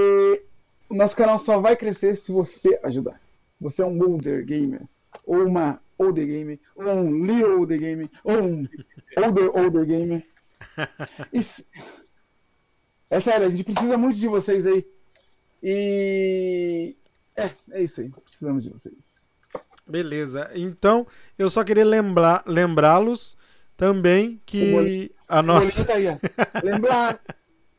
[0.89, 3.21] o nosso canal só vai crescer se você ajudar.
[3.61, 4.83] Você é um older gamer,
[5.27, 8.69] ou uma older gamer, ou um little older gamer, ou um
[9.19, 10.27] older older gamer.
[11.33, 11.65] Isso-
[13.11, 14.87] É sério, a gente precisa muito de vocês aí.
[15.63, 16.97] E.
[17.37, 18.09] É, é isso aí.
[18.11, 18.95] Precisamos de vocês.
[19.91, 20.51] Beleza.
[20.55, 21.07] Então,
[21.39, 23.37] eu só queria lembrar, lembrá-los
[23.77, 25.11] também que Cebolinha.
[25.29, 26.23] a nossa Cebolinha tá
[26.63, 26.63] aí.
[26.65, 27.21] Lembrar.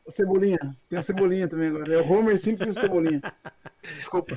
[0.08, 0.58] Cebolinha.
[0.88, 1.92] Tem a cebolinha também agora.
[1.92, 3.22] É o Homer Simpson e o Cebolinha.
[3.98, 4.36] Desculpa.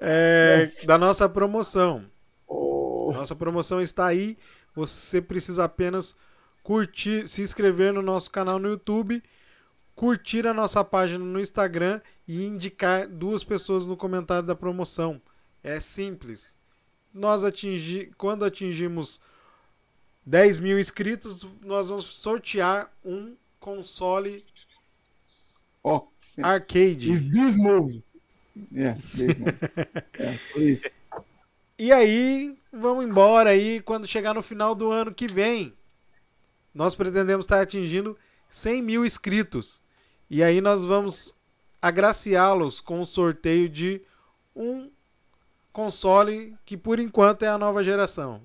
[0.00, 2.04] é, da nossa promoção.
[2.46, 4.36] Oh, Nossa promoção está aí.
[4.74, 6.16] Você precisa apenas
[6.62, 9.22] curtir, se inscrever no nosso canal no YouTube,
[9.94, 15.20] curtir a nossa página no Instagram e indicar duas pessoas no comentário da promoção.
[15.62, 16.58] É simples.
[17.12, 19.20] Nós atingi, quando atingimos
[20.24, 24.44] 10 mil inscritos, nós vamos sortear um console
[25.82, 26.06] ó.
[26.42, 27.12] arcade.
[27.12, 28.04] Is this movie?
[28.70, 29.58] Yeah, this movie.
[30.18, 30.92] Yeah, please.
[31.78, 35.74] E aí, vamos embora aí quando chegar no final do ano que vem.
[36.72, 38.16] Nós pretendemos estar atingindo
[38.48, 39.82] 100 mil inscritos.
[40.30, 41.34] E aí nós vamos
[41.80, 44.00] agraciá-los com o sorteio de
[44.54, 44.91] um
[45.72, 48.42] console que por enquanto é a nova geração.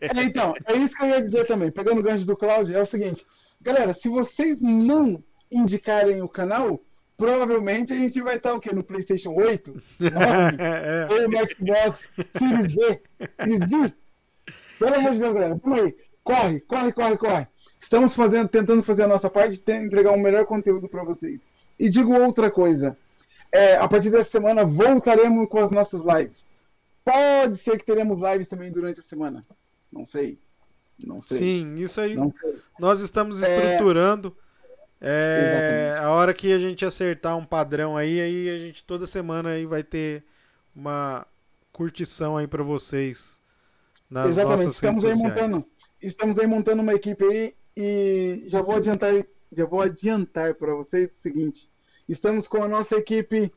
[0.00, 1.70] É, então, é isso que eu ia dizer também.
[1.70, 3.26] Pegando o gancho do Cláudio, é o seguinte.
[3.60, 6.80] Galera, se vocês não indicarem o canal,
[7.16, 8.74] provavelmente a gente vai estar o quê?
[8.74, 9.72] No PlayStation 8?
[9.72, 9.82] 9?
[10.58, 12.08] É, ou no Xbox
[12.38, 13.02] Series Z?
[13.42, 13.92] Series?
[14.78, 15.60] Pelo amor de Deus, galera.
[15.62, 15.96] Vamos aí.
[16.22, 17.46] Corre, corre, corre, corre.
[17.80, 21.42] Estamos fazendo, tentando fazer a nossa parte e entregar um melhor conteúdo para vocês.
[21.78, 22.96] E digo outra coisa.
[23.52, 26.46] É, a partir dessa semana voltaremos com as nossas lives.
[27.04, 29.44] Pode ser que teremos lives também durante a semana.
[29.90, 30.38] Não sei.
[31.04, 31.38] Não sei.
[31.38, 32.16] Sim, isso aí
[32.78, 33.46] nós estamos É.
[33.46, 34.36] estruturando.
[35.00, 39.50] É, a hora que a gente acertar um padrão aí, aí a gente toda semana
[39.50, 40.22] aí vai ter
[40.76, 41.26] uma
[41.72, 43.40] curtição aí pra vocês
[44.10, 44.58] nas Exatamente.
[44.58, 45.50] nossas Estamos redes aí sociais.
[45.50, 45.70] montando.
[46.02, 49.14] Estamos aí montando uma equipe aí e já vou adiantar,
[49.50, 51.69] já vou adiantar para vocês o seguinte.
[52.10, 53.52] Estamos com a nossa equipe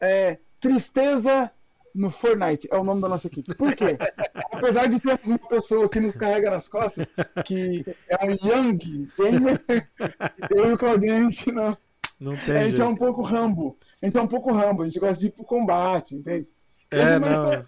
[0.00, 1.50] é, Tristeza
[1.94, 2.66] no Fortnite.
[2.70, 3.54] É o nome da nossa equipe.
[3.54, 3.98] Por quê?
[4.50, 7.06] Apesar de termos uma pessoa que nos carrega nas costas,
[7.44, 8.78] que é um Young
[9.16, 9.62] gamer,
[10.50, 11.76] eu e o Claudinho, a gente não.
[12.18, 12.98] Não A tem gente é um jeito.
[12.98, 13.76] pouco rambo.
[14.02, 14.82] A gente é um pouco rambo.
[14.82, 16.50] A gente gosta de ir pro combate, entende?
[16.90, 17.64] É, Mas não.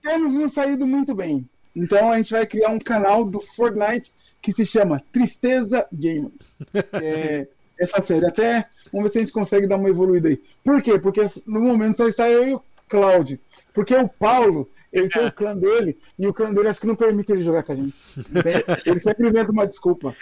[0.00, 1.46] temos nos saído muito bem.
[1.74, 6.54] Então a gente vai criar um canal do Fortnite que se chama Tristeza Gamers.
[7.02, 7.48] É,
[7.80, 8.26] essa série.
[8.26, 10.40] Até vamos ver se a gente consegue dar uma evoluída aí.
[10.62, 10.98] Por quê?
[10.98, 13.38] Porque no momento só está eu e o Cláudio.
[13.72, 16.96] Porque o Paulo, ele tem o clã dele, e o clã dele acho que não
[16.96, 17.96] permite ele jogar com a gente.
[18.84, 20.14] Ele sempre inventa uma desculpa.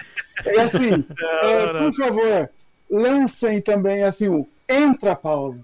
[0.44, 1.04] É assim,
[1.44, 2.50] é, por favor,
[2.90, 5.60] lancem também assim o Entra, Paulo.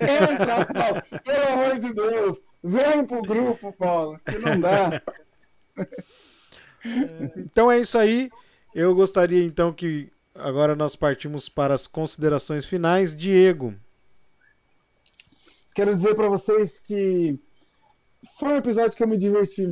[0.00, 1.02] Entra, Paulo.
[1.24, 2.38] Pelo amor de Deus.
[2.62, 5.00] Vem pro grupo, Paulo, que não dá.
[7.36, 8.30] Então é isso aí.
[8.74, 10.10] Eu gostaria então que
[10.42, 13.16] agora nós partimos para as considerações finais.
[13.16, 13.74] Diego,
[15.74, 17.38] Quero dizer pra vocês que
[18.38, 19.64] foi um episódio que eu me diverti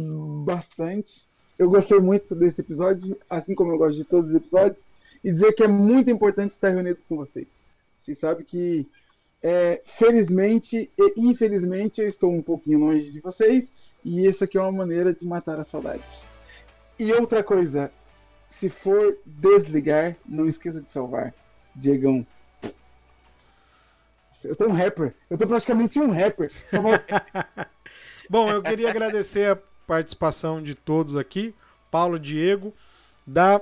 [0.44, 1.26] bastante.
[1.58, 4.86] Eu gostei muito desse episódio, assim como eu gosto de todos os episódios.
[5.24, 7.74] E dizer que é muito importante estar reunido com vocês.
[7.98, 8.86] Vocês sabem que,
[9.42, 13.68] é, felizmente e infelizmente, eu estou um pouquinho longe de vocês.
[14.04, 16.04] E essa aqui é uma maneira de matar a saudade.
[16.96, 17.90] E outra coisa,
[18.50, 21.32] se for desligar, não esqueça de salvar.
[21.74, 22.26] Diegão.
[24.44, 25.14] Eu tô um rapper.
[25.28, 26.50] Eu tô praticamente um rapper.
[26.72, 26.92] Vou-
[28.30, 31.54] Bom, eu queria agradecer a participação de todos aqui,
[31.90, 32.74] Paulo, Diego,
[33.26, 33.60] da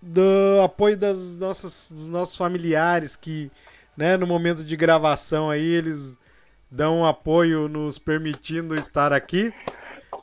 [0.00, 3.50] do apoio das nossas, dos nossos familiares que,
[3.96, 6.18] né, no momento de gravação aí eles
[6.70, 9.52] dão um apoio nos permitindo estar aqui,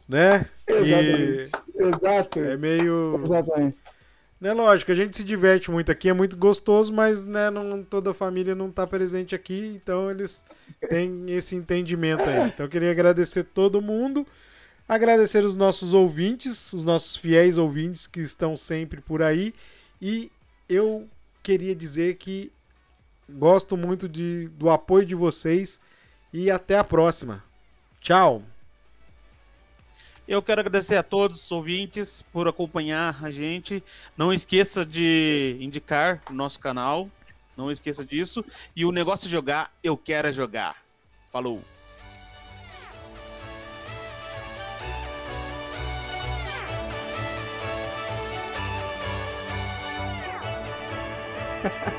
[0.07, 0.45] né?
[0.67, 1.51] Exatamente.
[1.75, 2.39] Exato.
[2.39, 3.77] é meio Exatamente.
[4.43, 8.11] Né, lógico, a gente se diverte muito aqui, é muito gostoso, mas né, não, toda
[8.11, 10.43] a família não está presente aqui, então eles
[10.89, 12.49] têm esse entendimento aí.
[12.49, 14.27] Então eu queria agradecer todo mundo,
[14.85, 19.53] agradecer os nossos ouvintes, os nossos fiéis ouvintes que estão sempre por aí,
[20.01, 20.29] e
[20.67, 21.07] eu
[21.41, 22.51] queria dizer que
[23.29, 25.79] gosto muito de, do apoio de vocês
[26.33, 27.41] e até a próxima.
[28.01, 28.43] Tchau!
[30.25, 33.83] Eu quero agradecer a todos os ouvintes por acompanhar a gente.
[34.15, 37.09] Não esqueça de indicar o nosso canal.
[37.57, 38.43] Não esqueça disso.
[38.75, 40.77] E o negócio de jogar, eu quero é jogar.
[41.29, 41.61] Falou!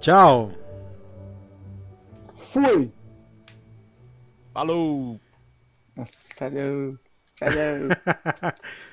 [0.00, 0.52] Tchau!
[2.52, 2.92] Fui.
[4.54, 5.20] Falou!
[6.36, 6.98] Falou.
[7.38, 7.88] Falou.